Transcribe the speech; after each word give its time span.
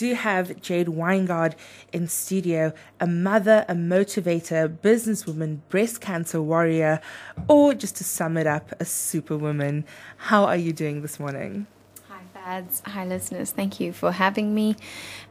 do 0.00 0.14
have 0.14 0.58
Jade 0.62 0.86
Wyngaardt 0.86 1.52
in 1.92 2.08
studio, 2.08 2.72
a 2.98 3.06
mother, 3.06 3.66
a 3.68 3.74
motivator, 3.74 4.66
businesswoman, 4.78 5.58
breast 5.68 6.00
cancer 6.00 6.40
warrior, 6.40 7.02
or 7.48 7.74
just 7.74 7.96
to 7.96 8.04
sum 8.04 8.38
it 8.38 8.46
up, 8.46 8.72
a 8.80 8.86
superwoman. 8.86 9.84
How 10.16 10.46
are 10.46 10.56
you 10.56 10.72
doing 10.72 11.02
this 11.02 11.20
morning? 11.20 11.66
Hi, 12.08 12.22
Fadz. 12.32 12.80
Hi, 12.86 13.04
listeners. 13.04 13.50
Thank 13.50 13.78
you 13.78 13.92
for 13.92 14.10
having 14.12 14.54
me. 14.54 14.74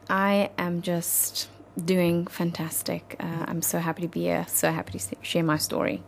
I 0.08 0.50
am 0.56 0.82
just 0.82 1.48
doing 1.84 2.28
fantastic. 2.28 3.16
Uh, 3.18 3.46
I'm 3.48 3.62
so 3.62 3.80
happy 3.80 4.02
to 4.02 4.08
be 4.08 4.20
here, 4.20 4.46
so 4.48 4.70
happy 4.70 5.00
to 5.00 5.16
share 5.20 5.42
my 5.42 5.56
story. 5.56 6.04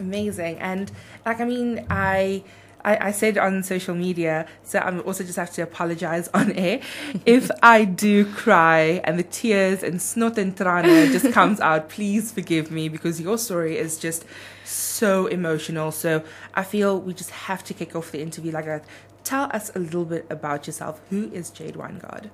Amazing. 0.00 0.58
And, 0.58 0.90
like, 1.24 1.40
I 1.40 1.44
mean, 1.44 1.86
I 1.88 2.42
I, 2.84 3.08
I 3.08 3.10
said 3.12 3.38
on 3.38 3.62
social 3.62 3.94
media, 3.94 4.46
so 4.62 4.78
I'm 4.78 5.00
also 5.02 5.24
just 5.24 5.36
have 5.36 5.52
to 5.52 5.62
apologize 5.62 6.28
on 6.34 6.52
air 6.52 6.80
if 7.26 7.50
I 7.62 7.84
do 7.84 8.24
cry 8.24 9.00
and 9.04 9.18
the 9.18 9.22
tears 9.22 9.82
and 9.82 10.00
snot 10.00 10.38
and 10.38 10.56
trana 10.56 11.10
just 11.12 11.32
comes 11.38 11.60
out. 11.60 11.88
Please 11.88 12.32
forgive 12.32 12.70
me 12.70 12.88
because 12.88 13.20
your 13.20 13.38
story 13.38 13.76
is 13.76 13.98
just 13.98 14.24
so 14.64 15.26
emotional. 15.26 15.90
So 15.92 16.22
I 16.54 16.64
feel 16.64 17.00
we 17.00 17.14
just 17.14 17.30
have 17.30 17.64
to 17.64 17.74
kick 17.74 17.94
off 17.96 18.12
the 18.12 18.20
interview 18.20 18.52
like 18.52 18.66
that. 18.66 18.84
Tell 19.24 19.44
us 19.52 19.70
a 19.74 19.78
little 19.78 20.04
bit 20.04 20.26
about 20.30 20.66
yourself. 20.66 21.00
Who 21.10 21.30
is 21.32 21.50
Jade 21.50 21.74
Wyngaardt? 21.74 22.30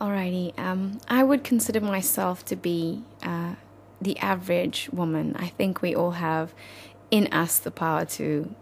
Alrighty, 0.00 0.58
um, 0.58 1.00
I 1.06 1.22
would 1.22 1.44
consider 1.44 1.80
myself 1.80 2.44
to 2.46 2.56
be 2.56 3.04
uh, 3.22 3.54
the 4.00 4.18
average 4.18 4.88
woman. 4.92 5.36
I 5.38 5.48
think 5.48 5.82
we 5.82 5.94
all 5.94 6.12
have 6.12 6.52
in 7.10 7.28
us 7.28 7.58
the 7.60 7.70
power 7.70 8.04
to 8.04 8.52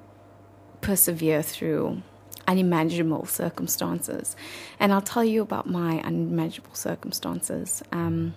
persevere 0.82 1.42
through 1.42 2.02
unimaginable 2.46 3.24
circumstances. 3.24 4.36
And 4.78 4.92
I'll 4.92 5.00
tell 5.00 5.24
you 5.24 5.42
about 5.42 5.68
my 5.68 6.00
unimaginable 6.00 6.74
circumstances. 6.74 7.82
Um, 7.90 8.34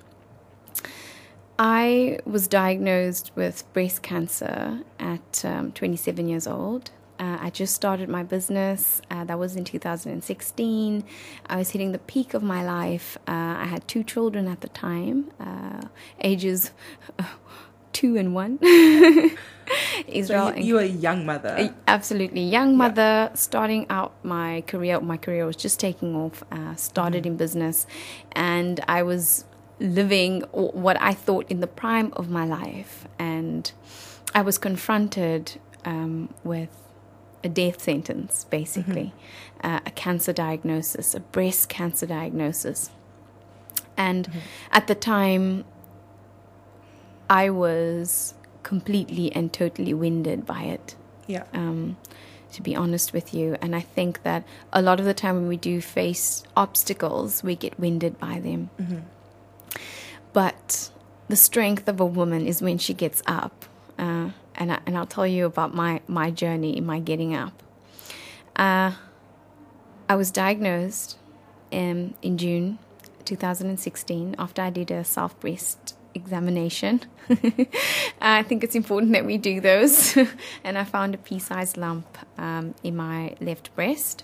I 1.58 2.20
was 2.26 2.48
diagnosed 2.48 3.32
with 3.36 3.64
breast 3.74 4.02
cancer 4.02 4.82
at 5.00 5.44
um, 5.46 5.72
27 5.72 6.28
years 6.28 6.48
old. 6.48 6.92
Uh, 7.18 7.38
I 7.40 7.50
just 7.50 7.74
started 7.74 8.10
my 8.10 8.24
business. 8.24 9.02
Uh, 9.10 9.24
that 9.24 9.40
was 9.40 9.56
in 9.56 9.64
2016. 9.64 11.04
I 11.46 11.56
was 11.56 11.70
hitting 11.70 11.94
the 11.94 12.00
peak 12.00 12.34
of 12.34 12.44
my 12.44 12.64
life. 12.64 13.18
Uh, 13.28 13.56
I 13.58 13.66
had 13.66 13.88
two 13.88 14.04
children 14.04 14.48
at 14.50 14.60
the 14.60 14.68
time, 14.68 15.32
uh, 15.40 15.88
ages 16.20 16.72
two 17.94 18.18
and 18.18 18.36
one. 18.36 18.60
Israel. 20.08 20.50
So 20.50 20.58
you, 20.58 20.76
were 20.76 20.82
a 20.82 20.86
young 20.86 21.26
mother. 21.26 21.74
Absolutely, 21.88 22.42
young 22.42 22.78
mother. 22.78 23.30
Yeah. 23.30 23.34
Starting 23.34 23.86
out 23.90 24.14
my 24.24 24.62
career, 24.68 25.00
my 25.02 25.18
career 25.18 25.46
was 25.46 25.56
just 25.56 25.80
taking 25.80 26.16
off. 26.16 26.44
Uh, 26.52 26.76
started 26.76 27.24
mm-hmm. 27.24 27.34
in 27.34 27.38
business, 27.38 27.88
and 28.34 28.80
I 28.88 29.04
was 29.04 29.46
living 29.80 30.42
what 30.52 31.02
I 31.02 31.14
thought 31.14 31.50
in 31.50 31.60
the 31.60 31.68
prime 31.68 32.14
of 32.16 32.30
my 32.30 32.46
life, 32.46 33.08
and 33.20 33.72
I 34.34 34.42
was 34.42 34.58
confronted 34.58 35.60
um, 35.86 36.34
with 36.44 36.70
a 37.44 37.50
death 37.50 37.82
sentence, 37.82 38.46
basically, 38.50 39.14
mm-hmm. 39.62 39.68
uh, 39.68 39.80
a 39.86 39.92
cancer 39.92 40.34
diagnosis, 40.34 41.14
a 41.14 41.20
breast 41.20 41.70
cancer 41.70 42.06
diagnosis. 42.08 42.90
And 43.96 44.28
mm-hmm. 44.28 44.40
at 44.72 44.88
the 44.88 44.96
time, 44.96 45.64
I 47.30 47.50
was 47.50 48.34
completely 48.66 49.32
and 49.32 49.54
totally 49.54 49.94
winded 49.94 50.46
by 50.46 50.64
it. 50.64 50.96
Yeah. 51.28 51.44
Um, 51.54 51.96
to 52.52 52.62
be 52.62 52.76
honest 52.76 53.14
with 53.14 53.34
you. 53.34 53.58
And 53.62 53.76
I 53.76 53.82
think 53.82 54.24
that 54.24 54.44
a 54.74 54.82
lot 54.82 55.00
of 55.00 55.06
the 55.06 55.14
time 55.14 55.36
when 55.36 55.48
we 55.48 55.58
do 55.58 55.82
face 55.82 56.44
obstacles, 56.56 57.44
we 57.44 57.56
get 57.56 57.80
winded 57.80 58.18
by 58.18 58.40
them. 58.40 58.70
Mm-hmm. 58.80 59.00
But 60.34 60.90
the 61.28 61.36
strength 61.36 61.88
of 61.88 62.00
a 62.00 62.06
woman 62.06 62.48
is 62.48 62.62
when 62.62 62.78
she 62.78 62.94
gets 62.94 63.22
up. 63.28 63.66
Uh, 64.00 64.30
and, 64.56 64.72
I, 64.72 64.80
and 64.86 64.98
I'll 64.98 65.06
tell 65.06 65.28
you 65.28 65.46
about 65.46 65.74
my, 65.74 66.02
my 66.08 66.32
journey 66.32 66.78
in 66.78 66.86
my 66.86 67.00
getting 67.00 67.36
up. 67.36 67.62
Uh, 68.56 68.94
I 70.08 70.16
was 70.16 70.32
diagnosed 70.32 71.18
in, 71.72 72.14
in 72.22 72.38
June 72.38 72.80
2016 73.26 74.36
after 74.38 74.62
I 74.62 74.70
did 74.70 74.92
a 74.92 75.04
self 75.04 75.38
breast 75.40 75.95
examination. 76.16 77.02
I 78.22 78.44
think 78.44 78.64
it's 78.64 78.76
important 78.76 79.12
that 79.14 79.26
we 79.26 79.38
do 79.38 79.60
those. 79.62 80.18
and 80.64 80.78
I 80.78 80.84
found 80.84 81.14
a 81.16 81.18
pea 81.18 81.40
sized 81.40 81.78
lump 81.78 82.18
um, 82.38 82.76
in 82.84 82.96
my 82.96 83.36
left 83.42 83.76
breast. 83.76 84.24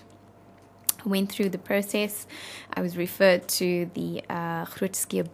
I 1.04 1.08
went 1.08 1.30
through 1.30 1.50
the 1.50 1.58
process. 1.58 2.26
I 2.72 2.80
was 2.80 2.96
referred 2.96 3.48
to 3.48 3.90
the 3.94 4.22
uh, 4.28 4.66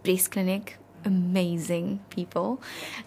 Breast 0.03 0.31
Clinic. 0.31 0.77
Amazing 1.05 2.01
people. 2.09 2.61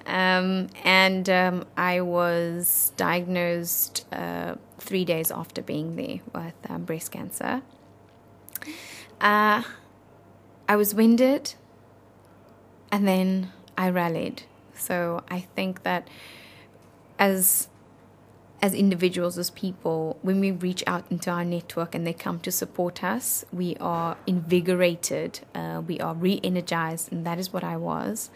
Um, 0.06 0.68
and 0.82 1.28
um, 1.28 1.66
I 1.76 2.00
was 2.00 2.92
diagnosed 2.96 4.06
uh, 4.12 4.54
three 4.78 5.04
days 5.04 5.30
after 5.30 5.60
being 5.60 5.96
there 5.96 6.20
with 6.34 6.54
um, 6.70 6.84
breast 6.84 7.10
cancer. 7.12 7.60
Uh, 9.20 9.62
I 10.68 10.76
was 10.76 10.94
winded 10.94 11.54
and 12.92 13.08
then 13.08 13.50
I 13.76 13.88
rallied. 13.88 14.42
So 14.76 15.24
I 15.28 15.40
think 15.40 15.82
that 15.82 16.06
as 17.18 17.68
as 18.60 18.74
individuals, 18.74 19.36
as 19.38 19.50
people, 19.50 20.16
when 20.22 20.38
we 20.38 20.52
reach 20.52 20.84
out 20.86 21.04
into 21.10 21.28
our 21.28 21.44
network 21.44 21.96
and 21.96 22.06
they 22.06 22.12
come 22.12 22.38
to 22.38 22.52
support 22.52 23.02
us, 23.02 23.44
we 23.52 23.76
are 23.80 24.16
invigorated, 24.24 25.40
uh, 25.52 25.82
we 25.84 25.98
are 25.98 26.14
re 26.14 26.40
energized, 26.44 27.10
and 27.10 27.26
that 27.26 27.40
is 27.40 27.52
what 27.52 27.64
I 27.64 27.76
was. 27.76 28.30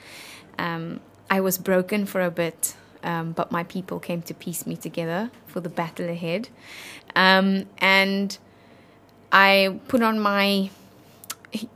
Um, 0.58 0.98
I 1.30 1.40
was 1.40 1.58
broken 1.58 2.06
for 2.06 2.20
a 2.20 2.30
bit, 2.32 2.74
um, 3.04 3.32
but 3.32 3.52
my 3.52 3.62
people 3.62 4.00
came 4.00 4.20
to 4.22 4.34
piece 4.34 4.66
me 4.66 4.74
together 4.74 5.30
for 5.46 5.60
the 5.60 5.68
battle 5.68 6.08
ahead. 6.08 6.48
Um, 7.14 7.66
and 7.78 8.36
I 9.30 9.78
put 9.86 10.02
on 10.02 10.18
my 10.18 10.70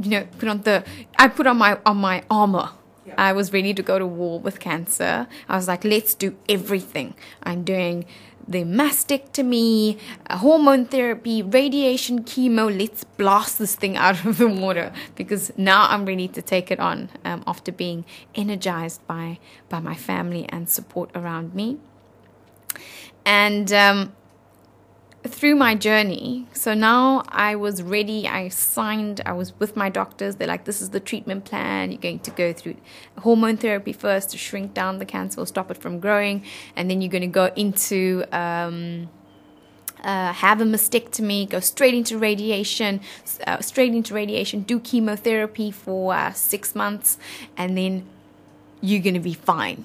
you 0.01 0.11
know, 0.11 0.27
put 0.39 0.49
on 0.49 0.63
the 0.63 0.85
I 1.19 1.29
put 1.29 1.47
on 1.47 1.59
my 1.59 1.79
on 1.85 1.97
my 1.99 2.23
armor. 2.31 2.71
Yeah. 3.07 3.15
I 3.17 3.33
was 3.33 3.53
ready 3.53 3.73
to 3.75 3.83
go 3.83 3.99
to 3.99 4.07
war 4.07 4.39
with 4.39 4.61
cancer. 4.61 5.27
I 5.49 5.57
was 5.57 5.67
like, 5.69 5.85
let's 5.85 6.15
do 6.15 6.37
everything. 6.49 7.15
I'm 7.43 7.65
doing 7.65 8.05
the 8.47 8.65
mastectomy, 8.65 9.99
hormone 10.29 10.85
therapy, 10.85 11.43
radiation, 11.43 12.25
chemo. 12.25 12.77
Let's 12.77 13.05
blast 13.05 13.59
this 13.59 13.75
thing 13.75 13.97
out 14.07 14.25
of 14.25 14.39
the 14.39 14.49
water 14.49 14.93
because 15.15 15.53
now 15.57 15.87
I'm 15.89 16.05
ready 16.05 16.29
to 16.29 16.43
take 16.43 16.71
it 16.71 16.81
on 16.81 17.11
um, 17.25 17.43
after 17.47 17.73
being 17.73 18.05
energized 18.35 19.07
by 19.07 19.39
by 19.69 19.81
my 19.81 19.95
family 19.95 20.47
and 20.49 20.69
support 20.69 21.11
around 21.15 21.55
me. 21.55 21.79
And 23.25 23.73
um, 23.73 24.13
through 25.25 25.55
my 25.55 25.75
journey. 25.75 26.47
So 26.53 26.73
now 26.73 27.23
I 27.29 27.55
was 27.55 27.83
ready. 27.83 28.27
I 28.27 28.49
signed. 28.49 29.21
I 29.27 29.33
was 29.33 29.59
with 29.59 29.77
my 29.77 29.91
doctors. 29.91 30.37
They're 30.37 30.49
like, 30.49 30.65
"This 30.65 30.81
is 30.81 30.91
the 30.91 31.01
treatment 31.01 31.45
plan. 31.45 31.93
You're 31.93 32.01
going 32.01 32.21
to 32.21 32.31
go 32.31 32.53
through 32.53 32.77
hormone 33.19 33.57
therapy 33.57 33.93
first 33.93 34.31
to 34.31 34.39
shrink 34.39 34.73
down 34.73 34.99
the 34.99 35.05
cancer 35.05 35.41
or 35.41 35.47
stop 35.47 35.71
it 35.71 35.79
from 35.79 36.01
growing, 36.01 36.45
and 36.75 36.91
then 36.91 37.03
you're 37.03 37.11
going 37.11 37.23
to 37.23 37.27
go 37.29 37.51
into." 37.57 38.25
Um, 38.33 39.11
uh, 40.03 40.33
have 40.33 40.63
a 40.63 40.65
mastectomy, 40.65 41.47
go 41.47 41.61
straight 41.61 41.93
into 41.93 42.17
radiation, 42.17 43.03
uh, 43.47 43.61
straight 43.61 43.93
into 43.93 44.15
radiation, 44.15 44.63
do 44.63 44.81
chemotherapy 44.81 45.71
for 45.71 46.15
uh, 46.15 46.33
six 46.33 46.75
months, 46.75 47.19
and 47.55 47.77
then 47.77 48.07
you're 48.81 49.03
gonna 49.03 49.21
be 49.21 49.35
fine. 49.35 49.85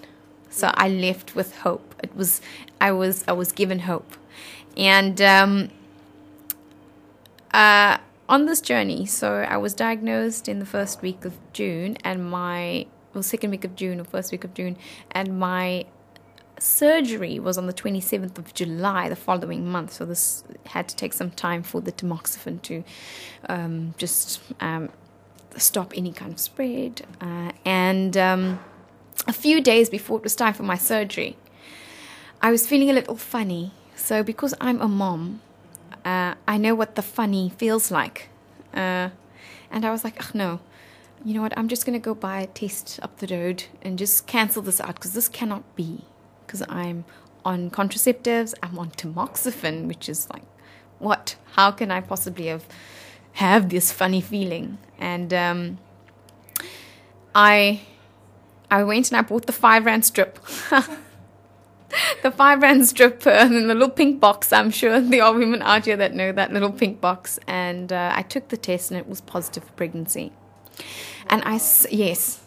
So 0.49 0.71
I 0.73 0.87
left 0.87 1.35
with 1.35 1.57
hope. 1.57 1.95
It 2.01 2.15
was, 2.15 2.39
I 2.79 2.93
was, 2.93 3.25
I 3.27 3.33
was 3.33 3.51
given 3.51 3.79
hope 3.79 4.15
and 4.77 5.21
um, 5.21 5.69
uh, 7.51 7.97
on 8.27 8.45
this 8.45 8.61
journey, 8.61 9.05
so 9.05 9.33
I 9.33 9.57
was 9.57 9.73
diagnosed 9.73 10.49
in 10.49 10.59
the 10.59 10.65
first 10.65 11.01
week 11.01 11.25
of 11.25 11.33
June, 11.53 11.97
and 12.03 12.29
my 12.29 12.87
well, 13.13 13.23
second 13.23 13.51
week 13.51 13.63
of 13.63 13.75
June 13.75 13.99
or 13.99 14.03
first 14.03 14.31
week 14.31 14.43
of 14.43 14.53
June, 14.53 14.77
and 15.11 15.39
my 15.39 15.85
surgery 16.59 17.39
was 17.39 17.57
on 17.57 17.67
the 17.67 17.73
27th 17.73 18.37
of 18.37 18.53
July, 18.53 19.09
the 19.09 19.15
following 19.15 19.67
month. 19.67 19.93
So 19.93 20.05
this 20.05 20.43
had 20.67 20.87
to 20.89 20.95
take 20.95 21.13
some 21.13 21.31
time 21.31 21.63
for 21.63 21.81
the 21.81 21.91
tamoxifen 21.91 22.61
to 22.63 22.83
um, 23.47 23.93
just 23.97 24.41
um, 24.59 24.89
stop 25.57 25.93
any 25.95 26.11
kind 26.11 26.33
of 26.33 26.39
spread. 26.39 27.05
Uh, 27.21 27.51
and 27.63 28.17
um, 28.17 28.59
a 29.27 29.33
few 29.33 29.61
days 29.61 29.89
before 29.89 30.17
it 30.17 30.23
was 30.23 30.35
time 30.35 30.53
for 30.53 30.63
my 30.63 30.77
surgery, 30.77 31.37
I 32.41 32.51
was 32.51 32.67
feeling 32.67 32.89
a 32.89 32.93
little 32.93 33.15
funny. 33.15 33.71
So, 34.05 34.21
because 34.21 34.53
I'm 34.61 34.79
a 34.81 34.87
mom, 34.87 35.41
uh, 36.05 36.35
I 36.47 36.57
know 36.57 36.75
what 36.75 36.93
the 36.93 37.01
funny 37.01 37.49
feels 37.49 37.89
like. 37.89 38.29
Uh, 38.71 39.09
and 39.71 39.83
I 39.83 39.89
was 39.89 40.03
like, 40.03 40.23
oh 40.23 40.29
no, 40.35 40.59
you 41.23 41.33
know 41.33 41.41
what? 41.41 41.57
I'm 41.57 41.67
just 41.67 41.87
going 41.87 41.99
to 41.99 42.03
go 42.03 42.13
buy 42.13 42.41
a 42.41 42.45
test 42.45 42.99
up 43.01 43.17
the 43.17 43.35
road 43.35 43.63
and 43.81 43.97
just 43.97 44.27
cancel 44.27 44.61
this 44.61 44.79
out 44.79 44.93
because 44.93 45.13
this 45.13 45.27
cannot 45.27 45.63
be. 45.75 46.01
Because 46.45 46.61
I'm 46.69 47.05
on 47.43 47.71
contraceptives, 47.71 48.53
I'm 48.61 48.77
on 48.77 48.91
tamoxifen, 48.91 49.87
which 49.87 50.07
is 50.07 50.29
like, 50.29 50.43
what? 50.99 51.35
How 51.53 51.71
can 51.71 51.89
I 51.89 52.01
possibly 52.01 52.45
have 52.45 52.67
have 53.33 53.69
this 53.69 53.91
funny 53.91 54.21
feeling. 54.21 54.77
And 54.99 55.33
um, 55.33 55.79
I 57.33 57.81
I 58.69 58.83
went 58.83 59.09
and 59.09 59.17
I 59.17 59.23
bought 59.23 59.47
the 59.47 59.51
five 59.51 59.83
rand 59.83 60.05
strip. 60.05 60.37
the 62.23 62.31
five 62.31 62.61
rand 62.61 62.87
strip 62.87 63.25
and 63.27 63.69
the 63.69 63.73
little 63.73 63.89
pink 63.89 64.19
box. 64.19 64.51
I'm 64.51 64.71
sure 64.71 64.99
there 64.99 65.23
are 65.23 65.33
women 65.33 65.61
out 65.61 65.85
here 65.85 65.97
that 65.97 66.13
know 66.13 66.31
that 66.31 66.51
little 66.51 66.71
pink 66.71 67.01
box. 67.01 67.39
And 67.47 67.91
uh, 67.91 68.13
I 68.15 68.21
took 68.21 68.49
the 68.49 68.57
test 68.57 68.91
and 68.91 68.99
it 68.99 69.07
was 69.07 69.21
positive 69.21 69.63
for 69.63 69.73
pregnancy. 69.73 70.31
And 71.27 71.41
I, 71.45 71.59
yes, 71.89 72.41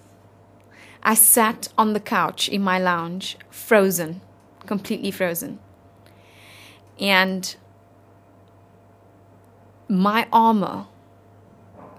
I 1.03 1.15
sat 1.15 1.69
on 1.77 1.93
the 1.93 2.01
couch 2.01 2.49
in 2.49 2.63
my 2.63 2.79
lounge, 2.79 3.37
frozen, 3.51 4.21
completely 4.67 5.11
frozen. 5.11 5.59
And 7.01 7.57
my 9.89 10.27
armor 10.33 10.87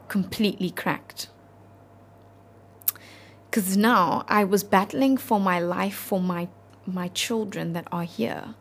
completely 0.08 0.70
cracked. 0.70 1.30
Because 3.50 3.76
now 3.76 4.26
I 4.28 4.44
was 4.44 4.64
battling 4.64 5.18
for 5.18 5.40
my 5.40 5.60
life 5.60 5.96
for 5.96 6.20
my, 6.22 6.50
my 6.94 7.08
children 7.10 7.74
that 7.74 7.88
are 7.92 8.04
here. 8.04 8.56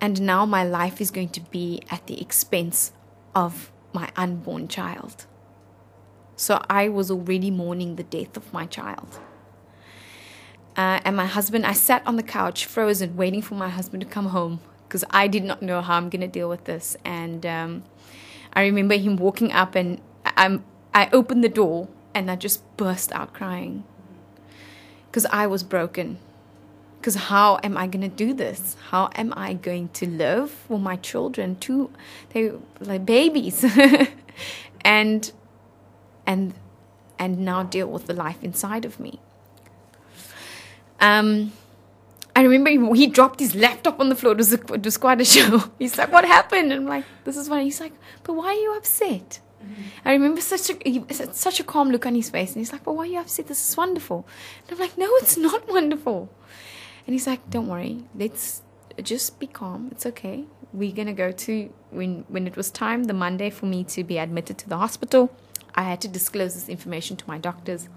And 0.00 0.22
now 0.22 0.46
my 0.46 0.64
life 0.64 1.00
is 1.00 1.10
going 1.10 1.28
to 1.30 1.40
be 1.40 1.82
at 1.90 2.06
the 2.06 2.20
expense 2.20 2.92
of 3.34 3.70
my 3.92 4.10
unborn 4.16 4.68
child. 4.68 5.26
So 6.36 6.64
I 6.70 6.88
was 6.88 7.10
already 7.10 7.50
mourning 7.50 7.96
the 7.96 8.02
death 8.02 8.36
of 8.36 8.52
my 8.52 8.64
child. 8.64 9.20
Uh, 10.76 11.00
and 11.04 11.16
my 11.16 11.26
husband, 11.26 11.66
I 11.66 11.74
sat 11.74 12.06
on 12.06 12.16
the 12.16 12.22
couch, 12.22 12.64
frozen, 12.64 13.16
waiting 13.16 13.42
for 13.42 13.56
my 13.56 13.68
husband 13.68 14.02
to 14.02 14.08
come 14.08 14.26
home 14.26 14.60
because 14.88 15.04
I 15.10 15.28
did 15.28 15.44
not 15.44 15.60
know 15.60 15.82
how 15.82 15.96
I'm 15.96 16.08
going 16.08 16.22
to 16.22 16.28
deal 16.28 16.48
with 16.48 16.64
this. 16.64 16.96
And 17.04 17.44
um, 17.44 17.84
I 18.54 18.62
remember 18.62 18.96
him 18.96 19.16
walking 19.16 19.52
up, 19.52 19.74
and 19.74 20.00
I'm, 20.24 20.64
I 20.94 21.10
opened 21.12 21.44
the 21.44 21.50
door 21.50 21.88
and 22.14 22.30
I 22.30 22.36
just 22.36 22.64
burst 22.76 23.12
out 23.12 23.34
crying 23.34 23.84
because 25.10 25.26
I 25.26 25.46
was 25.46 25.62
broken. 25.62 26.18
Because 27.00 27.14
how 27.14 27.58
am 27.64 27.76
I 27.76 27.86
going 27.86 28.02
to 28.02 28.14
do 28.14 28.34
this? 28.34 28.76
How 28.90 29.10
am 29.14 29.32
I 29.36 29.54
going 29.54 29.88
to 29.94 30.06
live 30.06 30.50
for 30.50 30.78
my 30.78 30.96
children? 30.96 31.56
Two, 31.56 31.90
they 32.34 32.52
like 32.78 33.06
babies, 33.06 33.64
and 34.82 35.32
and 36.26 36.54
and 37.18 37.38
now 37.38 37.62
deal 37.62 37.86
with 37.86 38.06
the 38.06 38.12
life 38.14 38.42
inside 38.44 38.84
of 38.84 39.00
me. 39.00 39.18
Um, 41.00 41.52
I 42.36 42.42
remember 42.42 42.70
he, 42.70 43.04
he 43.04 43.06
dropped 43.06 43.40
his 43.40 43.54
laptop 43.54 43.98
on 43.98 44.10
the 44.10 44.14
floor. 44.14 44.32
It 44.32 44.38
was, 44.38 44.52
a, 44.52 44.60
it 44.74 44.84
was 44.84 44.98
quite 44.98 45.20
a 45.20 45.24
show. 45.24 45.64
He's 45.78 45.96
like, 45.96 46.12
"What 46.12 46.26
happened?" 46.26 46.70
And 46.70 46.82
I'm 46.82 46.86
like, 46.86 47.04
"This 47.24 47.38
is 47.38 47.48
why." 47.48 47.62
He's 47.62 47.80
like, 47.80 47.92
"But 48.24 48.34
why 48.34 48.48
are 48.48 48.54
you 48.54 48.76
upset?" 48.76 49.40
Mm-hmm. 49.62 49.82
I 50.08 50.12
remember 50.12 50.40
such 50.40 50.70
a 50.70 51.32
such 51.32 51.60
a 51.60 51.64
calm 51.64 51.90
look 51.90 52.06
on 52.06 52.14
his 52.14 52.30
face, 52.30 52.50
and 52.50 52.60
he's 52.60 52.72
like, 52.72 52.84
"But 52.84 52.94
why 52.94 53.04
are 53.04 53.06
you 53.06 53.20
upset? 53.20 53.46
This 53.46 53.68
is 53.68 53.76
wonderful." 53.76 54.26
And 54.62 54.72
I'm 54.72 54.78
like, 54.78 54.96
"No, 54.96 55.08
it's 55.16 55.36
not 55.48 55.68
wonderful." 55.68 56.30
And 57.06 57.14
he's 57.14 57.26
like, 57.26 57.48
"Don't 57.50 57.68
worry. 57.68 58.04
Let's 58.14 58.62
just 59.02 59.38
be 59.38 59.46
calm. 59.46 59.88
It's 59.90 60.06
okay. 60.06 60.44
We're 60.72 60.94
gonna 60.94 61.12
go 61.12 61.30
to 61.32 61.72
when 61.90 62.24
when 62.28 62.46
it 62.46 62.56
was 62.56 62.70
time 62.70 63.04
the 63.04 63.12
Monday 63.12 63.50
for 63.50 63.66
me 63.66 63.84
to 63.84 64.04
be 64.04 64.18
admitted 64.18 64.58
to 64.58 64.68
the 64.68 64.78
hospital. 64.78 65.30
I 65.74 65.82
had 65.82 66.00
to 66.00 66.08
disclose 66.08 66.54
this 66.54 66.68
information 66.68 67.16
to 67.18 67.24
my 67.28 67.38
doctors, 67.38 67.88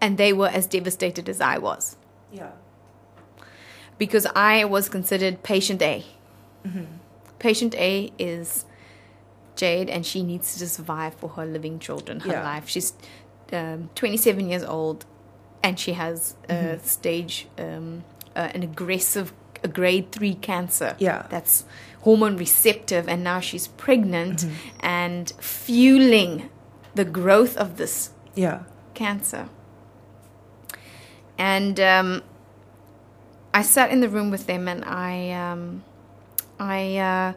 and 0.00 0.18
they 0.18 0.32
were 0.32 0.48
as 0.48 0.66
devastated 0.66 1.28
as 1.28 1.40
I 1.40 1.58
was. 1.58 1.96
Yeah. 2.32 2.50
Because 3.96 4.26
I 4.36 4.64
was 4.64 4.88
considered 4.88 5.42
patient 5.42 5.82
A. 5.82 6.04
Mm-hmm. 6.64 6.84
Patient 7.38 7.74
A 7.74 8.12
is 8.18 8.64
Jade, 9.58 9.90
and 9.90 10.06
she 10.06 10.22
needs 10.22 10.56
to 10.58 10.68
survive 10.68 11.14
for 11.14 11.28
her 11.30 11.44
living 11.44 11.78
children, 11.80 12.20
her 12.20 12.30
Yeah. 12.30 12.44
life. 12.44 12.68
She's 12.68 12.92
um, 13.52 13.90
27 13.94 14.48
years 14.48 14.62
old, 14.62 15.04
and 15.62 15.78
she 15.80 15.92
has 15.94 16.36
a 16.48 16.78
stage, 16.84 17.48
um, 17.58 18.04
uh, 18.36 18.48
an 18.54 18.62
aggressive, 18.62 19.32
a 19.64 19.68
grade 19.68 20.12
three 20.12 20.34
cancer. 20.34 20.94
Yeah. 20.98 21.26
that's 21.28 21.64
hormone 22.02 22.36
receptive, 22.36 23.08
and 23.08 23.24
now 23.24 23.40
she's 23.40 23.66
pregnant 23.68 24.46
and 24.80 25.32
fueling 25.40 26.48
the 26.94 27.04
growth 27.04 27.56
of 27.56 27.76
this 27.76 28.10
Yeah. 28.34 28.60
cancer. 28.94 29.48
And 31.36 31.78
um, 31.80 32.22
I 33.54 33.62
sat 33.62 33.90
in 33.90 34.00
the 34.00 34.08
room 34.08 34.30
with 34.30 34.46
them, 34.46 34.68
and 34.68 34.84
I, 34.84 35.30
um, 35.32 35.82
I, 36.60 36.96
uh, 36.98 37.32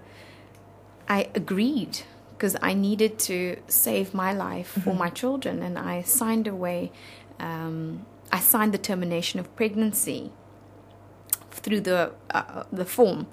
I 1.08 1.30
agreed 1.36 2.02
because 2.42 2.58
I 2.60 2.74
needed 2.74 3.20
to 3.30 3.58
save 3.68 4.16
my 4.16 4.34
life 4.34 4.70
for 4.84 4.96
my 4.96 5.10
children, 5.10 5.62
and 5.62 5.78
I 5.78 6.02
signed 6.02 6.48
away. 6.48 6.92
Um, 7.40 8.08
I 8.32 8.40
signed 8.40 8.74
the 8.74 8.80
termination 8.80 9.40
of 9.40 9.56
pregnancy 9.56 10.32
through 11.52 11.82
the 11.82 12.14
uh, 12.32 12.64
the 12.72 12.86
form 12.86 13.28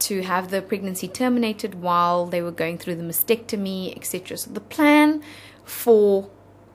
to 0.00 0.20
have 0.20 0.50
the 0.50 0.60
pregnancy 0.60 1.08
terminated 1.08 1.76
while 1.76 2.26
they 2.26 2.42
were 2.42 2.50
going 2.50 2.76
through 2.76 2.96
the 2.96 3.02
mastectomy, 3.02 3.96
etc. 3.96 4.36
So 4.36 4.50
the 4.50 4.60
plan 4.60 5.22
for 5.64 6.28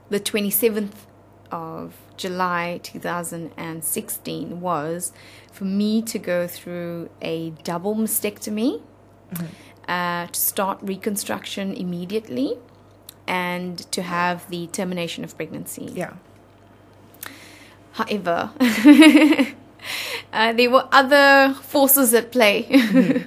the 0.09 0.19
27th 0.19 0.97
of 1.51 1.93
July 2.17 2.79
2016 2.81 4.61
was 4.61 5.11
for 5.51 5.65
me 5.65 6.01
to 6.01 6.17
go 6.17 6.47
through 6.47 7.11
a 7.21 7.51
double 7.63 7.93
mastectomy, 7.95 8.81
uh, 9.87 10.27
to 10.27 10.39
start 10.39 10.79
reconstruction 10.81 11.73
immediately, 11.73 12.57
and 13.27 13.79
to 13.91 14.01
have 14.01 14.49
the 14.49 14.67
termination 14.67 15.23
of 15.23 15.35
pregnancy. 15.35 15.91
Yeah. 15.93 16.13
However, 17.93 18.51
uh, 20.33 20.53
there 20.53 20.69
were 20.69 20.87
other 20.91 21.53
forces 21.61 22.13
at 22.13 22.31
play. 22.31 22.65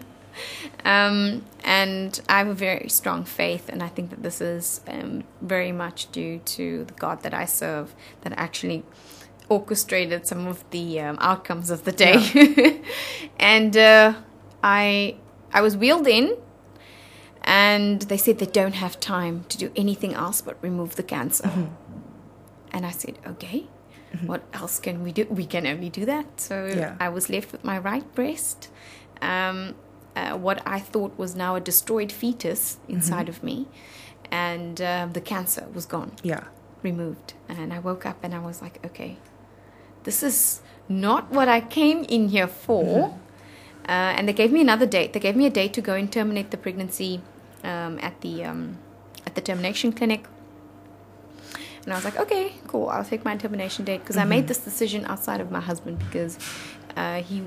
um, 0.85 1.45
and 1.65 2.21
I 2.29 2.39
have 2.39 2.49
a 2.49 2.55
very 2.55 2.89
strong 2.89 3.25
faith, 3.25 3.69
and 3.69 3.83
I 3.83 3.89
think 3.89 4.11
that 4.11 4.23
this 4.23 4.41
is 4.41 4.81
um, 4.87 5.25
very 5.41 5.73
much 5.73 6.11
due 6.13 6.39
to 6.39 6.85
the 6.85 6.95
God 6.95 7.23
that 7.23 7.35
I 7.35 7.45
serve 7.45 7.95
that 8.23 8.33
actually 8.37 8.85
orchestrated 9.49 10.27
some 10.27 10.47
of 10.47 10.69
the 10.71 11.01
um, 11.01 11.19
outcomes 11.21 11.71
of 11.71 11.85
the 11.85 11.93
day. 11.93 12.83
and 13.41 13.77
uh, 13.77 14.15
I, 14.63 15.17
I 15.53 15.61
was 15.63 15.77
wheeled 15.77 16.07
in, 16.07 16.37
and 17.49 18.03
they 18.03 18.19
said 18.19 18.39
they 18.39 18.47
don't 18.61 18.75
have 18.75 19.01
time 19.01 19.45
to 19.49 19.57
do 19.57 19.73
anything 19.75 20.13
else 20.13 20.43
but 20.43 20.57
remove 20.63 20.97
the 20.97 21.03
cancer. 21.03 21.51
And 22.71 22.85
I 22.85 22.91
said, 22.91 23.19
okay, 23.27 23.67
what 24.27 24.43
else 24.53 24.79
can 24.79 25.03
we 25.03 25.11
do? 25.13 25.25
We 25.31 25.47
can 25.47 25.67
only 25.67 25.89
do 25.89 26.05
that. 26.05 26.27
So 26.41 26.67
Yeah. 26.67 26.95
I 27.01 27.09
was 27.09 27.31
left 27.31 27.53
with 27.53 27.65
my 27.65 27.79
right 27.79 28.07
breast, 28.15 28.69
um, 29.23 29.75
uh, 30.15 30.37
what 30.37 30.61
I 30.67 30.79
thought 30.81 31.17
was 31.19 31.35
now 31.35 31.55
a 31.55 31.61
destroyed 31.61 32.13
fetus 32.13 32.79
inside 32.89 33.29
of 33.29 33.43
me, 33.43 33.67
and 34.31 34.81
um, 34.83 35.13
the 35.13 35.21
cancer 35.21 35.65
was 35.73 35.87
gone, 35.87 36.13
Yeah. 36.23 36.45
removed. 36.83 37.35
And 37.49 37.73
I 37.73 37.79
woke 37.79 38.05
up 38.05 38.19
and 38.25 38.35
I 38.35 38.41
was 38.41 38.61
like, 38.61 38.85
okay, 38.85 39.17
this 40.05 40.23
is 40.23 40.61
not 40.89 41.31
what 41.31 41.49
I 41.49 41.61
came 41.61 42.05
in 42.05 42.29
here 42.29 42.47
for. 42.49 43.15
Uh, 43.89 44.13
and 44.17 44.29
they 44.29 44.35
gave 44.35 44.53
me 44.53 44.61
another 44.61 44.87
date. 44.87 45.13
They 45.15 45.21
gave 45.21 45.35
me 45.37 45.47
a 45.47 45.51
date 45.51 45.73
to 45.75 45.81
go 45.81 45.95
and 45.95 46.13
terminate 46.13 46.51
the 46.51 46.59
pregnancy 46.59 47.23
um, 47.65 47.99
at 48.01 48.21
the 48.21 48.45
um, 48.45 48.79
at 49.27 49.35
the 49.35 49.41
termination 49.41 49.93
clinic. 49.93 50.25
And 51.85 51.93
I 51.95 51.97
was 51.97 52.05
like, 52.05 52.19
okay, 52.19 52.53
cool. 52.67 52.89
I'll 52.89 53.05
take 53.05 53.25
my 53.25 53.35
termination 53.37 53.85
date 53.87 54.01
because 54.01 54.17
I 54.19 54.25
made 54.25 54.47
this 54.47 54.59
decision 54.59 55.07
outside 55.07 55.41
of 55.41 55.51
my 55.51 55.61
husband 55.61 55.99
because 56.01 56.39
uh, 56.97 57.23
he, 57.23 57.43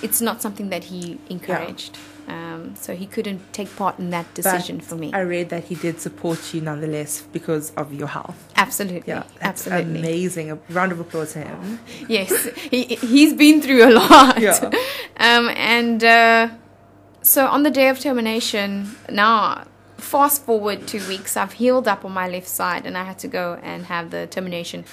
it's 0.00 0.20
not 0.20 0.40
something 0.40 0.68
that 0.68 0.84
he 0.84 1.18
encouraged. 1.28 1.98
Um, 2.28 2.76
so 2.76 2.94
he 2.94 3.06
couldn't 3.06 3.40
take 3.52 3.74
part 3.74 3.98
in 3.98 4.10
that 4.10 4.32
decision 4.34 4.76
But 4.76 4.84
for 4.84 4.94
me. 4.96 5.12
I 5.14 5.20
read 5.22 5.48
that 5.48 5.64
he 5.64 5.74
did 5.74 5.98
support 5.98 6.52
you 6.54 6.60
nonetheless 6.60 7.22
because 7.32 7.70
of 7.70 7.92
your 7.92 8.06
health. 8.08 8.36
absolutely, 8.54 9.04
Yeah, 9.08 9.22
that's 9.40 9.66
absolutely. 9.66 9.98
amazing. 10.00 10.50
A 10.52 10.58
round 10.68 10.92
of 10.92 11.00
applause 11.00 11.32
to 11.32 11.40
him. 11.40 11.80
yes, 12.06 12.44
he 12.70 12.84
he's 12.84 13.32
been 13.32 13.60
through 13.62 13.82
a 13.88 13.92
lot. 13.92 14.38
Yeah. 14.40 14.70
Um, 15.20 15.48
and 15.48 16.04
uh, 16.04 16.48
so 17.22 17.46
on 17.46 17.62
the 17.62 17.70
day 17.70 17.88
of 17.88 17.98
termination, 18.00 18.96
now 19.10 19.64
fast 19.96 20.44
forward 20.44 20.86
two 20.86 21.06
weeks, 21.08 21.36
I've 21.36 21.52
healed 21.54 21.88
up 21.88 22.04
on 22.04 22.12
my 22.12 22.28
left 22.28 22.48
side, 22.48 22.86
and 22.86 22.96
I 22.96 23.04
had 23.04 23.18
to 23.20 23.28
go 23.28 23.58
and 23.62 23.86
have 23.86 24.10
the 24.10 24.26
termination. 24.26 24.84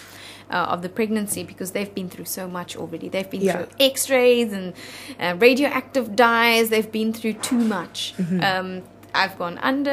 Uh, 0.47 0.57
of 0.69 0.83
the 0.83 0.89
pregnancy 0.89 1.43
because 1.43 1.71
they've 1.71 1.95
been 1.95 2.07
through 2.07 2.25
so 2.25 2.47
much 2.47 2.77
already. 2.77 3.09
They've 3.09 3.27
been 3.27 3.41
Yeah. 3.41 3.53
through 3.63 3.67
X-rays 3.79 4.53
and 4.53 4.73
uh, 5.19 5.33
radioactive 5.39 6.15
dyes. 6.15 6.69
They've 6.69 6.91
been 6.91 7.13
through 7.13 7.33
too 7.33 7.57
much. 7.57 8.13
Mm-hmm. 8.19 8.41
Um, 8.43 8.83
I've 9.15 9.39
gone 9.39 9.57
under. 9.57 9.89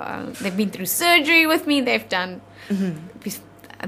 Uh, 0.00 0.26
they've 0.40 0.56
been 0.56 0.70
through 0.70 0.86
surgery 0.86 1.44
with 1.48 1.66
me. 1.66 1.80
They've 1.80 2.08
done. 2.08 2.40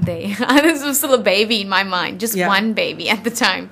They. 0.01 0.33
this 0.61 0.83
was 0.83 0.97
still 0.97 1.13
a 1.13 1.17
baby 1.17 1.61
in 1.61 1.69
my 1.69 1.83
mind, 1.83 2.19
just 2.19 2.35
Yeah. 2.35 2.47
one 2.47 2.73
baby 2.73 3.09
at 3.09 3.23
the 3.23 3.31
time, 3.31 3.69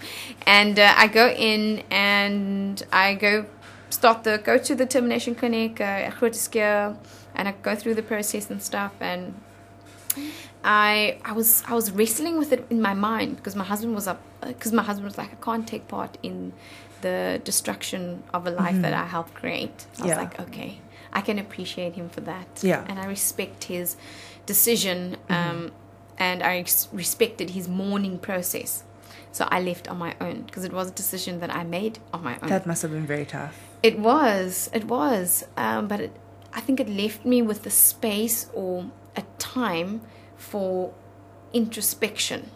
and 0.47 0.79
uh, 0.79 0.93
I 0.97 1.07
go 1.07 1.27
in 1.29 1.83
and 1.91 2.81
I 2.91 3.13
go 3.13 3.45
start 3.89 4.23
the 4.23 4.37
go 4.43 4.57
to 4.57 4.75
the 4.75 4.85
termination 4.85 5.35
clinic 5.35 5.79
uh, 5.81 5.83
at 6.07 6.13
Groote 6.15 6.35
Schuur, 6.35 6.97
and 7.35 7.47
I 7.47 7.53
go 7.63 7.75
through 7.75 7.95
the 7.95 8.03
process 8.03 8.49
and 8.49 8.61
stuff 8.61 8.93
and. 8.99 9.33
I 10.63 11.19
I 11.23 11.33
was 11.33 11.63
I 11.67 11.73
was 11.75 11.91
wrestling 11.91 12.37
with 12.39 12.51
it 12.51 12.65
in 12.69 12.81
my 12.81 12.93
mind 12.93 13.37
because 13.37 13.55
my 13.55 13.63
husband 13.63 13.93
was 13.93 14.07
up 14.07 14.19
because 14.45 14.73
my 14.73 14.83
husband 14.83 15.05
was 15.05 15.17
like 15.17 15.31
I 15.31 15.35
can't 15.35 15.67
take 15.67 15.87
part 15.87 16.17
in 16.23 16.51
the 17.01 17.39
destruction 17.43 18.23
of 18.33 18.47
a 18.47 18.51
life 18.51 18.81
that 18.81 18.93
I 18.93 19.05
helped 19.05 19.35
create. 19.35 19.85
I 19.99 20.03
was 20.07 20.15
like 20.15 20.39
okay, 20.39 20.81
I 21.13 21.21
can 21.21 21.37
appreciate 21.39 21.93
him 21.93 22.09
for 22.09 22.21
that. 22.21 22.47
Yeah. 22.63 22.83
and 22.89 22.99
I 22.99 23.05
respect 23.05 23.65
his 23.65 23.95
decision 24.45 25.17
um, 25.29 25.71
and 26.17 26.41
I 26.41 26.57
ex- 26.57 26.87
respected 26.91 27.51
his 27.51 27.67
mourning 27.67 28.17
process. 28.17 28.83
So 29.31 29.47
I 29.51 29.61
left 29.61 29.87
on 29.87 29.97
my 29.99 30.15
own 30.19 30.41
because 30.43 30.63
it 30.63 30.73
was 30.73 30.89
a 30.89 30.91
decision 30.91 31.39
that 31.41 31.53
I 31.55 31.63
made 31.63 31.99
on 32.13 32.23
my 32.23 32.39
own. 32.41 32.49
That 32.49 32.65
must 32.65 32.81
have 32.81 32.91
been 32.91 33.05
very 33.05 33.25
tough. 33.25 33.66
It 33.83 33.99
was, 33.99 34.69
it 34.73 34.85
was, 34.85 35.45
um, 35.55 35.87
but 35.87 35.99
it, 36.01 36.11
I 36.53 36.61
think 36.61 36.79
it 36.79 36.89
left 36.89 37.25
me 37.25 37.41
with 37.41 37.63
the 37.63 37.69
space 37.69 38.49
or 38.53 38.89
a 39.15 39.23
time 39.37 40.01
for 40.35 40.93
introspection. 41.53 42.49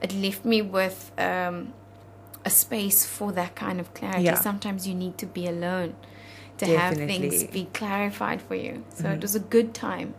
It 0.00 0.14
left 0.14 0.44
me 0.44 0.62
with 0.62 1.10
um, 1.18 1.72
a 2.44 2.50
space 2.50 3.04
for 3.04 3.32
that 3.32 3.54
kind 3.56 3.80
of 3.80 3.92
clarity. 3.94 4.24
Yeah. 4.24 4.34
Sometimes 4.36 4.86
you 4.86 4.94
need 4.94 5.18
to 5.18 5.26
be 5.26 5.46
alone 5.46 5.94
to 6.58 6.66
have 6.66 6.96
things 6.96 7.44
be 7.44 7.66
clarified 7.72 8.40
for 8.42 8.54
you. 8.54 8.84
So 8.94 9.10
it 9.10 9.20
was 9.22 9.34
a 9.34 9.40
good 9.40 9.74
time 9.74 10.14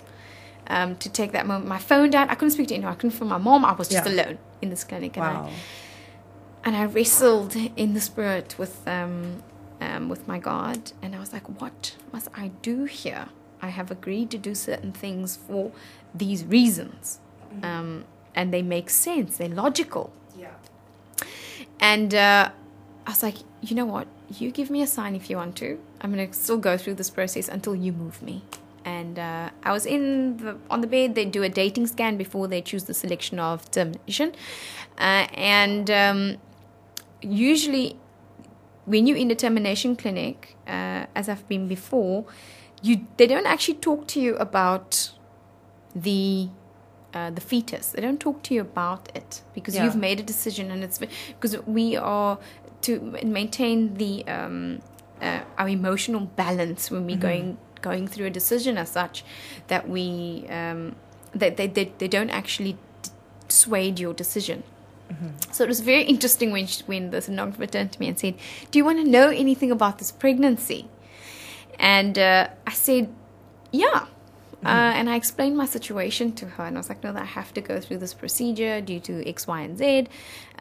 um, 0.67 0.95
to 0.97 1.09
take 1.09 1.31
that 1.31 1.47
moment. 1.47 1.67
My 1.67 1.79
phone 1.79 2.09
died. 2.11 2.29
I 2.29 2.35
couldn't 2.35 2.51
speak 2.51 2.67
to 2.69 2.75
anyone. 2.75 2.93
I 2.93 2.95
couldn't 2.95 3.11
phone 3.17 3.29
my 3.29 3.37
mom. 3.37 3.65
I 3.65 3.73
was 3.73 3.87
just 3.89 4.05
Yeah. 4.05 4.13
alone 4.13 4.37
in 4.61 4.69
this 4.69 4.83
clinic. 4.83 5.17
And 5.17 5.25
I, 5.25 5.51
and 6.65 6.75
I 6.75 6.85
wrestled 6.85 7.55
in 7.55 7.93
the 7.93 8.01
spirit 8.01 8.55
with 8.57 8.87
um, 8.87 9.43
um, 9.81 10.09
with 10.09 10.27
my 10.27 10.39
God, 10.39 10.91
and 11.01 11.15
I 11.15 11.19
was 11.19 11.33
like, 11.33 11.47
"What 11.61 11.95
must 12.11 12.29
I 12.35 12.51
do 12.61 12.85
here? 12.85 13.27
I 13.61 13.69
have 13.69 13.91
agreed 13.91 14.29
to 14.31 14.37
do 14.37 14.55
certain 14.55 14.91
things 14.91 15.35
for 15.35 15.71
these 16.13 16.45
reasons, 16.45 17.19
um, 17.63 18.05
and 18.35 18.53
they 18.53 18.61
make 18.61 18.89
sense. 18.89 19.37
They're 19.37 19.49
logical." 19.49 20.11
Yeah. 20.37 20.51
And 21.79 22.13
uh, 22.13 22.51
I 23.05 23.09
was 23.09 23.23
like, 23.23 23.37
"You 23.61 23.75
know 23.75 23.85
what? 23.85 24.07
You 24.37 24.51
give 24.51 24.69
me 24.69 24.81
a 24.81 24.87
sign 24.87 25.15
if 25.15 25.29
you 25.29 25.37
want 25.37 25.55
to. 25.57 25.79
I'm 26.01 26.11
gonna 26.11 26.31
still 26.33 26.57
go 26.57 26.77
through 26.77 26.95
this 26.95 27.09
process 27.09 27.47
until 27.47 27.75
you 27.75 27.91
move 27.91 28.21
me." 28.21 28.43
And 28.85 29.19
uh, 29.19 29.49
I 29.63 29.71
was 29.71 29.85
in 29.85 30.37
the, 30.37 30.57
on 30.69 30.81
the 30.81 30.87
bed. 30.87 31.13
They 31.13 31.25
do 31.25 31.43
a 31.43 31.49
dating 31.49 31.87
scan 31.87 32.17
before 32.17 32.47
they 32.47 32.61
choose 32.61 32.85
the 32.85 32.93
selection 32.93 33.39
of 33.39 33.69
termination, 33.71 34.33
uh, 34.97 35.27
and 35.33 35.91
um, 35.91 36.37
usually 37.21 37.97
when 38.91 39.05
you're 39.07 39.17
in 39.23 39.27
the 39.27 39.35
termination 39.35 39.95
clinic, 39.95 40.55
uh, 40.67 41.05
as 41.19 41.29
I've 41.29 41.47
been 41.47 41.67
before, 41.67 42.25
you 42.81 42.93
they 43.17 43.27
don't 43.27 43.45
actually 43.45 43.75
talk 43.89 44.07
to 44.13 44.19
you 44.19 44.35
about 44.37 45.11
the 45.95 46.49
uh, 47.13 47.29
the 47.37 47.41
fetus. 47.41 47.85
They 47.93 48.01
don't 48.01 48.19
talk 48.19 48.41
to 48.47 48.53
you 48.55 48.61
about 48.61 49.03
it 49.19 49.41
because 49.53 49.75
Yeah. 49.75 49.83
you've 49.85 50.01
made 50.09 50.19
a 50.19 50.23
decision, 50.23 50.71
and 50.71 50.83
it's 50.83 50.99
because 51.33 51.53
we 51.67 51.95
are 51.97 52.37
to 52.81 52.91
maintain 53.39 53.93
the 53.95 54.13
um, 54.27 54.79
uh, 55.21 55.41
our 55.59 55.69
emotional 55.69 56.21
balance 56.43 56.89
when 56.91 57.05
we're 57.05 57.17
going 57.29 57.57
going 57.81 58.07
through 58.07 58.27
a 58.27 58.29
decision 58.41 58.77
as 58.77 58.89
such 58.89 59.23
that 59.67 59.83
we 59.95 60.45
um, 60.49 60.95
that 61.41 61.57
they, 61.57 61.67
they 61.67 61.85
they 61.99 62.07
don't 62.07 62.29
actually 62.41 62.73
d- 63.03 63.09
sway 63.49 63.89
your 64.03 64.13
decision. 64.13 64.63
So 65.51 65.63
it 65.63 65.67
was 65.67 65.81
very 65.81 66.03
interesting 66.03 66.51
when 66.51 66.67
she, 66.67 66.83
when 66.83 67.11
the 67.11 67.17
sonographer 67.17 67.69
turned 67.69 67.91
to 67.93 67.99
me 67.99 68.07
and 68.07 68.19
said, 68.19 68.35
"Do 68.71 68.79
you 68.79 68.85
want 68.85 68.99
to 68.99 69.09
know 69.09 69.29
anything 69.29 69.71
about 69.71 69.97
this 69.97 70.11
pregnancy?" 70.11 70.87
And 71.79 72.17
uh, 72.17 72.49
I 72.67 72.71
said, 72.71 73.13
"Yeah." 73.71 74.05
Uh, 74.61 74.91
and 74.93 75.09
I 75.09 75.15
explained 75.15 75.55
my 75.55 75.65
situation 75.65 76.33
to 76.33 76.45
her, 76.45 76.65
and 76.65 76.75
I 76.77 76.79
was 76.81 76.89
like, 76.89 77.01
"No, 77.01 77.13
that 77.13 77.21
I 77.21 77.25
have 77.25 77.53
to 77.53 77.61
go 77.61 77.79
through 77.79 77.99
this 77.99 78.13
procedure 78.13 78.81
due 78.81 78.99
to 79.01 79.27
X, 79.27 79.47
Y, 79.47 79.61
and 79.61 79.77
Z. 79.77 80.07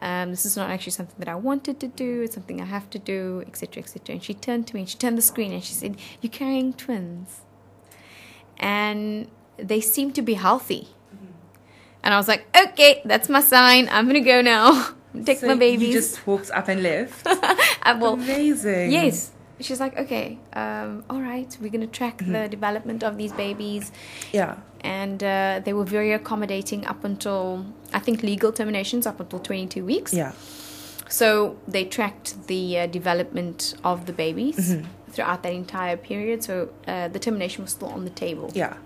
Um, 0.01 0.31
this 0.31 0.45
is 0.45 0.55
not 0.55 0.69
actually 0.69 0.93
something 0.93 1.17
that 1.19 1.27
I 1.27 1.35
wanted 1.35 1.81
to 1.81 1.87
do. 1.87 2.21
It's 2.21 2.33
something 2.33 2.61
I 2.61 2.65
have 2.65 2.89
to 2.91 2.99
do, 2.99 3.43
etc., 3.45 3.83
etc." 3.83 4.13
And 4.13 4.23
she 4.23 4.33
turned 4.33 4.67
to 4.67 4.75
me, 4.75 4.81
and 4.81 4.89
she 4.89 4.97
turned 4.97 5.17
the 5.17 5.21
screen, 5.21 5.51
and 5.51 5.63
she 5.63 5.73
said, 5.73 5.97
"You're 6.21 6.31
carrying 6.31 6.73
twins, 6.73 7.41
and 8.57 9.27
they 9.57 9.81
seem 9.81 10.11
to 10.13 10.21
be 10.21 10.35
healthy." 10.35 10.87
And 12.03 12.13
I 12.13 12.17
was 12.17 12.27
like, 12.27 12.47
"Okay, 12.55 13.01
that's 13.05 13.27
my 13.29 13.41
sign. 13.41 13.89
I'm 13.91 14.07
gonna 14.07 14.21
go 14.21 14.41
now. 14.41 14.89
Take 15.25 15.39
So 15.39 15.47
my 15.47 15.55
babies." 15.55 15.87
You 15.87 15.93
just 15.93 16.25
walked 16.27 16.51
up 16.51 16.67
and 16.67 16.81
left. 16.83 17.21
I 17.83 17.93
will. 17.99 18.13
Amazing. 18.13 18.91
Yes. 18.91 19.31
She's 19.61 19.81
like, 19.81 19.97
okay, 19.99 20.39
um, 20.53 21.03
all 21.09 21.19
right, 21.19 21.57
we're 21.59 21.69
going 21.69 21.81
to 21.81 21.87
track 21.87 22.19
the 22.25 22.47
development 22.47 23.03
of 23.03 23.17
these 23.17 23.33
babies. 23.33 23.91
Yeah. 24.31 24.55
And 24.79 25.21
uh, 25.21 25.59
they 25.65 25.73
were 25.73 25.83
very 25.83 26.13
accommodating 26.13 26.85
up 26.85 27.03
until, 27.03 27.65
I 27.91 27.99
think, 27.99 28.23
legal 28.23 28.53
terminations 28.53 29.05
up 29.05 29.19
until 29.19 29.39
22 29.39 29.83
weeks. 29.83 30.13
Yeah. 30.13 30.31
So 31.09 31.57
they 31.67 31.83
tracked 31.83 32.47
the 32.47 32.79
uh, 32.79 32.87
development 32.87 33.75
of 33.83 34.05
the 34.05 34.13
babies 34.13 34.55
Mm-hmm. 34.55 34.85
throughout 35.11 35.43
that 35.43 35.51
entire 35.51 35.97
period. 35.97 36.41
So 36.41 36.69
uh, 36.87 37.09
the 37.09 37.19
termination 37.19 37.63
was 37.65 37.71
still 37.71 37.89
on 37.89 38.05
the 38.05 38.11
table. 38.11 38.51
Yeah. 38.55 38.77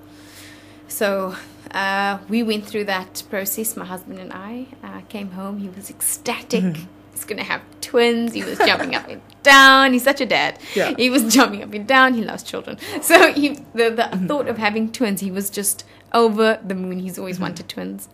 So 0.88 1.36
uh, 1.72 2.20
we 2.30 2.44
went 2.44 2.66
through 2.66 2.86
that 2.86 3.24
process, 3.30 3.75
my 3.75 3.86
husband 3.86 4.20
and 4.20 4.32
I. 4.34 4.68
Uh, 4.84 5.02
came 5.10 5.32
home, 5.32 5.58
he 5.60 5.70
was 5.70 5.90
ecstatic. 5.90 6.63
Mm-hmm. 6.63 6.84
He's 7.13 7.25
going 7.25 7.38
to 7.38 7.44
have 7.44 7.62
twins. 7.82 8.34
He 8.34 8.44
was 8.44 8.58
jumping 8.60 8.96
up 8.96 9.08
and 9.08 9.22
down. 9.44 9.94
He's 9.94 10.04
such 10.04 10.20
a 10.22 10.25
dad. 10.25 10.60
Yeah. 10.75 10.94
He 10.98 11.10
was 11.10 11.34
jumping 11.34 11.62
up 11.63 11.72
and 11.74 11.88
down. 11.88 12.16
He 12.16 12.24
loves 12.24 12.44
children. 12.44 12.78
So 13.02 13.32
he, 13.32 13.50
the, 13.74 13.90
the 13.92 14.04
Mm-hmm. 14.13 14.28
thought 14.28 14.48
of 14.48 14.58
having 14.58 14.92
twins, 14.92 15.22
he 15.22 15.30
was 15.32 15.50
just 15.50 15.86
over 16.13 16.60
the 16.66 16.75
moon. 16.75 17.00
He's 17.00 17.18
always 17.20 17.36
Mm-hmm. 17.36 17.44
wanted 17.44 17.70
twins. 17.70 18.10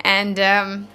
And, 0.00 0.40
um, 0.40 0.88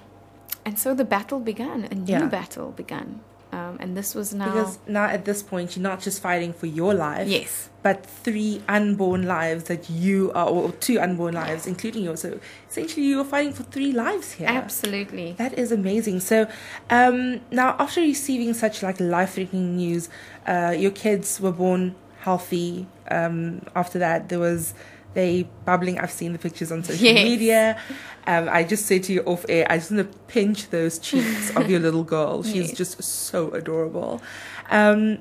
and 0.64 0.78
so 0.78 0.94
the 0.94 1.04
battle 1.04 1.38
began, 1.40 1.84
a 1.84 1.94
new 1.94 2.12
Yeah. 2.12 2.26
battle 2.26 2.72
began. 2.72 3.20
Um, 3.58 3.76
and 3.80 3.96
this 3.96 4.14
was 4.14 4.32
now. 4.34 4.46
Because 4.46 4.78
now 4.86 5.04
at 5.04 5.24
this 5.24 5.42
point, 5.42 5.76
you're 5.76 5.82
not 5.82 6.00
just 6.00 6.22
fighting 6.22 6.52
for 6.52 6.66
your 6.66 6.94
life. 6.94 7.28
yes. 7.28 7.68
But 7.80 8.04
three 8.04 8.60
unborn 8.68 9.26
lives 9.26 9.64
that 9.64 9.88
you 9.88 10.32
are, 10.34 10.48
or 10.48 10.72
two 10.72 10.98
unborn 11.00 11.34
lives, 11.34 11.66
including 11.66 12.02
yours. 12.04 12.20
So 12.20 12.38
essentially, 12.68 13.06
you 13.06 13.20
are 13.20 13.24
fighting 13.24 13.52
for 13.52 13.62
three 13.62 13.92
lives 13.92 14.32
here. 14.32 14.48
Absolutely. 14.48 15.32
That 15.38 15.56
is 15.56 15.70
amazing. 15.72 16.20
So, 16.20 16.48
um, 16.90 17.40
now 17.50 17.76
after 17.78 18.00
receiving 18.00 18.52
such 18.52 18.82
like 18.82 18.98
life-threatening 19.00 19.76
news, 19.76 20.08
uh, 20.46 20.74
your 20.76 20.90
kids 20.90 21.40
were 21.40 21.52
born 21.52 21.94
healthy. 22.20 22.86
Um, 23.10 23.62
after 23.74 23.98
that, 24.00 24.28
there 24.28 24.40
was 24.40 24.74
they 25.14 25.48
bubbling. 25.64 25.98
I've 25.98 26.10
seen 26.12 26.32
the 26.32 26.38
pictures 26.38 26.70
on 26.70 26.84
social 26.84 27.04
Yes. 27.06 27.24
media. 27.24 27.80
Um, 28.26 28.48
I 28.50 28.62
just 28.62 28.86
said 28.86 29.02
to 29.04 29.12
you 29.12 29.22
off 29.22 29.44
air, 29.48 29.66
I 29.70 29.78
just 29.78 29.90
want 29.90 30.10
to 30.12 30.18
pinch 30.26 30.70
those 30.70 30.98
cheeks 30.98 31.50
of 31.56 31.70
your 31.70 31.80
little 31.80 32.04
girl. 32.04 32.42
She's 32.42 32.68
Yes. 32.68 32.72
just 32.72 33.02
so 33.02 33.50
adorable. 33.52 34.20
Um, 34.70 35.18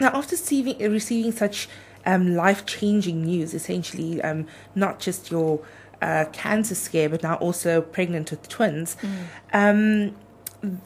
now, 0.00 0.08
after 0.14 0.34
receiving 0.36 0.78
receiving 0.90 1.32
such 1.32 1.68
um, 2.06 2.34
life 2.34 2.64
changing 2.64 3.22
news, 3.24 3.52
essentially, 3.52 4.22
um, 4.22 4.46
not 4.74 5.00
just 5.00 5.30
your 5.30 5.60
uh, 6.00 6.24
cancer 6.32 6.74
scare, 6.74 7.10
but 7.10 7.22
now 7.22 7.34
also 7.34 7.82
pregnant 7.82 8.30
with 8.30 8.48
twins, 8.48 8.96
um, 9.52 10.16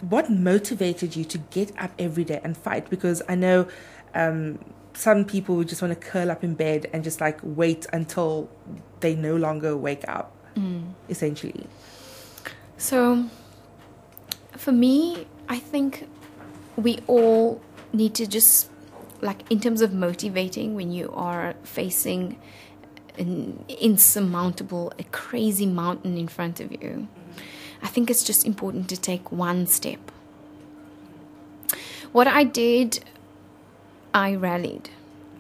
what 0.01 0.29
motivated 0.31 1.15
you 1.15 1.25
to 1.25 1.39
get 1.39 1.71
up 1.79 1.93
every 2.01 2.25
day 2.25 2.41
and 2.43 2.57
fight? 2.57 2.91
Because 2.91 3.23
I 3.29 3.37
know 3.37 3.69
um, 4.15 4.59
some 4.95 5.25
people 5.25 5.57
would 5.57 5.69
just 5.69 5.83
want 5.83 5.93
to 5.93 6.09
curl 6.09 6.31
up 6.31 6.43
in 6.45 6.55
bed 6.55 6.89
and 6.93 7.05
just 7.05 7.21
like 7.21 7.39
wait 7.43 7.87
until 7.93 8.49
they 9.01 9.15
no 9.15 9.37
longer 9.37 9.77
wake 9.77 10.09
up, 10.09 10.33
mm. 10.57 10.93
essentially. 11.09 11.67
So, 12.79 13.29
for 14.53 14.73
me, 14.73 15.27
I 15.49 15.59
think 15.59 16.09
we 16.77 16.99
all 17.07 17.61
need 17.93 18.15
to 18.15 18.27
just, 18.27 18.71
like, 19.21 19.43
in 19.51 19.61
terms 19.61 19.81
of 19.81 19.93
motivating 19.93 20.75
when 20.75 20.91
you 20.91 21.11
are 21.13 21.55
facing 21.63 22.39
an 23.19 23.65
insurmountable, 23.69 24.93
a 24.99 25.05
crazy 25.05 25.67
mountain 25.67 26.17
in 26.17 26.29
front 26.29 26.61
of 26.61 26.73
you, 26.73 27.09
I 27.83 27.89
think 27.89 28.11
it's 28.11 28.25
just 28.25 28.47
important 28.47 28.89
to 28.89 28.97
take 28.97 29.31
one 29.31 29.67
step. 29.67 30.11
What 32.13 32.27
I 32.27 32.45
did, 32.45 33.05
I 34.15 34.37
rallied. 34.37 34.91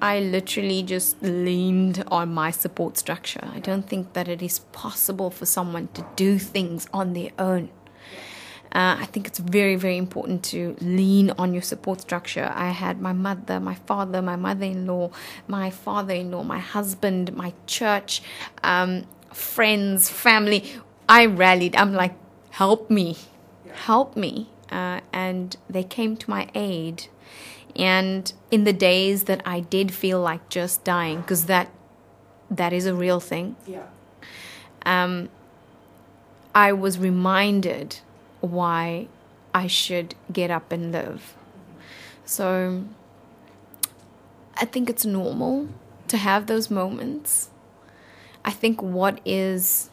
I 0.02 0.18
literally 0.18 0.82
just 0.82 1.22
leaned 1.22 2.02
on 2.08 2.34
my 2.34 2.50
support 2.50 2.98
structure. 2.98 3.48
I 3.54 3.60
don't 3.60 3.88
think 3.88 4.12
that 4.14 4.26
it 4.26 4.42
is 4.42 4.58
possible 4.72 5.30
for 5.30 5.46
someone 5.46 5.88
to 5.94 6.04
do 6.16 6.38
things 6.40 6.88
on 6.92 7.12
their 7.12 7.30
own. 7.38 7.70
Uh, 8.74 8.96
I 8.98 9.06
think 9.06 9.28
it's 9.28 9.38
very, 9.38 9.76
very 9.76 9.96
important 9.96 10.42
to 10.46 10.76
lean 10.80 11.30
on 11.38 11.52
your 11.52 11.62
support 11.62 12.00
structure. 12.00 12.52
I 12.52 12.70
had 12.70 13.00
my 13.00 13.12
mother, 13.12 13.60
my 13.60 13.76
father, 13.76 14.20
my 14.20 14.34
mother 14.34 14.64
in 14.64 14.86
law, 14.86 15.12
my 15.46 15.70
father 15.70 16.12
in 16.12 16.32
law, 16.32 16.42
my 16.42 16.58
husband, 16.58 17.32
my 17.36 17.54
church, 17.68 18.20
um, 18.64 19.04
friends, 19.32 20.10
family. 20.10 20.72
I 21.08 21.26
rallied. 21.26 21.76
I'm 21.76 21.92
like, 21.92 22.14
help 22.50 22.90
me, 22.90 23.16
help 23.72 24.16
me. 24.16 24.50
Uh, 24.72 25.00
and 25.12 25.56
they 25.70 25.84
came 25.84 26.16
to 26.16 26.28
my 26.28 26.48
aid 26.56 27.06
And 27.76 28.32
in 28.50 28.64
the 28.64 28.72
days 28.72 29.24
that 29.24 29.42
I 29.44 29.60
did 29.60 29.92
feel 29.92 30.20
like 30.20 30.48
just 30.48 30.84
dying, 30.84 31.20
because 31.20 31.46
that 31.46 31.68
that 32.50 32.72
is 32.72 32.86
a 32.86 32.94
real 32.94 33.20
thing, 33.20 33.56
Yeah. 33.66 33.82
um, 34.86 35.28
I 36.54 36.72
was 36.72 36.98
reminded 36.98 37.98
why 38.40 39.08
I 39.52 39.66
should 39.66 40.14
get 40.32 40.50
up 40.50 40.70
and 40.70 40.92
live. 40.92 41.34
So 42.24 42.84
I 44.56 44.64
think 44.66 44.88
it's 44.88 45.04
normal 45.04 45.68
to 46.08 46.16
have 46.16 46.46
those 46.46 46.70
moments. 46.70 47.50
I 48.44 48.50
think 48.50 48.80
what 48.82 49.20
is 49.24 49.90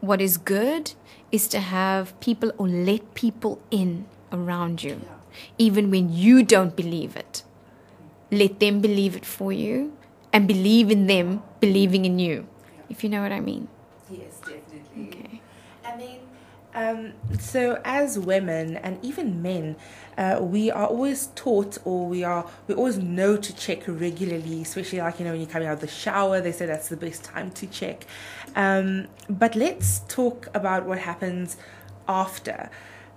what 0.00 0.20
is 0.20 0.38
good 0.38 0.92
is 1.30 1.46
to 1.48 1.60
have 1.60 2.18
people 2.18 2.50
or 2.58 2.66
let 2.66 3.14
people 3.14 3.60
in 3.70 4.06
around 4.32 4.82
you, 4.82 5.00
even 5.58 5.90
when 5.90 6.12
you 6.12 6.42
don't 6.42 6.76
believe 6.76 7.16
it. 7.16 7.42
Let 8.30 8.60
them 8.60 8.80
believe 8.80 9.16
it 9.16 9.26
for 9.26 9.52
you 9.52 9.96
and 10.32 10.48
believe 10.48 10.90
in 10.90 11.06
them 11.06 11.42
believing 11.60 12.04
in 12.04 12.18
you, 12.18 12.46
if 12.88 13.04
you 13.04 13.10
know 13.10 13.22
what 13.22 13.32
I 13.32 13.40
mean. 13.40 13.68
Yes, 14.10 14.38
definitely. 14.40 15.08
Okay. 15.08 15.40
I 15.84 15.96
mean, 15.96 16.20
um, 16.74 17.12
so 17.38 17.80
as 17.84 18.18
women 18.18 18.76
and 18.76 18.98
even 19.04 19.42
men, 19.42 19.76
uh, 20.16 20.38
we 20.40 20.70
are 20.70 20.86
always 20.86 21.28
taught, 21.34 21.78
or 21.84 22.08
we 22.08 22.24
are 22.24 22.48
we 22.66 22.74
always 22.74 22.98
know 22.98 23.36
to 23.36 23.54
check 23.54 23.82
regularly. 23.86 24.62
Especially 24.62 24.98
like 25.00 25.18
you 25.18 25.24
know 25.24 25.32
when 25.32 25.40
you're 25.40 25.50
coming 25.50 25.68
out 25.68 25.74
of 25.74 25.80
the 25.80 25.88
shower, 25.88 26.40
they 26.40 26.52
say 26.52 26.66
that's 26.66 26.88
the 26.88 26.96
best 26.96 27.24
time 27.24 27.50
to 27.52 27.66
check. 27.66 28.06
Um, 28.56 29.08
but 29.28 29.54
let's 29.54 30.00
talk 30.08 30.48
about 30.54 30.86
what 30.86 30.98
happens 30.98 31.56
after. 32.08 32.70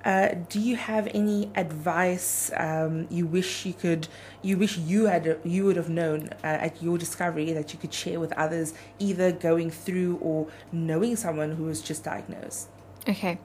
Uh, 0.05 0.35
do 0.49 0.59
you 0.59 0.75
have 0.75 1.07
any 1.15 1.49
advice 1.55 2.51
um, 2.57 3.07
you 3.09 3.25
wish 3.25 3.65
you 3.65 3.73
could 3.73 4.07
you 4.43 4.55
wish 4.55 4.77
you 4.77 5.05
had 5.05 5.39
you 5.43 5.65
would 5.65 5.75
have 5.75 5.89
known 5.89 6.29
uh, 6.43 6.67
at 6.67 6.79
your 6.79 6.95
discovery 6.95 7.51
that 7.51 7.73
you 7.73 7.79
could 7.79 7.91
share 7.91 8.19
with 8.19 8.31
others 8.33 8.75
either 8.99 9.31
going 9.31 9.71
through 9.71 10.17
or 10.21 10.47
knowing 10.71 11.15
someone 11.15 11.53
who 11.53 11.63
was 11.63 11.81
just 11.81 12.03
diagnosed 12.03 12.69
Okay, 13.07 13.37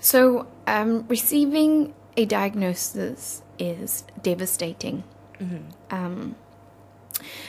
so 0.00 0.48
um, 0.66 1.06
receiving 1.06 1.94
a 2.16 2.24
diagnosis 2.24 3.42
is 3.58 4.04
devastating. 4.22 5.04
Um, 5.90 6.34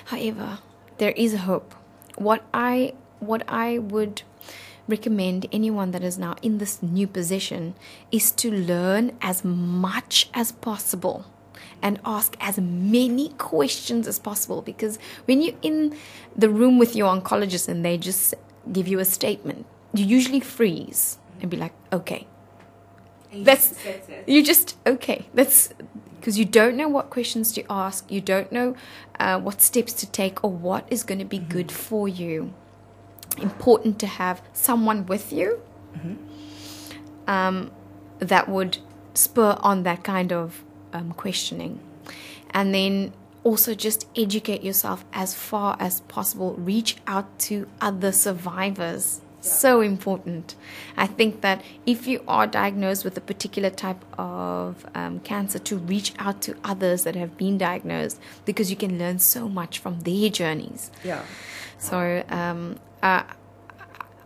however, 0.05 0.60
there 1.00 1.12
is 1.12 1.36
hope. 1.36 1.74
What 2.17 2.43
I 2.53 2.93
what 3.19 3.43
I 3.48 3.79
would 3.79 4.22
recommend 4.88 5.48
anyone 5.51 5.92
that 5.92 6.04
is 6.04 6.18
now 6.18 6.36
in 6.42 6.58
this 6.58 6.82
new 6.82 7.08
position 7.08 7.75
is 8.12 8.32
to 8.32 8.51
learn 8.51 9.18
as 9.22 9.44
much 9.44 10.30
as 10.34 10.51
possible 10.51 11.25
and 11.82 12.00
ask 12.06 12.36
as 12.39 12.60
many 12.60 13.30
questions 13.30 14.08
as 14.08 14.20
possible 14.20 14.62
because 14.62 14.98
when 15.25 15.42
you're 15.42 15.56
in 15.62 15.96
the 16.36 16.50
room 16.50 16.77
with 16.77 16.96
your 16.96 17.13
oncologist 17.13 17.68
and 17.68 17.84
they 17.84 17.98
just 17.98 18.34
give 18.72 18.88
you 18.88 19.00
a 19.00 19.06
statement 19.06 19.65
you 19.94 20.06
usually 20.06 20.39
freeze 20.39 21.18
and 21.42 21.50
be 21.50 21.58
like 21.58 21.74
okay. 21.92 22.27
That's 23.34 23.77
you 24.27 24.44
just 24.44 24.77
okay 24.88 25.27
that's 25.34 25.74
because 26.20 26.39
you 26.39 26.46
don't 26.46 26.77
know 26.77 26.88
what 26.88 27.10
questions 27.10 27.51
to 27.54 27.63
ask 27.70 28.10
you 28.10 28.22
don't 28.22 28.50
know 28.51 28.75
uh, 29.20 29.39
what 29.39 29.62
steps 29.62 29.92
to 29.94 30.10
take 30.10 30.42
or 30.44 30.50
what 30.50 30.88
is 30.89 31.04
going 31.04 31.20
to 31.20 31.25
be 31.25 31.39
good 31.39 31.70
for 31.70 32.08
you 32.08 32.54
important 33.38 34.00
to 34.00 34.08
have 34.08 34.41
someone 34.53 35.05
with 35.05 35.32
you 35.34 35.62
um, 37.27 37.72
that 38.20 38.48
would 38.50 38.77
spur 39.13 39.58
on 39.62 39.84
that 39.84 40.03
kind 40.03 40.32
of 40.32 40.63
um, 40.94 41.12
questioning. 41.13 41.79
And 42.51 42.74
then 42.74 43.13
also 43.44 43.75
just 43.75 44.08
educate 44.15 44.63
yourself 44.63 45.05
as 45.13 45.36
far 45.36 45.77
as 45.79 46.01
possible. 46.01 46.53
Reach 46.53 46.98
out 47.08 47.38
to 47.39 47.67
other 47.82 48.12
survivors. 48.12 49.22
So 49.41 49.82
important. 49.82 50.55
I 50.98 51.05
think 51.05 51.41
that 51.41 51.63
if 51.86 52.08
you 52.08 52.23
are 52.28 52.47
diagnosed 52.47 53.06
with 53.06 53.15
a 53.15 53.21
particular 53.21 53.69
type 53.69 54.04
of 54.17 54.88
um, 54.95 55.19
cancer 55.19 55.60
to 55.60 55.78
reach 55.78 56.13
out 56.17 56.41
to 56.43 56.56
others 56.63 57.04
that 57.04 57.15
have 57.15 57.38
been 57.38 57.60
diagnosed 57.60 58.19
because 58.45 58.71
you 58.71 58.76
can 58.76 58.97
learn 58.97 59.19
so 59.19 59.47
much 59.47 59.78
from 59.78 60.00
their 60.00 60.30
journeys. 60.30 60.89
Yeah. 61.04 61.23
So 61.78 62.23
um, 62.30 62.80
uh, 63.06 63.24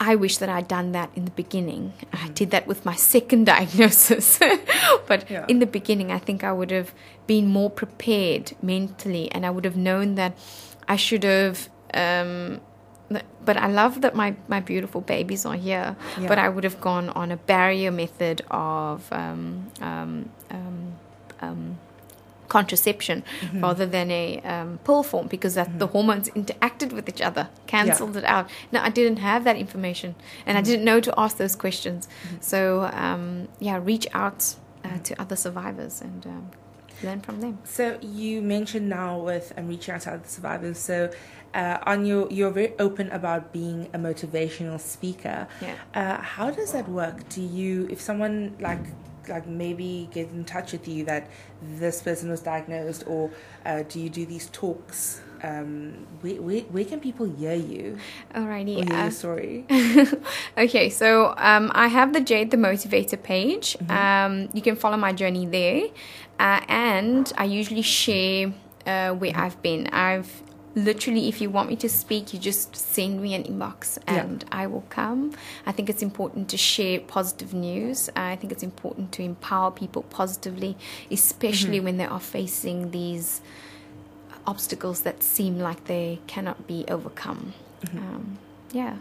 I 0.02 0.16
wish 0.16 0.38
that 0.38 0.48
I'd 0.48 0.70
done 0.70 0.94
that 0.94 1.10
in 1.18 1.26
the 1.26 1.36
beginning. 1.44 1.92
I 2.14 2.30
did 2.30 2.52
that 2.52 2.66
with 2.68 2.86
my 2.86 2.96
second 2.96 3.44
diagnosis. 3.54 4.40
but 5.10 5.30
Yeah. 5.30 5.46
in 5.52 5.60
the 5.60 5.66
beginning, 5.66 6.10
I 6.12 6.20
think 6.28 6.44
I 6.44 6.54
would 6.60 6.72
have 6.72 6.94
been 7.28 7.48
more 7.48 7.70
prepared 7.70 8.46
mentally 8.62 9.26
and 9.34 9.46
I 9.46 9.50
would 9.50 9.66
have 9.66 9.76
known 9.90 10.16
that 10.16 10.34
I 10.88 10.96
should 10.96 11.24
have. 11.26 11.68
Um, 11.94 12.62
but 13.44 13.58
I 13.58 13.68
love 13.68 14.02
that 14.02 14.16
my, 14.16 14.36
my 14.48 14.60
beautiful 14.62 15.02
babies 15.02 15.46
are 15.46 15.56
here. 15.56 15.96
Yeah. 16.20 16.28
But 16.30 16.38
I 16.40 16.48
would 16.48 16.64
have 16.64 16.80
gone 16.80 17.10
on 17.10 17.32
a 17.32 17.38
barrier 17.38 17.92
method 17.92 18.42
of 18.52 19.12
um, 19.12 19.72
um, 19.82 20.30
um, 20.52 20.94
um, 21.42 21.78
contraception 22.50 23.24
Mm-hmm. 23.42 23.62
rather 23.62 23.86
than 23.86 24.08
a 24.12 24.26
um, 24.54 24.80
pill 24.86 25.04
form 25.04 25.28
because 25.28 25.54
that 25.56 25.70
the 25.80 25.88
hormones 25.88 26.28
interacted 26.42 26.92
with 26.92 27.08
each 27.08 27.22
other, 27.30 27.44
cancelled 27.68 28.16
it 28.18 28.26
out. 28.26 28.46
Now 28.72 28.82
I 28.84 28.90
didn't 28.90 29.20
have 29.30 29.42
that 29.44 29.56
information 29.66 30.16
and 30.46 30.56
Mm-hmm. 30.56 30.58
I 30.58 30.62
didn't 30.70 30.86
know 30.90 31.00
to 31.08 31.12
ask 31.18 31.38
those 31.38 31.56
questions. 31.56 32.08
So, 32.42 32.60
um, 33.06 33.48
yeah, 33.60 33.78
reach 33.92 34.08
out 34.14 34.56
uh, 34.84 34.98
to 35.08 35.12
other 35.22 35.36
survivors 35.36 36.02
and 36.02 36.26
um, 36.34 36.52
learn 37.04 37.22
from 37.22 37.40
them. 37.42 37.54
So 37.64 37.98
you 38.02 38.42
mentioned 38.42 38.88
now 38.90 39.12
with 39.20 39.54
um, 39.58 39.68
reaching 39.68 39.94
out 39.96 40.02
to 40.02 40.10
other 40.16 40.28
survivors. 40.28 40.78
So 40.80 41.12
uh, 41.54 41.78
on 41.92 42.06
your, 42.06 42.28
you're 42.30 42.52
very 42.52 42.74
open 42.80 43.10
about 43.12 43.42
being 43.54 43.80
a 43.94 43.98
motivational 43.98 44.80
speaker. 44.80 45.48
Yeah. 45.62 45.76
Uh, 45.94 46.22
how 46.22 46.50
does 46.52 46.72
that 46.74 46.88
work? 46.90 47.18
Do 47.30 47.42
you, 47.42 47.88
if 47.90 48.00
someone 48.02 48.56
like 48.60 48.84
like 49.30 49.48
maybe 49.48 50.10
get 50.12 50.30
in 50.32 50.46
touch 50.46 50.72
with 50.72 50.88
you 50.88 51.06
that 51.06 51.30
this 51.62 52.02
person 52.02 52.30
was 52.30 52.42
diagnosed, 52.42 53.04
or 53.08 53.32
uh, 53.66 53.84
do 53.88 54.00
you 54.00 54.10
do 54.10 54.26
these 54.26 54.48
talks? 54.52 55.22
Um, 55.42 56.06
where, 56.20 56.42
where 56.42 56.62
where 56.62 56.84
can 56.84 57.00
people 57.00 57.26
hear 57.26 57.54
you 57.54 57.98
Alrighty. 58.36 58.82
or 58.82 58.94
hear 58.94 59.06
uh, 59.06 59.10
story? 59.10 59.66
okay, 60.58 60.90
so 60.90 61.34
um, 61.38 61.72
I 61.74 61.88
have 61.88 62.12
the 62.12 62.20
Jade 62.20 62.52
the 62.52 62.58
Motivator 62.58 63.22
page. 63.22 63.78
Um, 63.90 64.50
you 64.54 64.62
can 64.62 64.76
follow 64.76 64.98
my 64.98 65.14
journey 65.14 65.46
there, 65.46 65.84
uh, 66.40 66.60
and 66.68 67.32
I 67.38 67.46
usually 67.46 67.84
share 67.84 68.54
uh, 68.86 69.14
where 69.14 69.32
I've 69.36 69.62
been. 69.62 69.88
I've 69.88 70.44
literally, 70.76 71.28
if 71.28 71.42
you 71.42 71.50
want 71.50 71.70
me 71.70 71.76
to 71.78 71.90
speak, 71.90 72.34
you 72.34 72.40
just 72.40 72.76
send 72.76 73.22
me 73.22 73.34
an 73.34 73.44
inbox, 73.44 73.98
Yeah. 74.08 74.22
and 74.22 74.46
I 74.52 74.68
will 74.68 74.86
come. 74.90 75.34
I 75.66 75.72
think 75.72 75.90
it's 75.90 76.02
important 76.04 76.50
to 76.50 76.58
share 76.58 77.00
positive 77.00 77.54
news. 77.54 78.10
I 78.16 78.36
think 78.36 78.52
it's 78.52 78.64
important 78.64 79.12
to 79.14 79.24
empower 79.24 79.72
people 79.72 80.04
positively, 80.04 80.78
especially 81.12 81.80
when 81.80 81.98
they 81.98 82.06
are 82.06 82.20
facing 82.20 82.92
these 82.92 83.42
obstacles 84.48 85.02
that 85.02 85.22
seem 85.22 85.60
like 85.60 85.86
they 85.86 86.20
cannot 86.28 86.66
be 86.68 86.86
overcome. 86.88 87.54
Um, 87.94 88.38
yeah. 88.72 88.96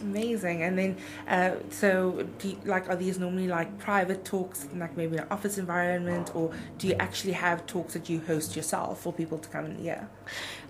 Amazing. 0.00 0.62
And 0.64 0.76
then, 0.76 0.96
uh, 1.28 1.52
so 1.70 2.26
do 2.38 2.48
you, 2.48 2.56
like, 2.64 2.88
are 2.88 2.96
these 2.96 3.18
normally 3.20 3.46
like 3.46 3.78
private 3.78 4.24
talks, 4.24 4.64
in, 4.64 4.80
like 4.80 4.96
maybe 4.96 5.16
an 5.16 5.26
office 5.30 5.58
environment, 5.58 6.34
or 6.34 6.50
do 6.78 6.88
you 6.88 6.94
actually 6.94 7.34
have 7.34 7.66
talks 7.66 7.92
that 7.94 8.08
you 8.08 8.20
host 8.20 8.56
yourself 8.56 9.00
for 9.02 9.12
people 9.12 9.38
to 9.38 9.48
come 9.48 9.64
and 9.66 9.78
hear? 9.78 10.08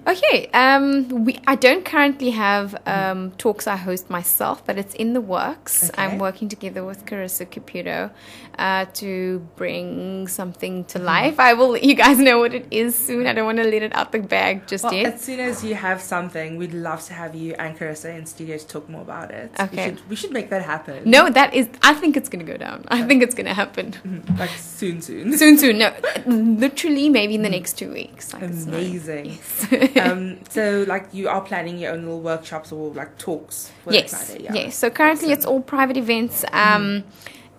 Okay, 0.05 0.49
um, 0.53 1.25
we 1.25 1.39
I 1.47 1.55
don't 1.55 1.85
currently 1.85 2.31
have 2.31 2.75
um, 2.87 3.31
talks 3.39 3.69
I 3.69 3.77
host 3.77 4.11
myself, 4.11 4.67
but 4.67 4.77
it's 4.77 4.95
in 4.95 5.13
the 5.13 5.21
works. 5.21 5.91
Okay. 5.91 6.03
I'm 6.03 6.19
working 6.19 6.49
together 6.49 6.85
with 6.85 7.07
Carissa 7.07 7.47
Caputo 7.47 8.11
uh, 8.59 8.87
to 8.95 9.39
bring 9.55 10.27
something 10.27 10.85
to 10.87 10.99
life. 10.99 11.39
I 11.39 11.53
will 11.55 11.69
let 11.71 11.85
you 11.85 11.95
guys 11.95 12.19
know 12.19 12.39
what 12.41 12.53
it 12.53 12.67
is 12.73 12.97
soon. 12.99 13.29
I 13.29 13.33
don't 13.33 13.45
want 13.47 13.59
to 13.59 13.65
let 13.65 13.83
it 13.83 13.95
out 13.95 14.11
the 14.11 14.19
bag 14.19 14.67
just 14.67 14.83
Well, 14.83 14.93
yet. 14.93 15.15
as 15.15 15.21
soon 15.21 15.39
as 15.39 15.63
you 15.63 15.77
have 15.77 16.01
something, 16.03 16.57
we'd 16.57 16.75
love 16.75 17.05
to 17.07 17.13
have 17.15 17.37
you 17.37 17.55
and 17.59 17.79
Carissa 17.79 18.17
in 18.19 18.27
studio 18.27 18.59
to 18.59 18.67
talk 18.67 18.89
more 18.89 19.03
about 19.03 19.31
it. 19.31 19.53
We 19.57 19.65
Okay. 19.67 19.85
should, 19.91 20.09
we 20.11 20.17
should 20.17 20.33
make 20.33 20.51
that 20.51 20.63
happen. 20.63 21.09
No, 21.09 21.31
that 21.31 21.55
is. 21.55 21.69
I 21.83 21.95
think 21.95 22.17
it's 22.17 22.29
gonna 22.29 22.43
go 22.45 22.57
down. 22.57 22.85
I 22.89 23.03
think 23.05 23.23
it's 23.23 23.37
gonna 23.37 23.55
happen 23.55 23.93
Mhm. 24.05 24.37
Like 24.39 24.51
soon, 24.51 25.01
soon. 25.01 25.39
soon. 25.39 25.59
Soon. 25.59 25.79
No, 25.79 25.93
literally, 26.27 27.09
maybe 27.09 27.37
in 27.37 27.43
the 27.43 27.51
next 27.51 27.75
two 27.79 27.93
weeks. 27.93 28.33
Like 28.33 28.43
Amazing. 28.43 29.39
Um, 30.03 30.39
so, 30.49 30.85
like, 30.89 31.09
you 31.13 31.29
are 31.29 31.41
planning 31.41 31.79
your 31.79 31.93
own 31.93 32.03
little 32.03 32.21
workshops 32.21 32.73
or 32.73 32.93
like 32.93 33.19
talks 33.19 33.71
for 33.85 33.93
yes, 33.93 34.11
Friday, 34.29 34.45
yeah. 34.45 34.55
yes. 34.55 34.77
So 34.77 34.91
currently 34.91 35.33
it's 35.33 35.45
all 35.45 35.61
private 35.61 35.97
events, 35.97 36.45
um, 36.53 37.05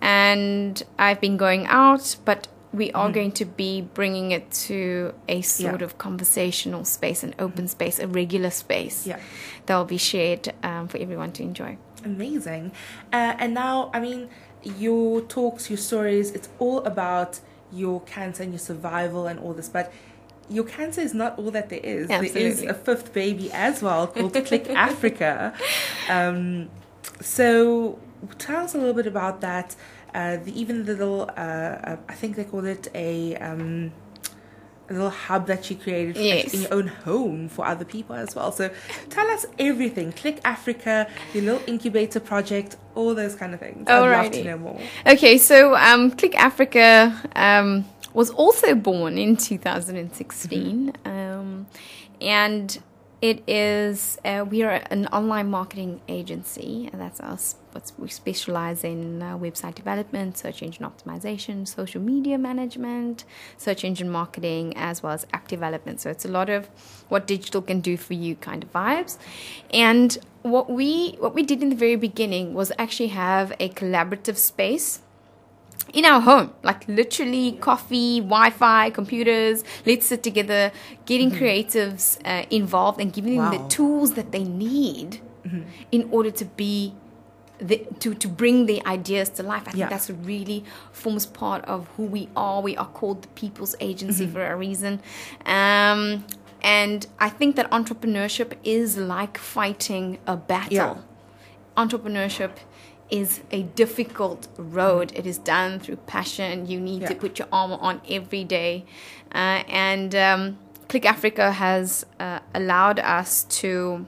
and 0.00 0.82
I've 0.98 1.20
been 1.20 1.36
going 1.36 1.66
out, 1.66 2.16
but 2.24 2.48
we 2.72 2.90
are 2.92 3.10
going 3.10 3.30
to 3.32 3.44
be 3.44 3.82
bringing 3.82 4.32
it 4.32 4.50
to 4.50 5.14
a 5.28 5.42
sort 5.42 5.80
Yeah. 5.80 5.84
of 5.84 5.96
conversational 5.98 6.84
space, 6.84 7.22
an 7.22 7.34
open 7.38 7.68
space, 7.68 8.00
a 8.00 8.08
regular 8.08 8.50
space 8.50 9.06
Yeah. 9.06 9.20
that 9.66 9.76
will 9.76 9.84
be 9.84 9.96
shared 9.98 10.52
um, 10.62 10.88
for 10.88 10.98
everyone 10.98 11.30
to 11.32 11.42
enjoy. 11.44 11.78
Amazing. 12.04 12.72
Uh, 13.12 13.34
and 13.38 13.54
now, 13.54 13.90
I 13.94 14.00
mean, 14.00 14.28
your 14.64 15.20
talks, 15.20 15.70
your 15.70 15.76
stories, 15.78 16.32
it's 16.32 16.48
all 16.58 16.80
about 16.80 17.40
your 17.72 18.00
cancer 18.02 18.42
and 18.42 18.52
your 18.52 18.58
survival 18.58 19.26
and 19.26 19.38
all 19.38 19.52
this. 19.54 19.68
But 19.68 19.92
your 20.50 20.64
cancer 20.64 21.00
is 21.00 21.14
not 21.14 21.38
all 21.38 21.50
that 21.52 21.68
there 21.70 21.80
is. 21.82 22.08
There 22.08 22.22
is 22.24 22.62
a 22.62 22.74
fifth 22.74 23.12
baby 23.12 23.50
as 23.52 23.82
well 23.82 24.06
called 24.06 24.32
Click 24.46 24.68
Africa. 24.70 25.54
Um, 26.08 26.68
so 27.20 27.98
tell 28.38 28.64
us 28.64 28.74
a 28.74 28.78
little 28.78 28.94
bit 28.94 29.06
about 29.06 29.40
that. 29.40 29.76
Uh, 30.14 30.36
the, 30.36 30.58
even 30.58 30.84
the 30.84 30.92
little, 30.92 31.22
uh, 31.36 31.40
uh, 31.40 31.96
I 32.08 32.14
think 32.14 32.36
they 32.36 32.44
call 32.44 32.64
it 32.66 32.86
a, 32.94 33.34
um, 33.36 33.90
a 34.88 34.92
little 34.92 35.10
hub 35.10 35.46
that 35.48 35.68
you 35.70 35.76
created 35.76 36.14
for- 36.14 36.22
Yes. 36.22 36.54
in 36.54 36.60
your 36.62 36.72
own 36.74 36.86
home 36.86 37.48
for 37.48 37.66
other 37.66 37.84
people 37.84 38.14
as 38.14 38.34
well. 38.36 38.52
So 38.52 38.70
tell 39.10 39.26
us 39.28 39.44
everything. 39.58 40.12
Click 40.12 40.40
Africa, 40.44 41.08
your 41.32 41.42
little 41.44 41.62
incubator 41.66 42.20
project, 42.20 42.76
all 42.94 43.12
those 43.14 43.34
kind 43.34 43.54
of 43.54 43.60
things. 43.60 43.88
I'd 43.88 43.98
love 43.98 44.30
to 44.32 44.44
know 44.44 44.58
more. 44.58 44.80
Okay, 45.06 45.36
so 45.38 45.74
um, 45.74 46.12
Click 46.12 46.36
Africa 46.36 47.12
um, 47.34 47.84
was 48.14 48.30
also 48.30 48.74
born 48.74 49.18
in 49.18 49.36
2016, 49.36 50.92
um, 51.04 51.66
and 52.20 52.82
it 53.20 53.42
is 53.48 54.18
uh, 54.24 54.44
we 54.48 54.62
are 54.62 54.82
an 54.90 55.06
online 55.06 55.48
marketing 55.48 56.00
agency, 56.08 56.88
and 56.92 57.00
that's 57.00 57.20
us. 57.20 57.56
We 57.98 58.08
specialize 58.08 58.84
in 58.84 59.20
uh, 59.20 59.36
website 59.38 59.74
development, 59.74 60.38
search 60.38 60.62
engine 60.62 60.84
optimization, 60.84 61.66
social 61.66 62.00
media 62.00 62.38
management, 62.38 63.24
search 63.56 63.82
engine 63.82 64.10
marketing, 64.10 64.76
as 64.76 65.02
well 65.02 65.12
as 65.12 65.26
app 65.32 65.48
development. 65.48 66.00
So 66.00 66.10
it's 66.10 66.24
a 66.24 66.28
lot 66.28 66.50
of 66.50 66.68
what 67.08 67.26
digital 67.26 67.62
can 67.62 67.80
do 67.80 67.96
for 67.96 68.14
you 68.14 68.36
kind 68.36 68.62
of 68.62 68.72
vibes, 68.72 69.18
and 69.72 70.16
what 70.42 70.70
we 70.70 71.16
what 71.18 71.34
we 71.34 71.42
did 71.42 71.62
in 71.62 71.70
the 71.70 71.76
very 71.76 71.96
beginning 71.96 72.52
was 72.52 72.70
actually 72.78 73.08
have 73.08 73.52
a 73.58 73.70
collaborative 73.70 74.36
space 74.36 75.00
in 75.92 76.04
our 76.04 76.20
home 76.20 76.52
like 76.62 76.86
literally 76.88 77.52
coffee 77.52 78.18
wi-fi 78.20 78.90
computers 78.90 79.62
let's 79.86 80.06
sit 80.06 80.22
together 80.22 80.72
getting 81.06 81.30
creatives 81.30 82.18
uh, 82.24 82.44
involved 82.50 83.00
and 83.00 83.12
giving 83.12 83.36
them 83.36 83.50
the 83.52 83.68
tools 83.68 84.14
that 84.14 84.32
they 84.32 84.42
need 84.42 85.20
in 85.92 86.08
order 86.10 86.30
to 86.30 86.44
be 86.44 86.94
the, 87.58 87.86
to, 88.00 88.14
to 88.14 88.26
bring 88.26 88.66
the 88.66 88.84
ideas 88.84 89.28
to 89.28 89.42
life. 89.44 89.62
I 89.68 89.70
think 89.70 89.76
Yeah. 89.76 89.88
that's 89.88 90.10
really 90.10 90.64
forms 90.90 91.24
part 91.24 91.64
of 91.66 91.86
who 91.96 92.02
we 92.04 92.28
are. 92.34 92.60
We 92.60 92.76
are 92.76 92.88
called 92.88 93.22
the 93.22 93.28
people's 93.28 93.76
agency 93.78 94.26
for 94.26 94.44
a 94.44 94.56
reason. 94.56 95.00
Um, 95.46 96.24
and 96.62 97.06
i 97.20 97.28
think 97.28 97.56
that 97.56 97.70
entrepreneurship 97.70 98.54
is 98.64 98.96
like 98.96 99.36
fighting 99.38 100.18
a 100.26 100.36
battle. 100.36 100.72
Yeah. 100.72 100.96
entrepreneurship 101.76 102.52
is 103.10 103.40
a 103.50 103.62
difficult 103.62 104.48
road. 104.56 105.12
It 105.14 105.26
is 105.26 105.38
done 105.38 105.78
through 105.78 105.96
passion. 105.96 106.66
You 106.66 106.80
need 106.80 107.06
to 107.06 107.14
put 107.14 107.38
your 107.38 107.48
armor 107.52 107.78
on 107.80 108.00
every 108.08 108.44
day. 108.44 108.84
Uh, 109.32 109.62
and 109.68 110.14
um, 110.14 110.58
Click 110.88 111.06
Africa 111.06 111.52
has 111.52 112.06
uh, 112.20 112.40
allowed 112.54 112.98
us 113.00 113.44
to 113.44 114.06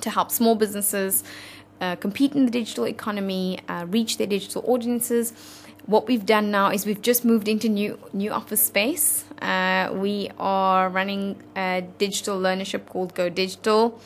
to 0.00 0.08
help 0.08 0.30
small 0.30 0.54
businesses 0.54 1.22
uh, 1.80 1.96
compete 1.96 2.34
in 2.34 2.46
the 2.46 2.50
digital 2.50 2.86
economy, 2.86 3.58
uh, 3.68 3.84
reach 3.88 4.16
their 4.16 4.26
digital 4.26 4.62
audiences. 4.66 5.32
What 5.86 6.06
we've 6.06 6.24
done 6.24 6.50
now 6.50 6.70
is 6.70 6.86
we've 6.86 7.02
just 7.02 7.24
moved 7.24 7.48
into 7.48 7.68
new 7.68 7.98
new 8.12 8.30
office 8.30 8.62
space. 8.62 9.24
Uh, 9.42 9.90
we 9.92 10.30
are 10.38 10.88
running 10.88 11.42
a 11.56 11.82
digital 11.98 12.38
learnership 12.38 12.86
called 12.86 13.14
Go 13.14 13.28
Digital. 13.28 14.00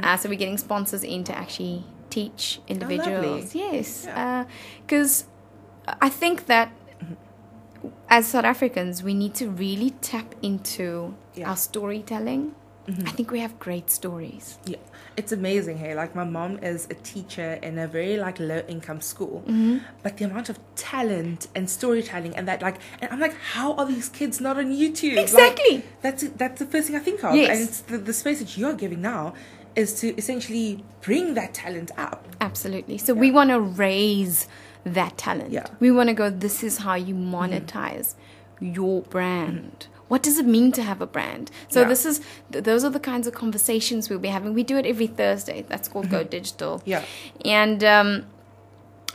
Uh, 0.00 0.16
so 0.16 0.28
we're 0.28 0.38
getting 0.38 0.58
sponsors 0.58 1.02
in 1.02 1.24
to 1.24 1.36
actually 1.36 1.84
teach 2.18 2.60
individuals. 2.74 3.54
yes, 3.54 3.88
Yeah. 4.06 4.44
because 4.86 5.14
I 6.06 6.08
think 6.20 6.36
that 6.52 6.68
as 8.08 8.26
South 8.28 8.44
Africans, 8.54 9.02
we 9.02 9.14
need 9.14 9.34
to 9.34 9.46
really 9.50 9.90
tap 10.00 10.34
into 10.42 11.14
Yeah. 11.34 11.50
our 11.50 11.56
storytelling. 11.56 12.54
I 12.86 13.12
think 13.16 13.30
we 13.30 13.40
have 13.40 13.54
great 13.58 13.88
stories. 13.90 14.58
Yeah, 14.66 14.76
it's 15.16 15.32
amazing. 15.32 15.78
Hey, 15.78 15.94
like 16.02 16.12
my 16.14 16.24
mom 16.38 16.58
is 16.72 16.80
a 16.90 16.96
teacher 17.12 17.50
in 17.62 17.78
a 17.78 17.86
very 17.88 18.18
like 18.26 18.38
low 18.38 18.60
income 18.74 19.00
school, 19.00 19.36
Mm-hmm. 19.46 19.78
but 20.04 20.18
the 20.18 20.24
amount 20.26 20.48
of 20.50 20.56
talent 20.76 21.40
and 21.56 21.64
storytelling 21.78 22.36
and 22.36 22.44
that 22.46 22.60
like, 22.60 22.76
and 23.00 23.10
I'm 23.12 23.20
like, 23.26 23.36
how 23.54 23.68
are 23.78 23.86
these 23.94 24.10
kids 24.10 24.38
not 24.46 24.58
on 24.58 24.66
YouTube? 24.82 25.16
Like, 25.16 25.24
Exactly. 25.28 25.74
that's 26.02 26.22
that's 26.40 26.58
the 26.62 26.66
first 26.72 26.84
thing 26.88 26.96
I 26.96 27.04
think 27.08 27.24
of. 27.24 27.34
Yes. 27.34 27.48
And 27.50 27.58
it's 27.66 27.80
the, 27.90 27.96
the 28.10 28.12
space 28.12 28.38
that 28.42 28.50
you're 28.58 28.74
giving 28.84 29.00
now 29.00 29.32
is 29.76 30.00
to 30.00 30.16
essentially 30.16 30.84
bring 31.00 31.34
that 31.34 31.54
talent 31.54 31.90
up. 31.96 32.26
Absolutely. 32.40 32.98
So 32.98 33.14
we 33.14 33.30
want 33.30 33.50
to 33.50 33.60
raise 33.60 34.48
that 34.84 35.16
talent. 35.18 35.50
Yeah. 35.50 35.62
Mm-hmm. 35.64 35.76
We 35.80 35.90
want 35.90 36.08
to 36.10 36.14
go, 36.14 36.30
this 36.30 36.62
is 36.62 36.78
how 36.78 36.94
you 36.94 37.14
monetize 37.14 38.14
your 38.60 39.02
brand. 39.02 39.88
What 40.08 40.22
does 40.22 40.38
it 40.38 40.46
mean 40.46 40.70
to 40.72 40.82
have 40.82 41.00
a 41.00 41.06
brand? 41.06 41.50
So 41.68 41.80
Yeah. 41.80 41.88
this 41.88 42.04
is 42.04 42.20
th- 42.52 42.64
those 42.64 42.84
are 42.84 42.90
the 42.90 43.00
kinds 43.00 43.26
of 43.26 43.34
conversations 43.34 44.08
we'll 44.08 44.18
be 44.18 44.28
having. 44.28 44.54
We 44.54 44.62
do 44.62 44.76
it 44.76 44.86
every 44.86 45.06
Thursday. 45.06 45.64
That's 45.68 45.88
called 45.88 46.10
Go 46.10 46.22
Digital. 46.22 46.78
Mm-hmm. 46.80 46.90
Yeah. 46.90 47.04
And 47.44 47.82
um, 47.82 48.26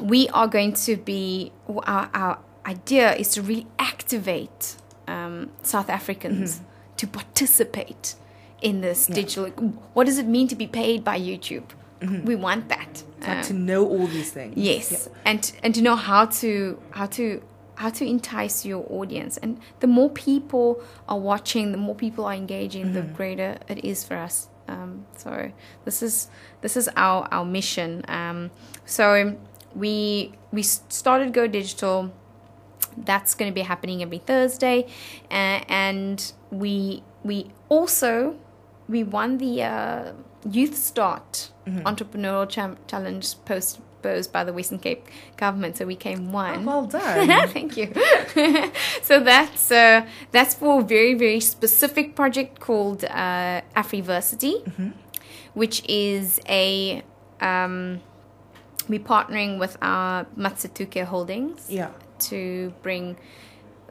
we 0.01 0.27
are 0.29 0.47
going 0.47 0.73
to 0.73 0.95
be 0.97 1.51
our, 1.67 2.09
our 2.13 2.39
idea 2.65 3.15
is 3.15 3.29
to 3.29 3.41
really 3.41 3.67
activate 3.77 4.75
um, 5.07 5.51
South 5.61 5.89
Africans 5.89 6.61
to 6.97 7.07
participate 7.07 8.15
in 8.61 8.81
this 8.81 9.07
digital. 9.07 9.47
What 9.93 10.05
does 10.05 10.17
it 10.17 10.27
mean 10.27 10.47
to 10.49 10.55
be 10.55 10.67
paid 10.67 11.03
by 11.03 11.19
YouTube? 11.19 11.63
We 12.01 12.35
want 12.35 12.69
that. 12.69 13.03
Like 13.21 13.37
Um, 13.39 13.43
to 13.43 13.53
know 13.53 13.85
all 13.85 14.07
these 14.07 14.31
things. 14.31 14.53
yes, 14.55 15.09
and 15.25 15.51
and 15.63 15.75
to 15.75 15.81
know 15.81 15.95
how 15.97 16.25
to 16.41 16.79
how 16.91 17.07
to 17.07 17.41
how 17.75 17.89
to 17.89 18.05
entice 18.05 18.65
your 18.65 18.85
audience. 18.89 19.37
And 19.37 19.59
the 19.79 19.87
more 19.87 20.09
people 20.09 20.81
are 21.07 21.19
watching, 21.19 21.71
the 21.71 21.77
more 21.77 21.95
people 21.95 22.23
are 22.25 22.33
engaging, 22.33 22.93
the 22.93 23.01
greater 23.01 23.57
it 23.67 23.83
is 23.83 24.03
for 24.03 24.15
us. 24.15 24.47
Um, 24.69 25.05
so 25.17 25.51
this 25.85 26.01
is 26.01 26.29
this 26.61 26.77
is 26.77 26.89
our 26.95 27.27
our 27.31 27.43
mission. 27.45 28.03
Um, 28.07 28.51
so 28.85 29.35
we 29.75 30.31
we 30.53 30.63
started 30.63 31.33
Go 31.33 31.47
Digital. 31.47 32.11
That's 32.97 33.35
going 33.35 33.51
to 33.51 33.55
be 33.55 33.61
happening 33.61 34.01
every 34.01 34.19
Thursday, 34.19 34.85
uh, 35.31 35.59
and 35.67 36.31
we 36.51 37.03
we 37.23 37.51
also 37.69 38.35
we 38.89 39.03
won 39.03 39.37
the 39.37 39.63
uh, 39.63 40.11
Youth 40.49 40.75
Start 40.75 41.51
Entrepreneurial 41.67 42.49
Cham- 42.49 42.77
Challenge 42.87 43.35
post 43.45 43.79
posed 44.01 44.31
by 44.31 44.43
the 44.45 44.53
Western 44.53 44.79
Cape 44.79 45.05
government. 45.37 45.75
So 45.77 45.85
we 45.85 45.95
came 45.95 46.29
Oh, 46.29 46.33
one. 46.33 46.65
well 46.65 46.85
done. 46.97 47.27
Thank 47.49 47.77
you. 47.77 47.93
so 49.03 49.19
that's 49.19 49.71
uh, 49.71 50.05
that's 50.31 50.55
for 50.55 50.79
a 50.81 50.83
very 50.83 51.13
very 51.13 51.39
specific 51.39 52.15
project 52.15 52.59
called 52.59 53.03
uh, 53.05 53.61
Afriversity, 53.75 54.93
which 55.53 55.83
is 55.87 56.39
a 56.49 57.03
um, 57.41 57.99
we're 58.87 58.99
partnering 58.99 59.59
with 59.59 59.77
our 59.81 60.25
Matsatuke 60.37 61.03
Holdings 61.05 61.67
yeah. 61.69 61.91
to 62.29 62.73
bring 62.81 63.17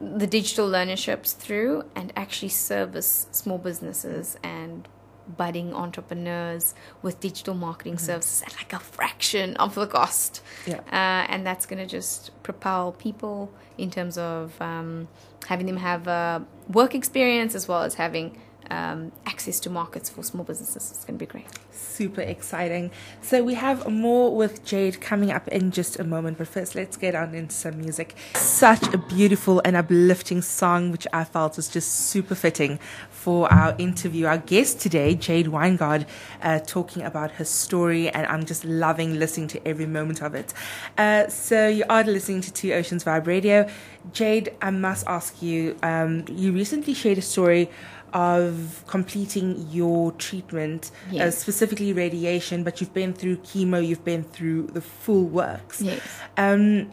the 0.00 0.26
digital 0.26 0.68
learnerships 0.68 1.36
through 1.36 1.84
and 1.94 2.12
actually 2.16 2.48
service 2.48 3.26
small 3.32 3.58
businesses 3.58 4.36
and 4.42 4.88
budding 5.36 5.74
entrepreneurs 5.74 6.74
with 7.02 7.20
digital 7.20 7.54
marketing 7.54 7.98
services 7.98 8.42
at 8.42 8.56
like 8.56 8.72
a 8.72 8.78
fraction 8.78 9.56
of 9.56 9.74
the 9.74 9.86
cost. 9.86 10.42
Yeah. 10.66 10.80
Uh, 10.90 11.26
and 11.28 11.46
that's 11.46 11.66
going 11.66 11.78
to 11.78 11.86
just 11.86 12.30
propel 12.42 12.92
people 12.92 13.52
in 13.76 13.90
terms 13.90 14.16
of 14.16 14.60
um, 14.60 15.08
having 15.46 15.66
them 15.66 15.76
have 15.76 16.06
a 16.06 16.44
work 16.68 16.94
experience 16.94 17.54
as 17.54 17.68
well 17.68 17.82
as 17.82 17.94
having 17.94 18.40
um, 18.70 19.12
access 19.26 19.60
to 19.60 19.70
markets 19.70 20.10
for 20.10 20.22
small 20.22 20.44
businesses. 20.44 20.90
It's 20.90 21.04
going 21.04 21.18
to 21.18 21.24
be 21.24 21.30
great. 21.30 21.46
Super 21.70 22.20
exciting. 22.20 22.90
So 23.22 23.42
we 23.42 23.54
have 23.54 23.88
more 23.88 24.34
with 24.34 24.64
Jade 24.64 25.00
coming 25.00 25.30
up 25.30 25.48
in 25.48 25.70
just 25.70 25.98
a 25.98 26.04
moment, 26.04 26.38
but 26.38 26.48
first 26.48 26.74
let's 26.74 26.96
get 26.96 27.14
on 27.14 27.34
into 27.34 27.54
some 27.54 27.78
music. 27.78 28.16
Such 28.34 28.92
a 28.94 28.98
beautiful 28.98 29.60
and 29.64 29.76
uplifting 29.76 30.42
song, 30.42 30.92
which 30.92 31.06
I 31.12 31.24
felt 31.24 31.56
was 31.56 31.68
just 31.68 31.90
super 31.92 32.34
fitting 32.34 32.78
for 33.10 33.52
our 33.52 33.74
interview. 33.78 34.26
Our 34.26 34.38
guest 34.38 34.80
today, 34.80 35.14
Jade 35.14 35.46
Wyngaardt, 35.46 36.06
uh, 36.42 36.60
talking 36.60 37.02
about 37.02 37.32
her 37.32 37.44
story, 37.44 38.08
and 38.08 38.26
I'm 38.26 38.44
just 38.44 38.64
loving 38.64 39.18
listening 39.18 39.48
to 39.48 39.68
every 39.68 39.86
moment 39.86 40.22
of 40.22 40.34
it. 40.34 40.54
Uh, 40.96 41.28
so 41.28 41.68
you 41.68 41.84
are 41.88 42.04
listening 42.04 42.40
to 42.42 42.52
Two 42.52 42.72
Oceans 42.72 43.04
Vibe 43.04 43.26
Radio. 43.26 43.68
Jade, 44.12 44.54
I 44.62 44.70
must 44.70 45.06
ask 45.06 45.42
you, 45.42 45.76
um, 45.82 46.24
you 46.30 46.52
recently 46.52 46.94
shared 46.94 47.18
a 47.18 47.22
story 47.22 47.70
of 48.12 48.84
completing 48.86 49.66
your 49.70 50.12
treatment, 50.12 50.90
uh, 51.18 51.30
specifically 51.30 51.92
radiation, 51.92 52.64
but 52.64 52.80
you've 52.80 52.94
been 52.94 53.12
through 53.12 53.36
chemo, 53.38 53.84
you've 53.86 54.04
been 54.04 54.22
through 54.24 54.68
the 54.68 54.80
full 54.80 55.24
works. 55.24 55.80
Yes. 55.80 56.00
Um, 56.36 56.90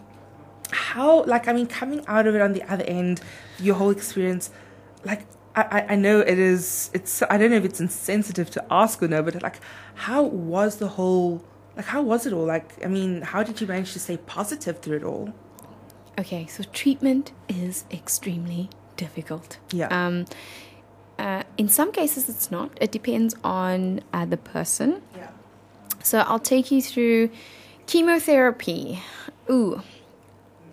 how, 0.71 1.23
like, 1.25 1.47
I 1.47 1.53
mean, 1.53 1.67
coming 1.67 2.03
out 2.07 2.27
of 2.27 2.35
it 2.35 2.41
on 2.41 2.53
the 2.53 2.63
other 2.71 2.83
end, 2.85 3.21
your 3.59 3.75
whole 3.75 3.91
experience, 3.91 4.49
like, 5.03 5.25
I, 5.55 5.61
I- 5.61 5.85
I 5.93 5.95
know 5.95 6.19
it 6.19 6.39
is, 6.39 6.89
it's, 6.93 7.21
I 7.29 7.37
don't 7.37 7.51
know 7.51 7.57
if 7.57 7.65
it's 7.65 7.79
insensitive 7.79 8.49
to 8.51 8.65
ask 8.71 9.01
or 9.01 9.07
no, 9.07 9.21
but 9.21 9.41
like, 9.41 9.59
how 9.93 10.23
was 10.23 10.77
the 10.77 10.87
whole, 10.89 11.43
like, 11.77 11.85
how 11.85 12.01
was 12.01 12.25
it 12.25 12.33
all? 12.33 12.45
Like, 12.45 12.83
I 12.83 12.87
mean, 12.87 13.21
how 13.21 13.43
did 13.43 13.61
you 13.61 13.67
manage 13.67 13.93
to 13.93 13.99
stay 13.99 14.17
positive 14.17 14.79
through 14.79 14.97
it 14.97 15.03
all? 15.03 15.33
Okay, 16.17 16.47
so 16.47 16.63
treatment 16.73 17.31
is 17.49 17.83
extremely 17.91 18.69
difficult. 18.97 19.57
Yeah. 19.71 19.87
Um, 19.89 20.25
uh, 21.19 21.43
in 21.57 21.67
some 21.69 21.91
cases, 21.91 22.27
it's 22.29 22.51
not. 22.51 22.71
It 22.81 22.91
depends 22.91 23.35
on 23.43 24.01
uh, 24.13 24.25
the 24.25 24.37
person. 24.37 25.01
Yeah. 25.15 25.29
So 26.03 26.19
I'll 26.19 26.39
take 26.39 26.71
you 26.71 26.81
through 26.81 27.29
chemotherapy. 27.87 28.99
Ooh, 29.49 29.81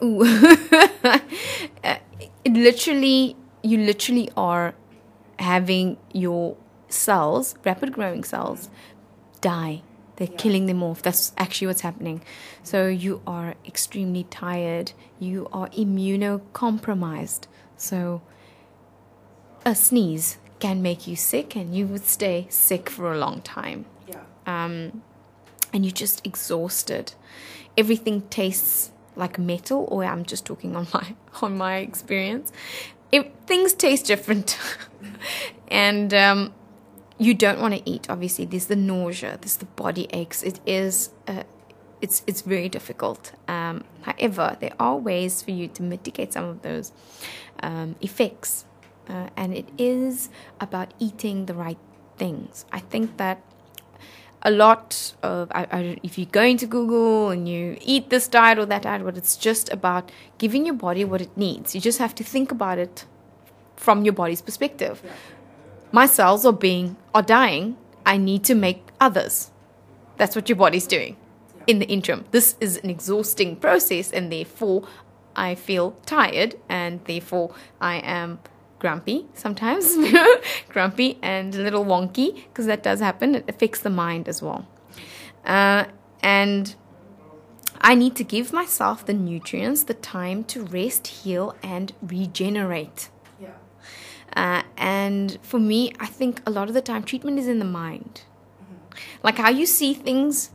ooh. 0.03 0.25
Uh, 1.85 1.97
it 2.45 2.53
literally, 2.53 3.37
you 3.63 3.79
literally 3.79 4.31
are 4.37 4.75
having 5.39 5.97
your 6.13 6.57
cells, 6.89 7.55
rapid 7.65 7.93
growing 7.93 8.23
cells, 8.25 8.69
die. 9.41 9.83
They're 10.17 10.29
Yeah. 10.31 10.37
killing 10.37 10.67
them 10.67 10.83
off. 10.83 11.03
That's 11.03 11.33
actually 11.37 11.67
what's 11.69 11.81
happening. 11.81 12.23
So 12.63 12.87
you 12.87 13.21
are 13.27 13.55
extremely 13.67 14.25
tired. 14.25 14.93
You 15.19 15.49
are 15.53 15.69
immunocompromised. 15.71 17.47
So 17.77 18.23
a 19.65 19.75
sneeze 19.75 20.39
can 20.59 20.81
make 20.83 21.07
you 21.07 21.17
sick, 21.17 21.57
and 21.57 21.75
you 21.77 21.87
would 21.87 22.05
stay 22.05 22.47
sick 22.51 22.89
for 22.91 23.13
a 23.13 23.19
long 23.19 23.41
time 23.43 23.85
Yeah. 24.09 24.21
um, 24.47 25.03
and 25.73 25.85
you're 25.85 25.93
just 25.93 26.25
exhausted. 26.27 27.15
Everything 27.77 28.23
tastes 28.29 28.91
like 29.17 29.39
metal, 29.39 29.87
or 29.91 30.05
I'm 30.05 30.25
just 30.25 30.45
talking 30.45 30.77
on 30.81 30.87
my 30.93 31.15
on 31.41 31.57
my 31.57 31.77
experience. 31.77 32.53
If 33.11 33.27
things 33.47 33.75
taste 33.75 34.07
different, 34.07 34.59
and 35.69 36.13
um, 36.15 36.55
you 37.19 37.35
don't 37.35 37.61
want 37.61 37.75
to 37.75 37.83
eat. 37.91 38.07
Obviously, 38.09 38.45
there's 38.47 38.67
the 38.67 38.77
nausea, 38.77 39.39
there's 39.41 39.57
the 39.59 39.67
body 39.67 40.07
aches. 40.13 40.43
It 40.43 40.61
is. 40.67 41.11
Uh, 41.27 41.43
it's, 42.01 42.25
it's 42.27 42.41
very 42.41 42.69
difficult. 42.69 43.31
Um, 43.47 43.85
however, 44.01 44.57
there 44.59 44.73
are 44.81 44.97
ways 44.97 45.41
for 45.41 45.53
you 45.53 45.69
to 45.69 45.85
mitigate 45.85 46.33
some 46.33 46.45
of 46.47 46.63
those 46.63 46.91
um, 47.63 47.95
effects, 48.01 48.65
uh, 49.09 49.29
and 49.37 49.55
it 49.55 49.69
is 49.79 50.31
about 50.61 50.95
eating 50.99 51.47
the 51.47 51.55
right 51.55 51.79
things. 52.17 52.65
I 52.73 52.81
think 52.81 53.17
that 53.17 53.43
a 54.43 54.51
lot 54.51 55.15
of 55.23 55.51
I, 55.55 55.67
I, 55.71 55.99
if 56.03 56.19
you 56.19 56.27
go 56.27 56.43
into 56.43 56.67
Google 56.67 57.31
and 57.31 57.49
you 57.49 57.79
eat 57.81 58.11
this 58.11 58.27
diet 58.29 58.59
or 58.59 58.67
that 58.67 58.83
diet, 58.83 59.05
but 59.05 59.17
it's 59.17 59.37
just 59.37 59.73
about 59.73 60.11
giving 60.39 60.67
your 60.67 60.75
body 60.75 61.05
what 61.05 61.21
it 61.21 61.37
needs. 61.37 61.75
You 61.75 61.81
just 61.81 61.99
have 61.99 62.15
to 62.17 62.25
think 62.25 62.51
about 62.51 62.79
it 62.79 63.07
from 63.77 64.05
your 64.05 64.15
body's 64.15 64.43
perspective. 64.43 65.03
My 65.93 66.07
cells 66.07 66.45
are 66.45 66.53
being 66.53 66.97
are 67.15 67.23
dying. 67.23 67.77
I 68.05 68.17
need 68.17 68.43
to 68.45 68.55
make 68.55 68.89
others. 69.01 69.51
That's 70.17 70.35
what 70.35 70.49
your 70.49 70.57
body's 70.57 70.87
doing 70.87 71.17
in 71.67 71.79
the 71.79 71.87
interim. 71.87 72.25
This 72.33 72.57
is 72.61 72.79
an 72.79 72.91
exhausting 72.91 73.57
process, 73.57 74.11
and 74.11 74.33
therefore 74.33 74.89
I 75.37 75.55
feel 75.55 75.93
tired, 76.05 76.57
and 76.69 77.05
therefore 77.05 77.55
I 77.81 77.97
am 77.97 78.41
grumpy 78.83 79.25
sometimes, 79.33 79.97
grumpy 80.69 81.17
and 81.23 81.55
a 81.55 81.63
little 81.63 81.85
wonky 81.85 82.35
because 82.35 82.67
that 82.67 82.83
does 82.83 82.99
happen. 82.99 83.37
It 83.37 83.45
affects 83.49 83.79
the 83.81 83.91
mind 83.91 84.29
as 84.29 84.43
well. 84.43 84.67
Uh, 85.45 85.85
and 86.21 86.75
I 87.81 87.95
need 87.95 88.17
to 88.17 88.25
give 88.25 88.53
myself 88.53 89.07
the 89.07 89.15
nutrients, 89.15 89.85
the 89.85 89.95
time 89.95 90.43
to 90.53 90.65
rest, 90.65 91.07
heal, 91.07 91.55
and 91.63 91.93
regenerate. 92.03 93.09
Yeah. 93.41 93.51
Uh, 94.37 94.63
and 94.77 95.39
for 95.43 95.61
me, 95.61 95.93
I 96.01 96.07
think 96.07 96.43
a 96.45 96.51
lot 96.51 96.67
of 96.67 96.75
the 96.75 96.83
time 96.83 97.05
treatment 97.05 97.39
is 97.39 97.47
in 97.47 97.61
the 97.61 97.73
mind. 97.85 98.23
Like 99.23 99.39
how 99.39 99.51
you 99.51 99.65
see 99.65 99.95
things 99.95 100.51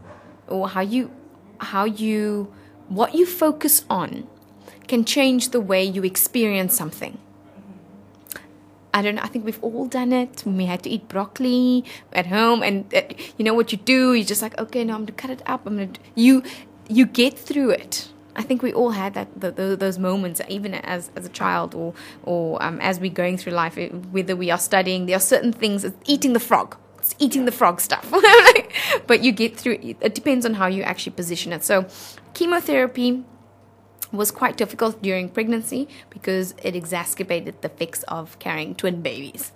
or 0.47 0.67
how 0.69 0.81
you 0.81 1.11
how 1.59 1.85
you 1.85 2.53
what 2.89 3.15
you 3.15 3.25
focus 3.25 3.85
on 3.89 4.27
can 4.87 5.05
change 5.05 5.49
the 5.49 5.61
way 5.61 5.83
you 5.83 6.03
experience 6.03 6.75
something. 6.75 7.17
I 8.97 9.03
don't 9.03 9.13
know. 9.13 9.21
I 9.21 9.27
think 9.27 9.45
we've 9.45 9.63
all 9.63 9.85
done 9.85 10.11
it. 10.11 10.43
We 10.43 10.65
had 10.65 10.81
to 10.81 10.89
eat 10.89 11.07
broccoli 11.07 11.85
at 12.13 12.25
home, 12.25 12.63
and 12.63 12.91
uh, 12.95 13.03
you 13.37 13.45
know 13.45 13.53
what 13.53 13.71
you 13.71 13.77
do? 13.77 14.15
You're 14.15 14.25
just 14.25 14.41
like, 14.41 14.57
okay, 14.57 14.83
no, 14.83 14.95
I'm 14.95 15.01
gonna 15.01 15.11
cut 15.11 15.29
it 15.29 15.43
up. 15.45 15.67
I'm 15.67 15.75
gonna. 15.75 15.85
d-" 15.87 15.99
You 16.15 16.41
you 16.89 17.05
get 17.05 17.37
through 17.37 17.69
it. 17.69 18.09
I 18.35 18.41
think 18.41 18.63
we 18.63 18.73
all 18.73 18.91
had 18.91 19.13
that 19.13 19.39
the, 19.39 19.75
those 19.75 19.99
moments, 19.99 20.41
even 20.49 20.73
as 20.73 21.11
as 21.15 21.27
a 21.27 21.29
child 21.29 21.75
or 21.75 21.93
or 22.23 22.61
um, 22.63 22.79
as 22.81 22.99
we're 22.99 23.11
going 23.11 23.37
through 23.37 23.53
life. 23.53 23.77
Whether 24.09 24.35
we 24.35 24.49
are 24.49 24.57
studying, 24.57 25.05
there 25.05 25.17
are 25.17 25.27
certain 25.35 25.53
things. 25.53 25.85
Eating 26.05 26.33
the 26.33 26.39
frog. 26.39 26.75
It's 26.97 27.13
eating 27.19 27.45
the 27.45 27.51
frog 27.51 27.79
stuff. 27.79 28.11
but 29.07 29.23
you 29.23 29.31
get 29.31 29.55
through 29.55 29.73
it. 29.73 29.97
It 30.01 30.15
depends 30.15 30.43
on 30.43 30.55
how 30.55 30.65
you 30.65 30.81
actually 30.81 31.13
position 31.13 31.53
it. 31.53 31.63
So, 31.63 31.85
chemotherapy 32.33 33.23
was 34.11 34.31
quite 34.31 34.57
difficult 34.57 35.01
during 35.01 35.29
pregnancy 35.29 35.87
because 36.09 36.53
it 36.63 36.75
exacerbated 36.75 37.61
the 37.61 37.67
effects 37.67 38.03
of 38.03 38.37
carrying 38.39 38.75
twin 38.75 39.01
babies. 39.01 39.51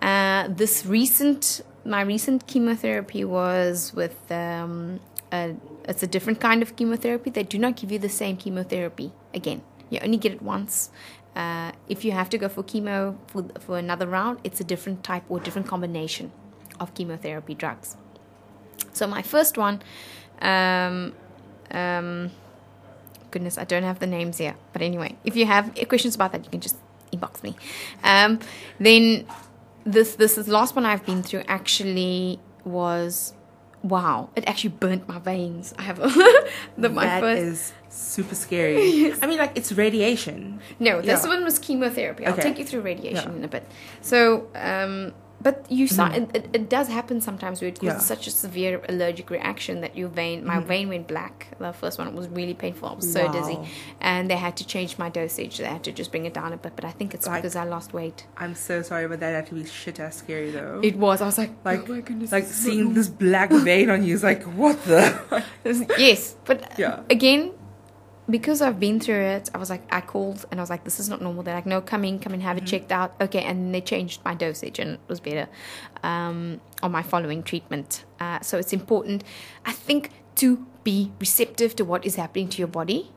Uh, 0.00 0.48
this 0.48 0.86
recent, 0.86 1.62
my 1.84 2.00
recent 2.00 2.46
chemotherapy 2.46 3.24
was 3.24 3.92
with, 3.94 4.30
um, 4.30 5.00
a, 5.32 5.54
it's 5.88 6.02
a 6.02 6.06
different 6.06 6.40
kind 6.40 6.62
of 6.62 6.76
chemotherapy. 6.76 7.30
They 7.30 7.42
do 7.42 7.58
not 7.58 7.76
give 7.76 7.90
you 7.92 7.98
the 7.98 8.08
same 8.08 8.36
chemotherapy 8.36 9.12
again. 9.34 9.62
You 9.90 10.00
only 10.02 10.16
get 10.16 10.32
it 10.32 10.42
once. 10.42 10.90
Uh, 11.34 11.72
if 11.88 12.04
you 12.04 12.12
have 12.12 12.28
to 12.30 12.38
go 12.38 12.48
for 12.48 12.62
chemo 12.62 13.16
for, 13.26 13.46
for 13.60 13.78
another 13.78 14.06
round, 14.06 14.38
it's 14.44 14.60
a 14.60 14.64
different 14.64 15.02
type 15.02 15.24
or 15.28 15.40
different 15.40 15.66
combination 15.66 16.30
of 16.78 16.94
chemotherapy 16.94 17.54
drugs. 17.54 17.96
So 18.92 19.06
my 19.06 19.22
first 19.22 19.56
one, 19.56 19.82
um, 20.40 21.14
um, 21.70 22.30
goodness, 23.32 23.58
I 23.58 23.64
don't 23.64 23.82
have 23.82 23.98
the 23.98 24.06
names 24.06 24.38
here. 24.38 24.54
But 24.72 24.82
anyway, 24.82 25.16
if 25.24 25.34
you 25.36 25.46
have 25.46 25.74
questions 25.88 26.14
about 26.14 26.30
that, 26.32 26.44
you 26.44 26.50
can 26.50 26.60
just 26.60 26.76
inbox 27.12 27.42
me. 27.42 27.56
Um, 28.04 28.38
then 28.78 29.26
this 29.84 30.14
this 30.14 30.38
is 30.38 30.46
the 30.46 30.52
last 30.52 30.76
one 30.76 30.86
I've 30.86 31.04
been 31.04 31.22
through 31.24 31.42
actually 31.48 32.38
was 32.64 33.34
wow. 33.82 34.30
It 34.36 34.44
actually 34.46 34.70
burnt 34.70 35.08
my 35.08 35.18
veins. 35.18 35.74
I 35.78 35.82
have 35.82 35.96
the 36.78 36.88
my 36.88 37.04
That 37.04 37.20
first. 37.20 37.42
is 37.42 37.72
super 37.88 38.34
scary. 38.36 39.12
I 39.22 39.26
mean, 39.26 39.38
like 39.38 39.52
it's 39.56 39.72
radiation. 39.72 40.60
No, 40.78 41.00
this 41.00 41.24
Yeah. 41.24 41.28
one 41.28 41.42
was 41.44 41.58
chemotherapy. 41.58 42.24
I'll 42.26 42.32
Okay. 42.34 42.42
take 42.42 42.58
you 42.60 42.64
through 42.64 42.82
radiation 42.82 43.32
Yeah. 43.32 43.38
in 43.38 43.44
a 43.44 43.48
bit. 43.48 43.64
So, 44.00 44.46
um, 44.54 45.12
but 45.42 45.70
you 45.70 45.88
saw 45.88 46.08
mm. 46.08 46.16
it, 46.16 46.36
it, 46.36 46.50
it 46.52 46.68
does 46.68 46.88
happen 46.88 47.20
sometimes 47.20 47.60
where 47.60 47.68
it 47.68 47.80
causes 47.80 47.94
Yeah. 47.94 47.98
such 47.98 48.26
a 48.26 48.30
severe 48.30 48.80
allergic 48.88 49.30
reaction 49.30 49.80
that 49.80 49.96
your 49.96 50.08
vein, 50.08 50.44
my 50.44 50.58
mm. 50.58 50.66
vein 50.66 50.88
went 50.88 51.08
black. 51.08 51.48
The 51.58 51.72
first 51.72 51.98
one 51.98 52.14
was 52.14 52.28
really 52.28 52.54
painful. 52.54 52.88
I 52.88 52.94
was 52.94 53.12
so 53.12 53.30
dizzy, 53.32 53.58
and 54.00 54.30
they 54.30 54.36
had 54.36 54.56
to 54.58 54.66
change 54.66 54.98
my 54.98 55.08
dosage. 55.08 55.58
They 55.58 55.64
had 55.64 55.84
to 55.84 55.92
just 55.92 56.10
bring 56.10 56.26
it 56.26 56.34
down 56.34 56.52
a 56.52 56.56
bit. 56.56 56.72
But 56.76 56.84
I 56.84 56.90
think 56.90 57.14
it's 57.14 57.26
Like- 57.26 57.42
because 57.42 57.56
I 57.56 57.64
lost 57.64 57.92
weight. 57.92 58.26
I'm 58.36 58.54
so 58.54 58.82
sorry, 58.82 59.08
but 59.08 59.20
that 59.20 59.32
had 59.34 59.46
to 59.48 59.54
be 59.54 59.64
shit 59.64 59.98
ass 60.00 60.16
scary 60.16 60.50
though. 60.50 60.80
It 60.82 60.96
was. 60.96 61.20
I 61.20 61.26
was 61.26 61.38
like, 61.38 61.52
like, 61.64 61.88
oh 61.88 61.94
my 61.94 62.00
goodness, 62.00 62.32
like 62.32 62.46
seeing 62.46 62.94
this 62.94 63.08
black 63.08 63.50
vein 63.50 63.90
on 63.90 64.04
you 64.04 64.14
is 64.14 64.22
like, 64.22 64.42
what 64.44 64.82
the? 64.84 65.44
Yes, 65.98 66.36
but 66.44 66.78
Yeah. 66.78 67.00
again, 67.10 67.52
because 68.30 68.62
I've 68.62 68.78
been 68.78 69.00
through 69.00 69.20
it, 69.20 69.50
I 69.54 69.58
was 69.58 69.68
like, 69.68 69.82
I 69.92 70.00
called 70.00 70.44
and 70.50 70.60
I 70.60 70.62
was 70.62 70.70
like, 70.70 70.84
this 70.84 71.00
is 71.00 71.08
not 71.08 71.20
normal. 71.20 71.42
They're 71.42 71.54
like, 71.54 71.66
no, 71.66 71.80
come 71.80 72.04
in, 72.04 72.18
come 72.18 72.32
and 72.32 72.42
have 72.42 72.56
it 72.56 72.66
checked 72.66 72.92
out. 72.92 73.14
Okay, 73.20 73.42
and 73.42 73.74
they 73.74 73.80
changed 73.80 74.24
my 74.24 74.34
dosage 74.34 74.78
and 74.78 74.92
it 74.92 75.00
was 75.08 75.20
better 75.20 75.48
um, 76.02 76.60
on 76.82 76.92
my 76.92 77.02
following 77.02 77.42
treatment. 77.42 78.04
Uh, 78.20 78.40
so 78.40 78.58
it's 78.58 78.72
important, 78.72 79.24
I 79.64 79.72
think, 79.72 80.10
to 80.36 80.64
be 80.84 81.12
receptive 81.18 81.76
to 81.76 81.84
what 81.84 82.06
is 82.06 82.16
happening 82.16 82.48
to 82.48 82.58
your 82.58 82.68
body, 82.68 83.10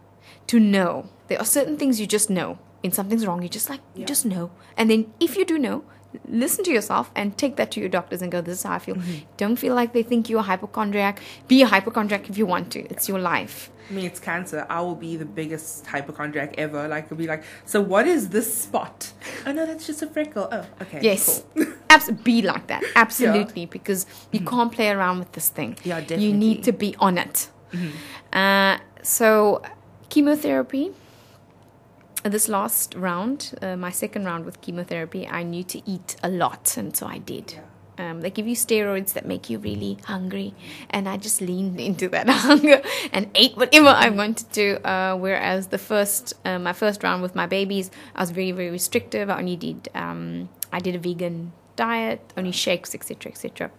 to 0.48 0.60
know 0.60 1.10
there 1.28 1.40
are 1.40 1.46
certain 1.46 1.78
things 1.78 2.00
you 2.00 2.08
just 2.08 2.30
know. 2.30 2.60
When 2.82 2.92
something's 2.92 3.26
wrong, 3.26 3.42
you 3.42 3.50
just 3.50 3.68
like 3.68 3.80
you 3.96 4.06
just 4.06 4.28
know, 4.28 4.52
and 4.78 4.92
then 4.92 5.12
if 5.20 5.38
you 5.38 5.44
do 5.44 5.58
know, 5.58 5.84
listen 6.28 6.64
to 6.66 6.72
yourself 6.72 7.12
and 7.16 7.36
take 7.36 7.56
that 7.56 7.72
to 7.72 7.80
your 7.80 7.90
doctors 7.90 8.22
and 8.22 8.32
go, 8.32 8.42
This 8.42 8.60
is 8.60 8.64
how 8.64 8.74
I 8.74 8.80
feel. 8.80 8.98
Don't 9.38 9.56
feel 9.56 9.74
like 9.74 9.94
they 9.94 10.04
think 10.04 10.30
you're 10.30 10.42
a 10.42 10.44
hypochondriac. 10.44 11.20
Be 11.48 11.64
a 11.64 11.66
hypochondriac 11.66 12.30
if 12.30 12.38
you 12.38 12.46
want 12.46 12.72
to. 12.74 12.82
It's 12.82 13.10
your 13.10 13.20
life. 13.20 13.72
I 13.90 13.94
mean, 13.94 14.06
it's 14.06 14.20
cancer. 14.20 14.66
I 14.70 14.82
will 14.82 14.96
be 14.96 15.16
the 15.16 15.26
biggest 15.26 15.86
hypochondriac 15.86 16.56
ever. 16.58 16.88
Like, 16.88 17.12
I'll 17.12 17.18
be 17.18 17.28
like, 17.28 17.44
so 17.66 17.82
what 17.82 18.08
is 18.08 18.30
this 18.30 18.52
spot? 18.64 19.12
Oh 19.46 19.52
no, 19.52 19.66
that's 19.66 19.86
just 19.86 20.02
a 20.02 20.08
freckle. 20.08 20.48
Oh, 20.52 20.66
okay. 20.82 21.00
Yes. 21.02 21.44
cool. 21.56 21.68
Abs- 21.90 22.12
be 22.12 22.42
like 22.42 22.68
that. 22.68 22.84
Absolutely. 22.96 23.66
Because 23.68 24.06
you 24.32 24.40
can't 24.42 24.72
play 24.72 24.90
around 24.90 25.20
with 25.20 25.32
this 25.34 25.50
thing. 25.50 25.78
Yeah, 25.84 26.00
definitely. 26.02 26.26
You 26.26 26.34
need 26.34 26.64
to 26.64 26.72
be 26.72 26.96
on 27.00 27.18
it. 27.18 27.50
Uh, 28.34 28.78
so, 29.04 29.62
chemotherapy. 30.10 30.92
This 32.24 32.50
last 32.50 32.96
round, 32.96 33.54
uh, 33.62 33.76
my 33.76 33.92
second 33.92 34.26
round 34.26 34.46
with 34.46 34.60
chemotherapy, 34.62 35.28
I 35.28 35.44
knew 35.44 35.64
to 35.66 35.88
eat 35.88 36.16
a 36.24 36.30
lot, 36.30 36.76
and 36.76 36.98
so 36.98 37.06
I 37.06 37.20
did. 37.20 37.60
Um, 37.98 38.22
they 38.22 38.30
give 38.30 38.48
you 38.48 38.56
steroids 38.56 39.14
that 39.14 39.26
make 39.26 39.50
you 39.50 39.58
really 39.60 39.98
hungry, 40.06 40.54
and 40.90 41.08
I 41.08 41.18
just 41.18 41.42
leaned 41.42 41.80
into 41.80 42.10
that 42.10 42.30
hunger 42.48 42.82
and 43.12 43.30
ate 43.36 43.56
whatever 43.56 43.88
I 43.88 44.10
wanted 44.10 44.52
to. 44.54 44.86
Uh, 44.88 45.16
whereas 45.16 45.68
the 45.68 45.78
first, 45.78 46.34
uh, 46.44 46.60
my 46.60 46.74
first 46.74 47.04
round 47.04 47.22
with 47.22 47.36
my 47.36 47.46
babies, 47.46 47.92
I 48.16 48.22
was 48.22 48.32
very, 48.32 48.52
very 48.52 48.70
restrictive. 48.70 49.30
I 49.30 49.40
only 49.40 49.56
did, 49.56 49.90
um, 49.96 50.50
I 50.72 50.80
did 50.80 50.96
a 50.96 51.00
vegan 51.00 51.54
diet, 51.76 52.34
only 52.38 52.52
shakes, 52.52 52.94
etc., 52.94 53.32
etc. 53.32 53.72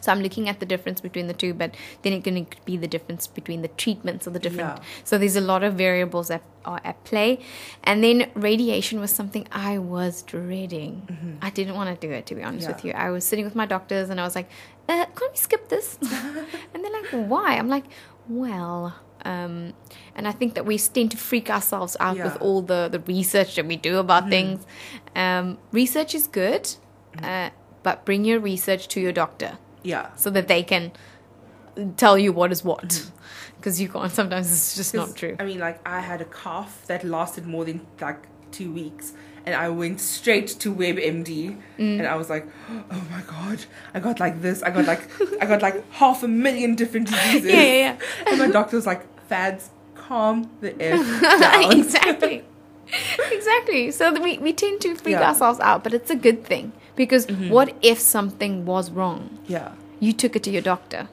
So 0.00 0.12
I'm 0.12 0.20
looking 0.20 0.48
at 0.48 0.60
the 0.60 0.66
difference 0.66 1.00
between 1.00 1.26
the 1.26 1.34
two, 1.34 1.52
but 1.54 1.74
then 2.02 2.12
it 2.12 2.24
can 2.24 2.46
be 2.64 2.76
the 2.76 2.86
difference 2.88 3.26
between 3.26 3.62
the 3.62 3.68
treatments 3.68 4.26
or 4.26 4.30
the 4.30 4.38
different. 4.38 4.78
Yeah. 4.78 4.84
So 5.04 5.18
there's 5.18 5.36
a 5.36 5.40
lot 5.40 5.62
of 5.62 5.74
variables 5.74 6.28
that 6.28 6.42
are 6.64 6.80
at 6.84 7.02
play, 7.04 7.38
and 7.84 8.02
then 8.04 8.30
radiation 8.34 9.00
was 9.00 9.10
something 9.10 9.46
I 9.52 9.78
was 9.78 10.22
dreading. 10.22 11.38
I 11.42 11.50
didn't 11.50 11.74
want 11.74 11.88
to 12.00 12.06
do 12.06 12.12
it, 12.12 12.26
to 12.26 12.34
be 12.34 12.42
honest 12.42 12.66
Mm-hmm. 12.68 12.70
Yeah. 12.70 12.76
with 12.76 12.84
you. 12.84 12.92
I 12.92 13.10
was 13.10 13.24
sitting 13.24 13.44
with 13.44 13.54
my 13.54 13.66
doctors, 13.66 14.10
and 14.10 14.20
I 14.20 14.24
was 14.24 14.34
like, 14.34 14.48
uh, 14.88 15.06
"Can't 15.06 15.32
we 15.32 15.36
skip 15.36 15.68
this?" 15.68 15.98
and 16.74 16.84
they're 16.84 16.90
like, 16.92 17.10
"Why?" 17.30 17.56
I'm 17.56 17.68
like, 17.68 17.84
"Well." 18.28 18.94
Um, 19.22 19.74
and 20.14 20.26
I 20.26 20.32
think 20.32 20.54
that 20.54 20.64
we 20.64 20.78
tend 20.78 21.10
to 21.10 21.18
freak 21.18 21.50
ourselves 21.50 21.94
out 22.00 22.16
Yeah. 22.16 22.24
with 22.24 22.36
all 22.40 22.62
the, 22.62 22.88
the 22.90 23.00
research 23.00 23.56
that 23.56 23.66
we 23.66 23.76
do 23.76 23.98
about 23.98 24.30
things. 24.30 24.64
Um, 25.14 25.58
research 25.72 26.14
is 26.14 26.26
good, 26.26 26.74
uh, 27.22 27.50
but 27.82 28.06
bring 28.06 28.24
your 28.24 28.40
research 28.40 28.88
to 28.88 29.00
your 29.00 29.12
doctor 29.12 29.58
Yeah. 29.82 30.14
so 30.16 30.30
that 30.30 30.46
they 30.48 30.62
can 30.62 30.92
tell 31.96 32.18
you 32.18 32.32
what 32.32 32.52
is 32.52 32.64
what. 32.64 33.06
Because 33.60 33.78
you 33.78 33.90
can't, 33.90 34.10
sometimes 34.10 34.50
it's 34.50 34.74
just 34.74 34.94
not 34.94 35.14
true. 35.14 35.36
I 35.38 35.44
mean, 35.44 35.58
like, 35.58 35.86
I 35.86 36.00
had 36.00 36.22
a 36.22 36.24
cough 36.24 36.86
that 36.86 37.04
lasted 37.04 37.46
more 37.46 37.66
than 37.66 37.86
like 38.00 38.16
two 38.52 38.72
weeks, 38.72 39.12
and 39.44 39.54
I 39.54 39.68
went 39.68 40.00
straight 40.00 40.46
to 40.60 40.74
WebMD, 40.74 41.58
Mm. 41.78 41.98
and 41.98 42.06
I 42.06 42.14
was 42.16 42.30
like, 42.30 42.46
"Oh 42.90 43.02
my 43.10 43.20
god, 43.26 43.58
I 43.92 44.00
got 44.00 44.18
like 44.18 44.40
this. 44.40 44.62
I 44.62 44.70
got 44.70 44.86
like, 44.86 45.02
I 45.42 45.44
got 45.44 45.60
like 45.60 45.84
half 46.00 46.22
a 46.22 46.28
million 46.28 46.74
different 46.74 47.08
diseases." 47.12 47.44
Yeah, 47.52 47.60
yeah, 47.62 47.72
yeah. 47.74 47.96
And 48.28 48.38
my 48.38 48.48
doctor 48.48 48.76
was 48.76 48.86
like, 48.86 49.02
"Fadz, 49.28 49.68
calm 49.94 50.50
the 50.62 50.72
f 50.82 51.20
down." 51.20 51.78
exactly. 51.78 52.42
exactly. 53.30 53.90
So 53.90 54.18
we, 54.20 54.38
we 54.38 54.54
tend 54.54 54.80
to 54.82 54.94
freak 54.94 55.16
Yeah. 55.16 55.28
ourselves 55.28 55.60
out, 55.60 55.84
but 55.84 55.92
it's 55.92 56.10
a 56.10 56.16
good 56.16 56.44
thing. 56.46 56.72
Because 57.00 57.24
what 57.56 57.68
if 57.92 57.98
something 57.98 58.66
was 58.66 58.90
wrong? 58.90 59.38
Yeah, 59.56 59.72
You 60.06 60.12
took 60.22 60.36
it 60.36 60.42
to 60.46 60.50
your 60.56 60.62
doctor. 60.62 61.08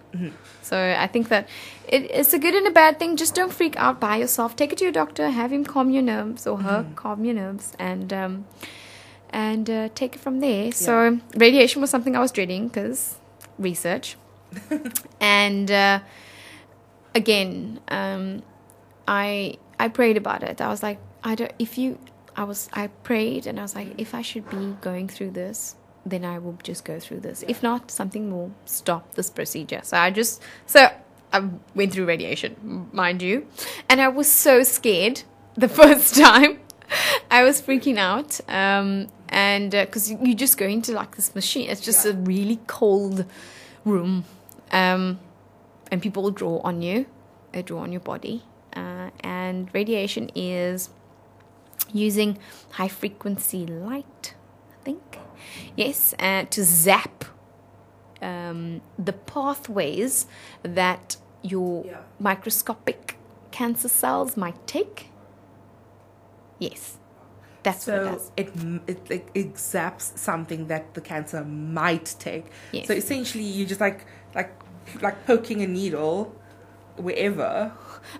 So 0.69 0.77
I 1.05 1.07
think 1.07 1.29
that 1.29 1.47
it, 1.87 2.01
it's 2.21 2.33
a 2.37 2.39
good 2.45 2.55
and 2.59 2.67
a 2.67 2.71
bad 2.71 2.99
thing. 2.99 3.15
Just 3.21 3.35
don't 3.39 3.53
freak 3.59 3.75
out 3.85 3.99
by 4.01 4.17
yourself. 4.23 4.55
Take 4.61 4.73
it 4.73 4.79
to 4.79 4.83
your 4.87 4.91
doctor. 4.97 5.29
Have 5.29 5.53
him 5.53 5.63
calm 5.63 5.89
your 5.97 6.03
nerves 6.03 6.45
or 6.45 6.57
her 6.67 6.79
calm 7.03 7.23
your 7.29 7.35
nerves, 7.35 7.71
and 7.79 8.11
um, 8.11 8.33
and 9.29 9.69
uh, 9.69 9.87
take 9.95 10.15
it 10.15 10.21
from 10.25 10.41
there. 10.41 10.71
So 10.73 11.19
radiation 11.45 11.81
was 11.81 11.89
something 11.89 12.17
I 12.17 12.19
was 12.19 12.33
dreading 12.33 12.67
because 12.67 13.15
research, 13.69 14.17
and 15.21 15.71
uh, 15.71 15.99
again, 17.15 17.79
um, 17.87 18.43
I 19.07 19.57
I 19.79 19.87
prayed 19.87 20.17
about 20.17 20.43
it. 20.43 20.59
I 20.59 20.67
was 20.67 20.83
like, 20.83 20.99
I 21.23 21.35
don't. 21.35 21.53
If 21.59 21.77
you, 21.77 21.97
I 22.37 22.43
was 22.43 22.69
I 22.73 22.87
prayed 22.87 23.47
and 23.47 23.59
I 23.59 23.63
was 23.63 23.75
like, 23.75 23.89
if 23.97 24.13
I 24.13 24.21
should 24.21 24.47
be 24.49 24.75
going 24.81 25.07
through 25.09 25.31
this, 25.31 25.75
then 26.05 26.23
I 26.23 26.37
will 26.39 26.57
just 26.63 26.85
go 26.85 26.99
through 26.99 27.21
this. 27.21 27.43
If 27.47 27.63
not, 27.63 27.89
something 27.91 28.31
will 28.31 28.51
stop 28.65 29.15
this 29.15 29.29
procedure. 29.29 29.81
So 29.83 29.97
I 29.97 30.11
just 30.11 30.41
so 30.67 30.87
I 31.33 31.49
went 31.75 31.93
through 31.93 32.05
radiation, 32.05 32.87
mind 32.93 33.21
you, 33.21 33.47
and 33.89 33.99
I 33.99 34.07
was 34.07 34.31
so 34.31 34.63
scared 34.63 35.23
the 35.55 35.67
first 35.67 36.15
time. 36.15 36.59
I 37.29 37.43
was 37.43 37.61
freaking 37.61 37.97
out, 37.97 38.39
um, 38.47 39.07
and 39.27 39.71
because 39.71 40.09
you, 40.09 40.17
you 40.23 40.33
just 40.35 40.57
go 40.57 40.65
into 40.65 40.93
like 40.93 41.17
this 41.17 41.35
machine, 41.35 41.69
it's 41.69 41.81
just 41.81 42.05
Yeah. 42.05 42.11
a 42.13 42.15
really 42.15 42.59
cold 42.67 43.25
room, 43.83 44.23
um, 44.71 45.19
and 45.91 46.01
people 46.01 46.23
will 46.23 46.31
draw 46.31 46.59
on 46.59 46.81
you, 46.81 47.05
they 47.51 47.61
draw 47.61 47.81
on 47.81 47.91
your 47.91 47.99
body, 47.99 48.43
uh, 48.73 49.09
and 49.19 49.69
radiation 49.73 50.29
is 50.33 50.89
using 51.93 52.37
high 52.71 52.87
frequency 52.87 53.65
light, 53.65 54.33
I 54.71 54.83
think, 54.83 55.19
yes, 55.75 56.13
uh, 56.19 56.43
to 56.49 56.63
zap 56.63 57.25
um, 58.21 58.81
the 58.97 59.13
pathways 59.13 60.25
that 60.63 61.17
your 61.43 61.85
Yeah. 61.85 61.97
microscopic 62.19 63.15
cancer 63.51 63.87
cells 63.89 64.35
might 64.35 64.65
take. 64.67 65.07
Yes, 66.59 66.97
that's 67.63 67.85
what 67.87 67.95
it 67.95 67.97
so 68.05 68.11
does. 68.11 68.31
it, 68.37 68.47
m- 68.57 68.81
it 68.87 68.99
it 69.11 69.27
it 69.35 69.53
zaps 69.55 70.17
something 70.17 70.67
that 70.67 70.93
the 70.95 71.01
cancer 71.01 71.43
might 71.43 72.15
take. 72.19 72.45
Yes. 72.71 72.87
So 72.87 72.93
essentially, 72.93 73.43
you 73.43 73.65
just 73.65 73.79
like 73.81 74.05
like 74.33 74.51
like 75.01 75.25
poking 75.27 75.61
a 75.61 75.67
needle 75.67 76.33
wherever. 76.95 77.71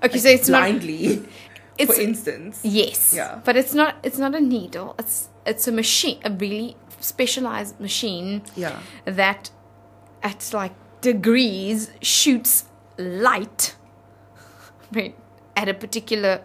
Okay, 0.03 0.13
like, 0.13 0.21
so 0.21 0.30
it's 0.30 0.49
not. 0.49 0.69
It's 1.77 1.95
for 1.95 2.01
instance. 2.01 2.61
Yes. 2.63 3.13
Yeah. 3.15 3.39
But 3.43 3.55
it's 3.55 3.73
not 3.73 3.95
it's 4.03 4.17
not 4.17 4.35
a 4.35 4.39
needle. 4.39 4.95
It's 4.99 5.29
it's 5.45 5.67
a 5.67 5.71
machine, 5.71 6.19
a 6.23 6.31
really 6.31 6.75
specialized 6.99 7.79
machine 7.79 8.41
Yeah. 8.55 8.79
that 9.05 9.51
at 10.23 10.49
like 10.53 10.73
degrees 11.01 11.91
shoots 12.01 12.65
light 12.97 13.75
at 15.55 15.69
a 15.69 15.73
particular 15.73 16.41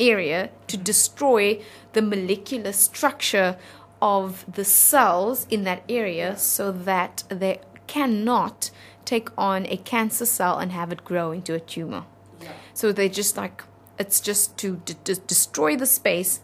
area 0.00 0.50
to 0.66 0.76
mm-hmm. 0.76 0.84
destroy 0.84 1.62
the 1.92 2.02
molecular 2.02 2.72
structure 2.72 3.56
of 4.00 4.44
the 4.52 4.64
cells 4.64 5.46
in 5.48 5.62
that 5.64 5.82
area 5.88 6.36
so 6.36 6.72
that 6.72 7.22
they 7.28 7.60
cannot 7.86 8.70
take 9.04 9.28
on 9.38 9.66
a 9.66 9.76
cancer 9.76 10.26
cell 10.26 10.58
and 10.58 10.72
have 10.72 10.90
it 10.90 11.04
grow 11.04 11.30
into 11.30 11.54
a 11.54 11.60
tumor. 11.60 12.04
Yeah. 12.40 12.52
So 12.74 12.92
they 12.92 13.08
just 13.08 13.36
like 13.36 13.62
it's 13.98 14.20
just 14.20 14.56
to 14.58 14.80
d- 14.84 14.94
d- 15.04 15.14
destroy 15.26 15.76
the 15.76 15.86
space 15.86 16.40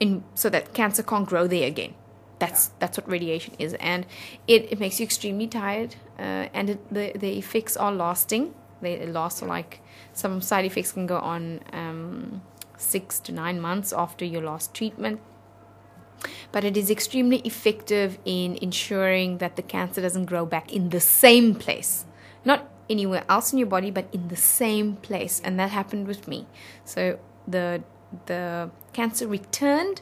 in 0.00 0.24
so 0.34 0.48
that 0.50 0.74
cancer 0.74 1.02
can't 1.02 1.28
grow 1.28 1.46
there 1.46 1.66
again. 1.66 1.94
That's 2.38 2.68
that's 2.78 2.96
what 2.98 3.08
radiation 3.10 3.54
is, 3.58 3.74
and 3.74 4.06
it, 4.46 4.70
it 4.70 4.78
makes 4.78 5.00
you 5.00 5.04
extremely 5.04 5.48
tired, 5.48 5.96
uh, 6.18 6.46
and 6.54 6.70
it, 6.70 6.94
the 6.94 7.12
the 7.18 7.36
effects 7.36 7.76
are 7.76 7.92
lasting. 7.92 8.54
They 8.80 9.04
last 9.06 9.40
for 9.40 9.46
like 9.46 9.80
some 10.12 10.40
side 10.40 10.64
effects 10.64 10.92
can 10.92 11.06
go 11.06 11.18
on 11.18 11.60
um, 11.72 12.42
six 12.76 13.18
to 13.20 13.32
nine 13.32 13.60
months 13.60 13.92
after 13.92 14.24
your 14.24 14.42
last 14.42 14.72
treatment. 14.72 15.20
But 16.52 16.64
it 16.64 16.76
is 16.76 16.90
extremely 16.90 17.38
effective 17.38 18.18
in 18.24 18.56
ensuring 18.62 19.38
that 19.38 19.56
the 19.56 19.62
cancer 19.62 20.00
doesn't 20.00 20.26
grow 20.26 20.46
back 20.46 20.72
in 20.72 20.90
the 20.90 21.00
same 21.00 21.54
place, 21.54 22.04
not 22.44 22.68
anywhere 22.90 23.24
else 23.28 23.52
in 23.52 23.58
your 23.58 23.68
body, 23.68 23.90
but 23.90 24.06
in 24.12 24.28
the 24.28 24.36
same 24.36 24.96
place. 24.96 25.40
And 25.44 25.58
that 25.60 25.70
happened 25.70 26.06
with 26.06 26.26
me. 26.28 26.46
So 26.84 27.18
the 27.46 27.82
the 28.26 28.70
cancer 28.92 29.26
returned 29.28 30.00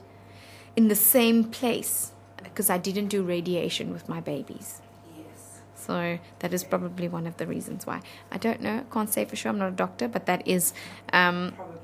in 0.77 0.89
the 0.89 0.95
same 0.95 1.45
place 1.45 2.13
because 2.43 2.71
I 2.71 2.79
didn't 2.79 3.09
do 3.09 3.23
radiation 3.23 3.93
with 3.93 4.09
my 4.09 4.21
babies. 4.21 4.81
Yes. 5.17 5.61
So 5.75 6.19
that 6.39 6.53
is 6.55 6.63
probably 6.65 7.09
one 7.09 7.27
of 7.27 7.37
the 7.39 7.47
reasons 7.47 7.87
why. 7.87 8.01
I 8.31 8.39
don't 8.39 8.61
know. 8.61 8.85
Can't 8.93 9.11
say 9.13 9.25
for 9.25 9.37
sure. 9.37 9.51
I'm 9.51 9.59
not 9.59 9.69
a 9.69 9.77
doctor, 9.77 10.09
but 10.09 10.27
that 10.27 10.47
is 10.47 10.73
um, 11.13 11.53
Probably. 11.57 11.81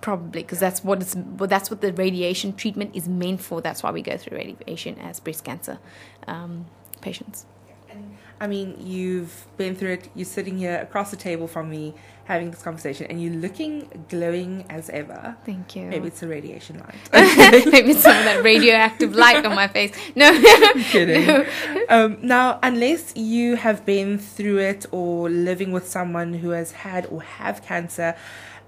probably 0.00 0.42
because 0.42 0.58
that's 0.60 0.82
what 0.82 1.00
it's. 1.02 1.14
Well, 1.14 1.48
that's 1.48 1.70
what 1.70 1.80
the 1.80 1.92
radiation 1.92 2.54
treatment 2.54 2.96
is 2.96 3.08
meant 3.08 3.40
for. 3.40 3.60
That's 3.60 3.82
why 3.82 3.90
we 3.92 4.02
go 4.02 4.16
through 4.16 4.38
radiation 4.38 4.98
as 4.98 5.20
breast 5.20 5.44
cancer 5.44 5.78
um, 6.26 6.66
patients. 7.00 7.46
And 7.90 8.16
I 8.40 8.46
mean, 8.46 8.76
you've 8.78 9.46
been 9.56 9.74
through 9.74 9.92
it. 9.92 10.08
You're 10.14 10.24
sitting 10.24 10.58
here 10.58 10.78
across 10.78 11.10
the 11.10 11.16
table 11.16 11.48
from 11.48 11.70
me 11.70 11.94
having 12.24 12.50
this 12.50 12.62
conversation, 12.62 13.06
and 13.08 13.22
you're 13.22 13.32
looking 13.32 14.04
glowing 14.10 14.64
as 14.68 14.90
ever. 14.90 15.34
Thank 15.46 15.74
you. 15.74 15.86
Maybe 15.86 16.08
it's 16.08 16.22
a 16.22 16.28
radiation 16.28 16.78
light. 16.78 16.94
Maybe 17.72 17.92
it's 17.92 18.02
some 18.02 18.16
of 18.16 18.24
that 18.24 18.44
radioactive 18.44 19.14
light 19.14 19.46
on 19.46 19.54
my 19.54 19.66
face. 19.66 19.96
No. 20.14 20.30
kidding. 20.90 21.46
Um, 21.88 22.18
now, 22.20 22.58
unless 22.62 23.16
you 23.16 23.56
have 23.56 23.86
been 23.86 24.18
through 24.18 24.58
it 24.58 24.84
or 24.90 25.30
living 25.30 25.72
with 25.72 25.88
someone 25.88 26.34
who 26.34 26.50
has 26.50 26.72
had 26.72 27.06
or 27.06 27.22
have 27.22 27.62
cancer, 27.62 28.14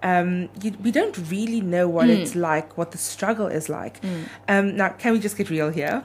um, 0.02 0.48
you, 0.62 0.72
we 0.82 0.90
don't 0.90 1.16
really 1.30 1.60
know 1.60 1.88
what 1.88 2.08
it's 2.08 2.34
like, 2.34 2.76
what 2.78 2.90
the 2.92 2.98
struggle 2.98 3.46
is 3.46 3.68
like. 3.68 4.00
Um, 4.48 4.76
now, 4.76 4.88
can 4.90 5.12
we 5.12 5.18
just 5.20 5.36
get 5.36 5.50
real 5.50 5.70
here? 5.70 6.04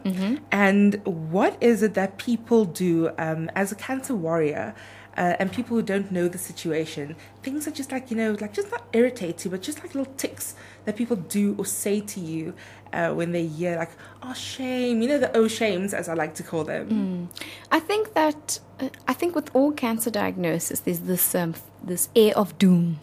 And 0.51 0.95
what 1.05 1.57
is 1.61 1.81
it 1.81 1.93
that 1.93 2.17
people 2.17 2.65
do 2.65 3.11
um, 3.17 3.49
as 3.55 3.71
a 3.71 3.75
cancer 3.75 4.15
warrior? 4.15 4.75
Uh, 5.17 5.33
and 5.39 5.49
people 5.49 5.77
who 5.77 5.81
don't 5.81 6.11
know 6.11 6.27
the 6.27 6.37
situation, 6.37 7.15
things 7.41 7.65
are 7.69 7.71
just 7.71 7.89
like, 7.89 8.11
you 8.11 8.17
know, 8.17 8.35
like 8.41 8.51
just 8.51 8.69
not 8.69 8.83
irritate 8.91 9.45
you, 9.45 9.49
but 9.51 9.61
just 9.61 9.79
like 9.81 9.95
little 9.95 10.13
ticks 10.15 10.55
that 10.83 10.97
people 10.97 11.15
do 11.15 11.55
or 11.57 11.65
say 11.65 12.01
to 12.01 12.19
you 12.19 12.53
uh, 12.91 13.13
when 13.13 13.31
they 13.31 13.47
hear, 13.47 13.77
like, 13.77 13.91
oh, 14.21 14.33
shame, 14.33 15.01
you 15.01 15.07
know, 15.07 15.17
the 15.17 15.31
oh 15.37 15.47
shames, 15.47 15.93
as 15.93 16.09
I 16.09 16.15
like 16.15 16.35
to 16.35 16.43
call 16.43 16.65
them. 16.65 17.29
I 17.71 17.79
think 17.79 18.13
that 18.13 18.59
uh, 18.81 18.89
I 19.07 19.13
think 19.13 19.35
with 19.35 19.49
all 19.55 19.71
cancer 19.71 20.11
diagnosis, 20.11 20.81
there's 20.81 20.99
this 20.99 21.33
um, 21.33 21.53
this 21.81 22.09
air 22.13 22.33
of 22.37 22.57
doom. 22.57 22.99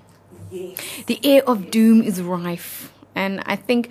The 1.07 1.19
air 1.25 1.43
of 1.49 1.71
doom 1.71 2.03
is 2.03 2.21
rife, 2.21 2.93
and 3.15 3.43
I 3.47 3.57
think 3.57 3.91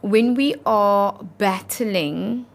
when 0.00 0.34
we 0.34 0.54
are 0.64 1.20
battling 1.38 2.46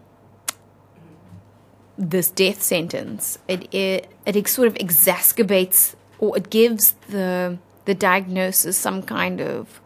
this 1.98 2.30
death 2.30 2.62
sentence, 2.62 3.38
it 3.46 3.72
it, 3.74 4.08
it 4.24 4.48
sort 4.48 4.68
of 4.68 4.74
exacerbates 4.74 5.94
or 6.18 6.36
it 6.36 6.48
gives 6.48 6.92
the 7.08 7.58
the 7.84 7.94
diagnosis 7.94 8.76
some 8.76 9.02
kind 9.02 9.40
of 9.40 9.80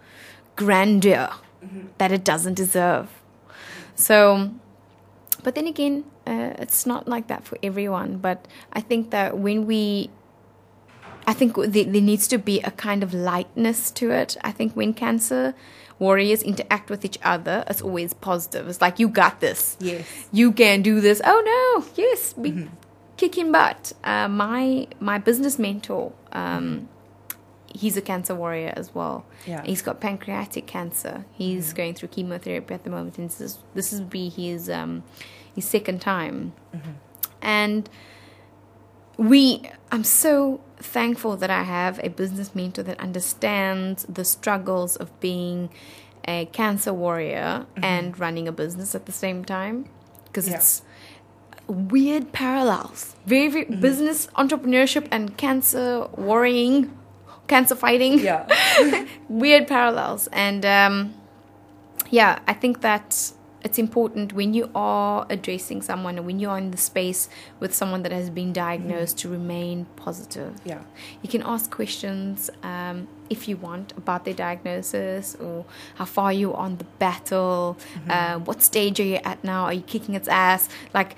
grandeur 0.55 1.31
that 1.99 2.13
it 2.13 2.25
doesn't 2.25 2.55
deserve. 2.55 3.09
So, 3.95 4.51
but 5.43 5.57
then 5.57 5.67
again, 5.67 6.05
uh, 6.27 6.55
it's 6.59 6.87
not 6.87 7.09
like 7.09 7.27
that 7.27 7.45
for 7.45 7.59
everyone. 7.63 8.19
But 8.19 8.47
I 8.73 8.81
think 8.81 9.11
that 9.11 9.39
when 9.39 9.67
we 9.67 10.11
I 11.29 11.35
think 11.35 11.57
there, 11.57 11.85
there 11.85 12.01
needs 12.01 12.27
to 12.29 12.39
be 12.39 12.61
a 12.63 12.71
kind 12.71 13.03
of 13.03 13.13
lightness 13.13 13.91
to 13.91 14.11
it. 14.11 14.39
I 14.43 14.51
think 14.51 14.73
when 14.73 14.95
cancer 14.95 15.55
warriors 15.99 16.43
interact 16.43 16.89
with 16.89 17.05
each 17.05 17.19
other, 17.23 17.65
it's 17.69 17.83
always 17.83 18.15
positive. 18.15 18.67
It's 18.67 18.81
like, 18.81 18.99
you 18.99 19.09
got 19.09 19.41
this. 19.41 19.77
Yes. 19.79 20.07
You 20.33 20.53
can 20.53 20.81
do 20.81 21.03
this. 21.03 21.21
Oh 21.23 21.41
no, 21.53 21.87
yes, 22.03 22.33
be 22.33 22.53
mm-hmm. 22.53 22.75
kicking 23.19 23.53
butt. 23.53 23.93
Uh, 24.03 24.29
my 24.29 24.87
my 25.01 25.19
business 25.19 25.59
mentor, 25.59 26.13
um, 26.33 26.89
he's 27.75 27.99
a 27.99 28.01
cancer 28.01 28.35
warrior 28.35 28.73
as 28.75 28.95
well. 28.95 29.27
Yeah. 29.47 29.63
He's 29.65 29.83
got 29.83 30.01
pancreatic 30.01 30.67
cancer. 30.67 31.27
He's 31.33 31.67
mm-hmm. 31.67 31.77
going 31.77 31.95
through 31.95 32.09
chemotherapy 32.09 32.73
at 32.73 32.85
the 32.85 32.91
moment, 32.91 33.19
and 33.19 33.29
this 33.29 33.43
is 33.43 33.59
this 33.75 33.93
is 33.93 34.01
be 34.01 34.31
his 34.31 34.71
um, 34.71 35.05
his 35.55 35.67
second 35.67 36.01
time. 36.01 36.55
Mm-hmm. 36.75 36.93
And 37.43 37.91
we, 39.19 39.69
I'm 39.93 40.05
so 40.05 40.61
thankful 40.79 41.37
that 41.37 41.51
I 41.51 41.63
have 41.63 42.01
a 42.03 42.09
business 42.09 42.55
mentor 42.55 42.83
that 42.85 42.99
understands 43.01 44.05
the 44.05 44.25
struggles 44.25 44.97
of 44.97 45.19
being 45.21 45.71
a 46.27 46.47
cancer 46.47 46.93
warrior 46.93 47.67
mm-hmm. 47.75 47.85
and 47.85 48.19
running 48.19 48.47
a 48.47 48.53
business 48.53 48.95
at 48.95 49.07
the 49.07 49.13
same 49.13 49.45
time 49.45 49.89
because 50.25 50.49
yeah. 50.49 50.57
it's 50.57 50.83
weird 51.67 52.33
parallels 52.33 53.17
very, 53.27 53.49
very 53.49 53.65
mm-hmm. 53.65 53.81
business 53.81 54.27
entrepreneurship 54.37 55.07
and 55.11 55.37
cancer 55.37 56.07
worrying 56.17 56.97
cancer 57.47 57.75
fighting 57.75 58.19
yeah 58.19 58.47
weird 59.29 59.67
parallels 59.67 60.29
and 60.33 60.65
um, 60.67 61.15
yeah 62.11 62.39
i 62.47 62.53
think 62.53 62.83
that 62.83 63.33
it's 63.63 63.79
important 63.79 64.33
when 64.33 64.55
you 64.55 64.71
are 64.75 65.27
addressing 65.31 65.83
someone 65.83 66.19
or 66.19 66.23
when 66.23 66.39
you're 66.39 66.57
in 66.57 66.71
the 66.71 66.77
space 66.77 67.29
with 67.59 67.75
someone 67.75 68.03
that 68.03 68.13
has 68.13 68.31
been 68.31 68.53
diagnosed 68.53 69.17
mm-hmm. 69.17 69.29
to 69.29 69.39
remain 69.39 69.87
positive. 69.97 70.55
Yeah. 70.65 70.83
You 71.23 71.29
can 71.29 71.43
ask 71.43 71.71
questions 71.71 72.51
um, 72.63 73.09
if 73.29 73.49
you 73.49 73.57
want 73.57 73.93
about 73.97 74.25
their 74.25 74.35
diagnosis 74.35 75.35
or 75.37 75.65
how 75.97 76.05
far 76.05 76.33
you 76.33 76.53
are 76.53 76.61
on 76.61 76.77
the 76.77 76.85
battle, 76.99 77.77
mm-hmm. 77.95 78.11
uh, 78.11 78.39
what 78.41 78.63
stage 78.63 79.01
are 79.01 79.05
you 79.05 79.21
at 79.25 79.43
now? 79.43 79.65
Are 79.65 79.73
you 79.73 79.83
kicking 79.83 80.15
its 80.15 80.29
ass? 80.29 80.69
Like, 80.95 81.17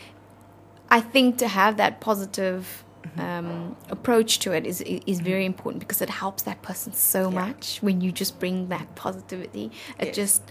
I 0.91 1.01
think 1.01 1.39
to 1.39 1.49
have 1.49 1.77
that 1.77 2.01
positive 2.01 2.85
mm-hmm. 3.03 3.21
um, 3.21 3.77
approach 3.91 4.39
to 4.41 4.53
it 4.53 4.67
is 4.67 4.81
is 4.81 5.19
mm-hmm. 5.19 5.25
very 5.25 5.45
important 5.45 5.81
because 5.81 6.03
it 6.03 6.11
helps 6.11 6.43
that 6.45 6.63
person 6.63 6.93
so 6.93 7.31
yeah. 7.31 7.47
much 7.47 7.79
when 7.81 8.01
you 8.01 8.13
just 8.13 8.41
bring 8.41 8.69
that 8.69 8.95
positivity. 8.95 9.71
It 9.99 10.07
yes. 10.07 10.17
just 10.17 10.43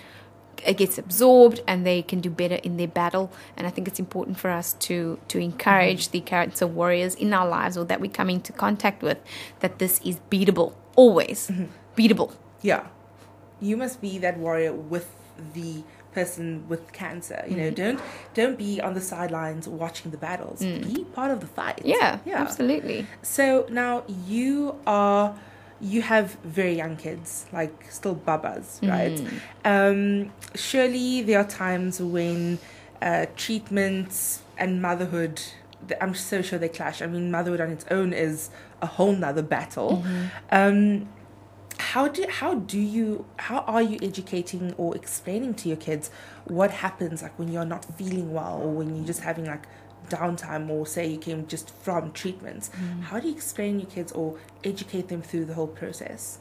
it 0.66 0.78
gets 0.78 0.97
absorbed 0.97 1.62
and 1.68 1.86
they 1.86 2.01
can 2.01 2.20
do 2.20 2.30
better 2.30 2.55
in 2.55 2.78
their 2.78 2.88
battle. 2.88 3.32
And 3.57 3.68
I 3.68 3.70
think 3.70 3.88
it's 3.88 3.99
important 3.99 4.38
for 4.38 4.49
us 4.49 4.74
to 4.88 5.20
to 5.28 5.39
encourage 5.39 6.10
the 6.10 6.22
cancer 6.22 6.68
warriors 6.68 7.16
in 7.16 7.34
our 7.34 7.47
lives 7.47 7.78
or 7.78 7.86
that 7.86 7.99
we 7.99 8.07
come 8.07 8.30
into 8.30 8.53
contact 8.53 9.01
with 9.01 9.20
that 9.60 9.80
this 9.80 9.99
is 10.03 10.20
beatable 10.30 10.74
always 10.95 11.47
mm-hmm. 11.47 11.66
beatable. 11.95 12.34
Yeah, 12.62 12.88
you 13.62 13.78
must 13.78 14.01
be 14.01 14.18
that 14.20 14.38
warrior 14.38 14.74
with 14.74 15.07
the 15.53 15.84
person 16.12 16.68
with 16.68 16.91
cancer. 16.91 17.43
You 17.47 17.55
know, 17.55 17.72
mm-hmm. 17.72 17.84
don't 17.84 18.01
don't 18.34 18.57
be 18.57 18.82
on 18.82 18.93
the 18.93 19.01
sidelines 19.01 19.68
watching 19.68 20.12
the 20.12 20.18
battles. 20.18 20.60
Mm. 20.62 20.93
Be 20.93 21.03
part 21.05 21.32
of 21.32 21.39
the 21.39 21.47
fight. 21.47 21.82
Yeah, 21.86 22.20
yeah, 22.26 22.41
absolutely. 22.41 23.07
So 23.22 23.66
now 23.70 24.03
you 24.07 24.76
are 24.86 25.36
you 25.82 26.01
have 26.01 26.34
very 26.43 26.75
young 26.75 26.97
kids, 26.97 27.45
like 27.51 27.86
still 27.89 28.15
babas, 28.15 28.80
right? 28.84 29.21
Mm. 29.63 30.25
Um, 30.25 30.32
surely 30.55 31.21
there 31.21 31.39
are 31.39 31.47
times 31.47 32.01
when 32.01 32.59
uh, 33.01 33.27
treatments 33.36 34.41
and 34.57 34.82
motherhood, 34.82 35.41
I'm 36.01 36.13
so 36.15 36.41
sure 36.41 36.59
they 36.59 36.69
clash. 36.69 37.01
I 37.01 37.07
mean, 37.07 37.32
motherhood 37.32 37.61
on 37.61 37.69
its 37.69 37.86
own 37.89 38.13
is 38.13 38.49
a 38.82 38.86
whole 38.86 39.13
nother 39.13 39.41
battle. 39.41 40.03
Mm-hmm. 40.03 40.25
Um, 40.51 41.09
how 41.80 42.09
do 42.09 42.25
how 42.30 42.55
do 42.55 42.77
you 42.77 43.25
how 43.38 43.59
are 43.59 43.82
you 43.82 43.97
educating 44.01 44.73
or 44.77 44.93
explaining 44.97 45.53
to 45.53 45.69
your 45.69 45.77
kids 45.77 46.11
what 46.43 46.71
happens 46.71 47.23
like 47.23 47.39
when 47.39 47.49
you're 47.49 47.63
not 47.63 47.86
feeling 47.97 48.34
well 48.34 48.59
or 48.61 48.69
when 48.69 48.95
you're 48.95 49.05
just 49.05 49.21
having 49.21 49.45
like 49.45 49.65
downtime 50.10 50.70
or 50.70 50.86
say 50.86 51.07
you 51.07 51.18
came 51.18 51.47
just 51.47 51.70
from 51.70 52.12
treatments 52.12 52.70
mm. 52.70 53.01
how 53.01 53.20
do 53.20 53.28
you 53.28 53.34
explain 53.34 53.80
your 53.80 53.89
kids 53.89 54.12
or 54.12 54.38
educate 54.64 55.07
them 55.07 55.22
through 55.22 55.45
the 55.45 55.53
whole 55.53 55.68
process 55.68 56.39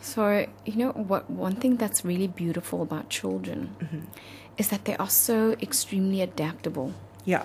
so 0.00 0.46
you 0.64 0.76
know 0.76 0.92
what 0.92 1.28
one 1.30 1.54
thing 1.54 1.76
that's 1.76 2.04
really 2.04 2.28
beautiful 2.28 2.82
about 2.82 3.08
children 3.08 3.74
mm-hmm. 3.78 4.00
is 4.56 4.68
that 4.68 4.84
they 4.84 4.96
are 4.96 5.10
so 5.10 5.52
extremely 5.60 6.20
adaptable 6.20 6.92
yeah 7.24 7.44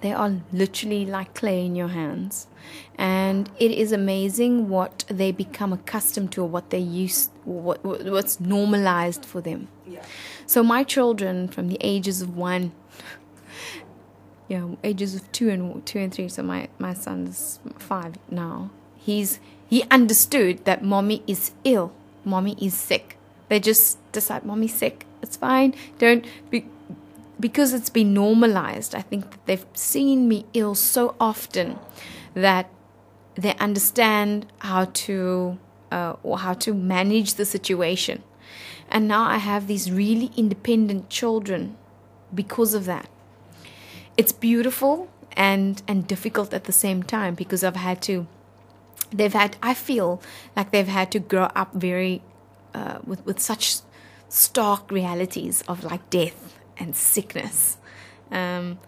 they 0.00 0.12
are 0.12 0.40
literally 0.52 1.06
like 1.06 1.34
clay 1.34 1.64
in 1.64 1.74
your 1.74 1.88
hands 1.88 2.46
and 2.96 3.50
it 3.58 3.70
is 3.70 3.92
amazing 3.92 4.68
what 4.68 5.04
they 5.08 5.30
become 5.30 5.72
accustomed 5.72 6.32
to 6.32 6.42
or 6.42 6.48
what 6.48 6.70
they 6.70 6.78
used 6.78 7.30
what 7.44 7.84
what's 7.84 8.40
normalized 8.40 9.24
for 9.24 9.40
them 9.40 9.68
yeah. 9.86 10.02
so 10.46 10.62
my 10.62 10.82
children 10.82 11.48
from 11.48 11.68
the 11.68 11.78
ages 11.80 12.22
of 12.22 12.36
one 14.48 14.70
yeah, 14.72 14.76
ages 14.88 15.14
of 15.14 15.30
two 15.32 15.48
and 15.48 15.84
two 15.86 15.98
and 15.98 16.12
three. 16.12 16.28
So 16.28 16.42
my 16.42 16.68
my 16.78 16.94
son's 16.94 17.60
five 17.78 18.14
now. 18.30 18.70
He's 18.96 19.40
he 19.66 19.82
understood 19.90 20.64
that 20.64 20.82
mommy 20.82 21.22
is 21.26 21.52
ill, 21.64 21.92
mommy 22.24 22.56
is 22.60 22.74
sick. 22.74 23.16
They 23.48 23.60
just 23.60 23.98
decide 24.12 24.44
mommy's 24.44 24.74
sick. 24.74 25.06
It's 25.22 25.36
fine. 25.36 25.74
Don't 25.98 26.24
be 26.50 26.66
because 27.40 27.72
it's 27.72 27.90
been 27.90 28.14
normalized. 28.14 28.94
I 28.94 29.02
think 29.02 29.30
that 29.30 29.46
they've 29.46 29.66
seen 29.74 30.28
me 30.28 30.46
ill 30.54 30.74
so 30.74 31.14
often 31.18 31.78
that 32.34 32.68
they 33.34 33.54
understand 33.56 34.46
how 34.58 34.86
to 35.06 35.58
uh, 35.90 36.16
or 36.22 36.38
how 36.38 36.54
to 36.54 36.74
manage 36.74 37.34
the 37.34 37.44
situation. 37.44 38.22
And 38.88 39.08
now 39.08 39.24
I 39.24 39.38
have 39.38 39.66
these 39.66 39.90
really 39.90 40.30
independent 40.36 41.08
children 41.08 41.76
because 42.34 42.74
of 42.74 42.84
that 42.84 43.08
it's 44.16 44.32
beautiful 44.32 45.08
and 45.36 45.82
and 45.88 46.06
difficult 46.06 46.54
at 46.54 46.64
the 46.64 46.72
same 46.72 47.02
time 47.02 47.34
because 47.34 47.64
I've 47.64 47.76
had 47.76 48.00
to 48.02 48.26
they've 49.12 49.32
had 49.32 49.56
I 49.62 49.74
feel 49.74 50.20
like 50.56 50.70
they've 50.70 50.86
had 50.86 51.10
to 51.12 51.18
grow 51.18 51.44
up 51.54 51.72
very 51.74 52.22
uh, 52.74 52.98
with 53.04 53.24
with 53.26 53.40
such 53.40 53.76
stark 54.28 54.90
realities 54.90 55.62
of 55.68 55.84
like 55.84 56.08
death 56.10 56.58
and 56.76 56.96
sickness. 56.96 57.76
Um, 58.30 58.78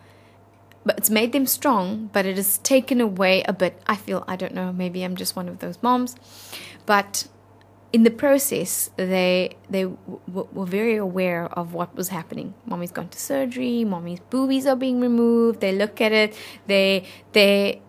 but 0.85 0.99
it's 0.99 1.11
made 1.11 1.33
them 1.33 1.47
strong, 1.47 2.11
but 2.13 2.27
it 2.27 2.37
has 2.37 2.59
taken 2.59 3.01
away 3.01 3.43
a 3.49 3.53
bit. 3.53 3.81
I 3.87 3.97
feel 3.97 4.25
I 4.29 4.37
don't 4.37 4.55
know. 4.55 4.73
Maybe 4.73 5.03
I'm 5.03 5.17
just 5.17 5.35
one 5.35 5.49
of 5.49 5.59
those 5.59 5.83
moms, 5.83 6.17
but 6.85 7.27
in 7.97 8.03
the 8.05 8.11
process, 8.25 8.91
they 8.97 9.57
they 9.71 9.85
w- 10.29 10.49
were 10.53 10.69
very 10.79 10.97
aware 10.97 11.45
of 11.61 11.73
what 11.73 11.97
was 11.97 12.09
happening. 12.13 12.53
Mommy's 12.67 12.93
gone 12.93 13.09
to 13.09 13.19
surgery. 13.19 13.89
Mommy's 13.89 14.21
boobies 14.29 14.67
are 14.67 14.77
being 14.77 15.01
removed. 15.01 15.61
They 15.65 15.73
look 15.73 15.97
at 16.07 16.13
it. 16.13 16.37
They 16.67 17.09
they 17.33 17.81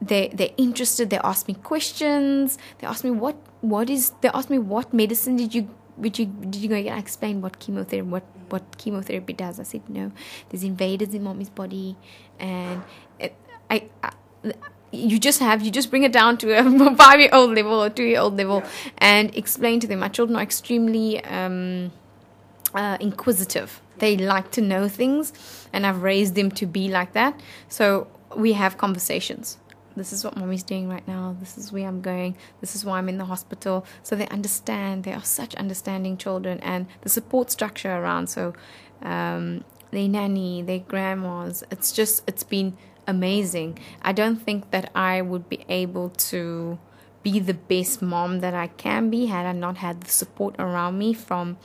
they 0.00 0.30
they're 0.32 0.54
interested. 0.56 1.10
They 1.10 1.18
ask 1.32 1.48
me 1.50 1.54
questions. 1.54 2.58
They 2.78 2.86
ask 2.86 3.02
me 3.02 3.10
what 3.10 3.34
what 3.74 3.90
is. 3.90 4.12
They 4.20 4.30
ask 4.40 4.54
me 4.54 4.62
what 4.74 4.94
medicine 4.94 5.34
did 5.34 5.52
you 5.52 5.66
did 6.00 6.20
you 6.20 6.26
did 6.26 6.62
you 6.62 6.68
go 6.68 6.76
and 6.76 7.02
explain 7.06 7.42
what 7.42 7.58
chemotherapy 7.58 8.08
what 8.08 8.26
what 8.54 8.78
chemotherapy 8.78 9.32
does? 9.32 9.58
I 9.58 9.64
said 9.64 9.82
no. 9.90 10.12
There's 10.48 10.62
invaders 10.62 11.12
in 11.12 11.24
mommy's 11.24 11.50
body, 11.50 11.96
and 12.38 12.84
it, 13.18 13.34
I, 13.68 13.90
I 13.98 14.12
you 14.92 15.18
just 15.18 15.38
have 15.38 15.62
you 15.62 15.70
just 15.70 15.90
bring 15.90 16.02
it 16.02 16.12
down 16.12 16.36
to 16.38 16.52
a 16.52 16.94
five 16.96 17.20
year 17.20 17.30
old 17.32 17.54
level 17.54 17.82
or 17.82 17.90
two 17.90 18.04
year 18.04 18.20
old 18.20 18.36
level 18.36 18.58
yeah. 18.58 18.90
and 18.98 19.36
explain 19.36 19.80
to 19.80 19.86
them. 19.86 20.00
My 20.00 20.08
children 20.08 20.36
are 20.36 20.42
extremely 20.42 21.22
um, 21.24 21.92
uh, 22.74 22.96
inquisitive. 23.00 23.80
They 23.98 24.16
like 24.16 24.50
to 24.52 24.60
know 24.60 24.88
things 24.88 25.32
and 25.72 25.86
i've 25.86 26.02
raised 26.02 26.34
them 26.34 26.50
to 26.52 26.66
be 26.66 26.88
like 26.88 27.12
that. 27.12 27.38
So 27.68 28.08
we 28.34 28.54
have 28.54 28.78
conversations. 28.78 29.58
This 29.96 30.12
is 30.12 30.24
what 30.24 30.36
mommy's 30.36 30.62
doing 30.62 30.88
right 30.88 31.06
now. 31.06 31.36
This 31.38 31.58
is 31.58 31.72
where 31.72 31.86
i'm 31.86 32.00
going. 32.00 32.36
This 32.60 32.74
is 32.74 32.84
why 32.84 32.98
i'm 32.98 33.08
in 33.08 33.18
the 33.18 33.26
hospital. 33.26 33.84
So 34.02 34.16
they 34.16 34.28
understand. 34.28 35.04
They 35.04 35.12
are 35.12 35.24
such 35.24 35.54
understanding 35.56 36.16
children 36.16 36.58
and 36.60 36.86
the 37.02 37.08
support 37.08 37.50
structure 37.50 37.92
around. 37.92 38.28
So 38.28 38.54
um, 39.02 39.64
their 39.90 40.08
nanny 40.08 40.62
their 40.62 40.78
grandmas 40.78 41.64
it's 41.70 41.90
just 41.92 42.22
it's 42.28 42.44
been 42.44 42.76
amazing. 43.10 43.78
I 44.02 44.12
don't 44.12 44.36
think 44.36 44.70
that 44.70 44.90
I 44.94 45.20
would 45.20 45.48
be 45.48 45.64
able 45.68 46.10
to 46.30 46.78
be 47.22 47.38
the 47.38 47.54
best 47.54 48.00
mom 48.00 48.40
that 48.40 48.54
I 48.54 48.68
can 48.68 49.10
be 49.10 49.26
had 49.26 49.44
I 49.44 49.52
not 49.52 49.76
had 49.78 50.02
the 50.02 50.10
support 50.10 50.54
around 50.58 50.98
me 50.98 51.12
from 51.12 51.58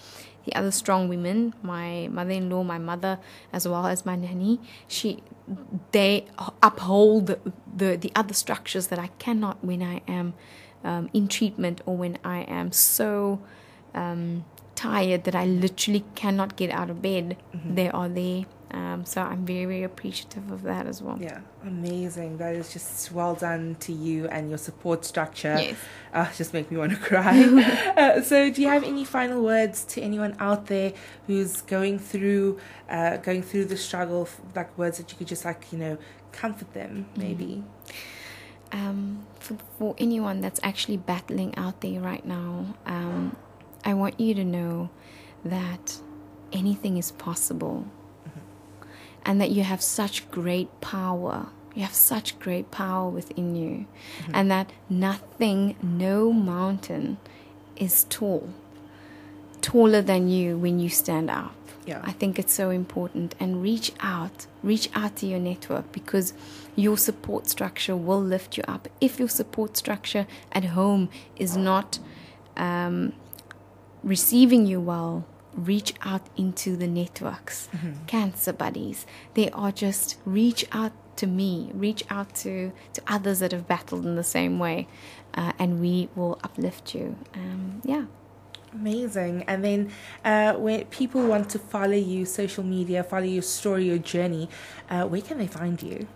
the 0.45 0.53
other 0.55 0.71
strong 0.71 1.07
women, 1.07 1.53
my 1.63 2.07
mother-in-law, 2.11 2.63
my 2.63 2.77
mother, 2.77 3.19
as 3.51 3.67
well 3.67 3.87
as 3.87 4.05
my 4.05 4.15
nanny. 4.15 4.59
She, 4.87 5.23
they 5.91 6.25
uphold 6.61 7.27
the 7.27 7.39
the, 7.75 7.97
the 7.97 8.11
other 8.15 8.33
structures 8.33 8.87
that 8.87 8.99
I 8.99 9.07
cannot 9.19 9.63
when 9.63 9.81
I 9.83 10.01
am 10.07 10.33
um, 10.83 11.09
in 11.13 11.27
treatment 11.27 11.81
or 11.85 11.97
when 11.97 12.17
I 12.23 12.39
am 12.41 12.71
so 12.71 13.41
um, 13.93 14.45
tired 14.75 15.23
that 15.23 15.35
I 15.35 15.45
literally 15.45 16.05
cannot 16.15 16.55
get 16.55 16.69
out 16.71 16.89
of 16.89 17.01
bed. 17.01 17.37
Mm-hmm. 17.53 17.75
They 17.75 17.89
are 17.89 18.09
there 18.09 18.45
Um, 18.71 19.05
so 19.05 19.21
I'm 19.21 19.45
very, 19.45 19.65
very 19.65 19.83
appreciative 19.83 20.51
of 20.51 20.63
that 20.63 20.87
as 20.87 21.01
well. 21.01 21.17
Yeah, 21.19 21.39
amazing. 21.63 22.37
That 22.37 22.55
is 22.55 22.73
just 22.73 23.11
well 23.11 23.35
done 23.35 23.75
to 23.81 23.93
you 23.93 24.27
and 24.27 24.49
your 24.49 24.57
support 24.57 25.05
structure. 25.05 25.55
Yes. 25.57 25.77
Uh, 26.13 26.31
just 26.33 26.53
make 26.53 26.71
me 26.71 26.77
want 26.77 26.91
to 26.91 26.97
cry. 27.09 27.43
uh, 27.97 28.21
so, 28.21 28.49
do 28.49 28.61
you 28.61 28.67
have 28.67 28.83
any 28.83 29.05
final 29.05 29.43
words 29.43 29.83
to 29.85 30.01
anyone 30.01 30.35
out 30.39 30.65
there 30.65 30.93
who's 31.27 31.61
going 31.61 31.99
through, 31.99 32.59
uh, 32.89 33.17
going 33.17 33.43
through 33.43 33.65
the 33.65 33.77
struggle? 33.77 34.27
Like 34.55 34.75
words 34.77 34.97
that 34.97 35.11
you 35.11 35.17
could 35.17 35.27
just 35.27 35.45
like 35.45 35.71
you 35.71 35.77
know 35.77 35.97
comfort 36.31 36.73
them, 36.73 37.07
maybe. 37.15 37.63
Um, 38.71 39.25
for, 39.39 39.57
for 39.77 39.95
anyone 39.97 40.41
that's 40.41 40.59
actually 40.63 40.97
battling 40.97 41.55
out 41.55 41.81
there 41.81 42.01
right 42.01 42.25
now, 42.25 42.75
um, 42.85 43.37
I 43.85 43.93
want 43.93 44.19
you 44.19 44.33
to 44.33 44.43
know 44.43 44.89
that 45.45 45.97
anything 46.51 46.97
is 46.97 47.11
possible 47.11 47.85
and 49.25 49.41
that 49.41 49.51
you 49.51 49.63
have 49.63 49.81
such 49.81 50.29
great 50.31 50.69
power. 50.81 51.47
You 51.73 51.81
have 51.81 51.93
such 51.93 52.39
great 52.39 52.71
power 52.71 53.09
within 53.09 53.55
you, 53.55 53.85
mm-hmm. 54.21 54.31
and 54.33 54.49
that 54.49 54.71
nothing, 54.89 55.75
no 55.81 56.31
mountain 56.31 57.17
is 57.75 58.05
tall, 58.09 58.49
taller 59.61 60.01
than 60.01 60.29
you 60.29 60.57
when 60.57 60.79
you 60.79 60.87
stand 60.87 61.29
up. 61.29 61.53
Yeah. 61.85 62.01
I 62.03 62.13
think 62.13 62.39
it's 62.39 62.53
so 62.53 62.69
important. 62.69 63.35
And 63.39 63.61
reach 63.61 63.91
out, 63.99 64.47
reach 64.63 64.89
out 64.93 65.17
to 65.17 65.27
your 65.27 65.39
network 65.39 65.91
because 65.91 66.33
your 66.75 66.97
support 66.97 67.47
structure 67.47 67.95
will 67.95 68.21
lift 68.21 68.57
you 68.57 68.63
up. 68.67 68.87
If 68.99 69.19
your 69.19 69.29
support 69.29 69.77
structure 69.77 70.25
at 70.51 70.65
home 70.65 71.09
is 71.35 71.55
not 71.55 71.99
um, 72.57 73.13
receiving 74.03 74.65
you 74.65 74.81
well, 74.81 75.25
reach 75.55 75.93
out 76.01 76.21
into 76.35 76.75
the 76.75 76.87
networks, 76.87 77.69
mm-hmm. 77.75 78.05
cancer 78.05 78.53
buddies. 78.53 79.05
They 79.33 79.49
are 79.51 79.71
just 79.71 80.17
reach 80.25 80.65
out 80.71 80.91
to 81.17 81.27
me, 81.27 81.71
reach 81.73 82.03
out 82.09 82.35
to, 82.35 82.71
to 82.93 83.01
others 83.07 83.39
that 83.39 83.51
have 83.51 83.67
battled 83.67 84.05
in 84.05 84.15
the 84.15 84.23
same 84.23 84.59
way, 84.59 84.87
uh, 85.33 85.53
and 85.57 85.79
we 85.79 86.09
will 86.15 86.39
uplift 86.43 86.93
you. 86.93 87.15
Um, 87.33 87.81
yeah. 87.83 88.05
Amazing. 88.75 89.43
And 89.47 89.63
then 89.63 89.91
uh, 90.23 90.53
when 90.53 90.85
people 90.85 91.25
want 91.25 91.49
to 91.51 91.59
follow 91.59 91.93
you, 91.93 92.25
social 92.25 92.63
media, 92.63 93.03
follow 93.03 93.23
your 93.23 93.41
story, 93.41 93.85
your 93.85 93.97
journey, 93.97 94.49
uh, 94.89 95.05
where 95.05 95.21
can 95.21 95.37
they 95.37 95.47
find 95.47 95.81
you? 95.81 96.07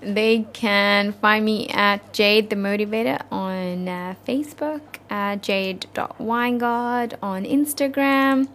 They 0.00 0.46
can 0.52 1.12
find 1.12 1.44
me 1.44 1.68
at 1.70 2.12
Jade 2.12 2.50
the 2.50 2.56
Motivator 2.56 3.20
on 3.32 3.88
uh, 3.88 4.14
Facebook, 4.26 4.82
uh, 5.10 5.36
jade.wyngaardt 5.36 7.14
on 7.20 7.44
Instagram. 7.44 8.48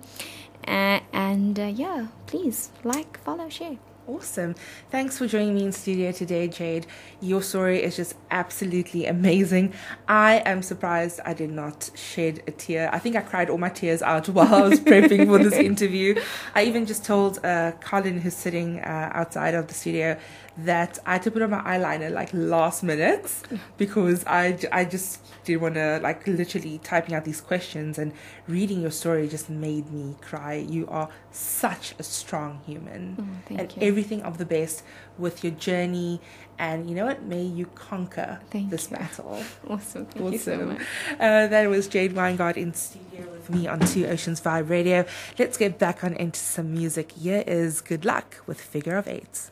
Uh, 0.66 1.00
and 1.12 1.60
uh, 1.60 1.64
yeah, 1.64 2.08
please 2.28 2.70
like, 2.84 3.20
follow, 3.24 3.50
share. 3.50 3.78
Awesome. 4.10 4.56
Thanks 4.90 5.20
for 5.20 5.28
joining 5.28 5.54
me 5.54 5.66
in 5.66 5.72
studio 5.72 6.12
today, 6.12 6.48
Jade. 6.48 6.88
Your 7.22 7.44
story 7.44 7.84
is 7.84 7.96
just 7.96 8.16
absolutely 8.32 9.06
amazing. 9.06 9.72
I 10.08 10.42
am 10.48 10.64
surprised 10.64 11.20
I 11.26 11.36
did 11.36 11.52
not 11.52 11.92
shed 11.94 12.42
a 12.48 12.52
tear. 12.52 12.90
I 12.92 12.98
think 12.98 13.16
I 13.16 13.22
cried 13.22 13.52
all 13.52 13.60
my 13.60 13.70
tears 13.70 14.02
out 14.02 14.28
while 14.30 14.52
I 14.52 14.62
was 14.68 14.80
prepping 14.80 15.28
for 15.28 15.38
this 15.38 15.54
interview. 15.70 16.20
I 16.56 16.64
even 16.64 16.88
just 16.88 17.06
told 17.06 17.38
uh, 17.46 17.74
Colin, 17.82 18.20
who's 18.20 18.34
sitting 18.34 18.80
uh, 18.80 19.12
outside 19.14 19.54
of 19.54 19.68
the 19.68 19.76
studio, 19.76 20.18
that 20.66 21.00
I 21.06 21.14
had 21.14 21.24
to 21.24 21.32
put 21.32 21.42
on 21.42 21.52
my 21.52 21.62
eyeliner 21.62 22.12
like 22.12 22.30
last 22.34 22.84
minute 22.84 23.32
because 23.78 24.26
I, 24.26 24.58
I 24.72 24.86
just 24.86 25.22
didn't 25.44 25.62
want 25.62 25.76
to 25.76 26.00
like 26.02 26.28
literally 26.28 26.80
typing 26.84 27.16
out 27.16 27.26
these 27.26 27.42
questions 27.42 27.98
and 27.98 28.14
reading 28.48 28.82
your 28.82 28.92
story 28.92 29.28
just 29.28 29.50
made 29.50 29.92
me 29.92 30.16
cry. 30.22 30.56
You 30.56 30.88
are 30.88 31.10
such 31.32 31.94
a 32.00 32.04
strong 32.04 32.62
human 32.66 33.16
oh, 33.20 33.56
and 33.56 33.76
you. 33.76 33.82
everything 33.82 34.22
of 34.24 34.38
the 34.38 34.46
best 34.46 34.84
with 35.18 35.44
your 35.44 35.54
journey 35.54 36.20
and 36.58 36.90
you 36.90 36.96
know 36.96 37.06
what 37.06 37.24
may 37.24 37.44
you 37.44 37.66
conquer 37.68 38.40
thank 38.50 38.70
this 38.70 38.90
you. 38.90 38.98
battle 38.98 39.44
awesome 39.68 40.06
thank 40.06 40.26
awesome. 40.26 40.34
you 40.34 40.40
so 40.40 40.66
much 40.66 40.82
uh, 41.14 41.48
that 41.48 41.70
was 41.70 41.88
Jade 41.88 42.14
Wyngaardt 42.14 42.58
in 42.58 42.74
studio 42.74 43.30
with 43.32 43.50
me 43.50 43.68
on 43.68 43.80
Two 43.80 44.06
Oceans 44.08 44.42
Vibe 44.42 44.70
Radio 44.70 45.06
let's 45.38 45.58
get 45.58 45.78
back 45.78 46.04
on 46.04 46.14
into 46.14 46.40
some 46.40 46.72
music 46.74 47.12
here 47.14 47.44
is 47.46 47.82
Good 47.82 48.06
Luck 48.06 48.44
with 48.48 48.60
Figure 48.60 48.98
of 48.98 49.08
Eight 49.08 49.50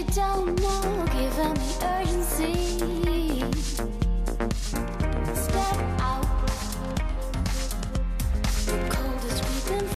you 0.00 0.04
don't 0.14 0.58
know, 0.60 1.06
giving 1.12 1.52
me 1.54 1.76
earth. 1.82 2.99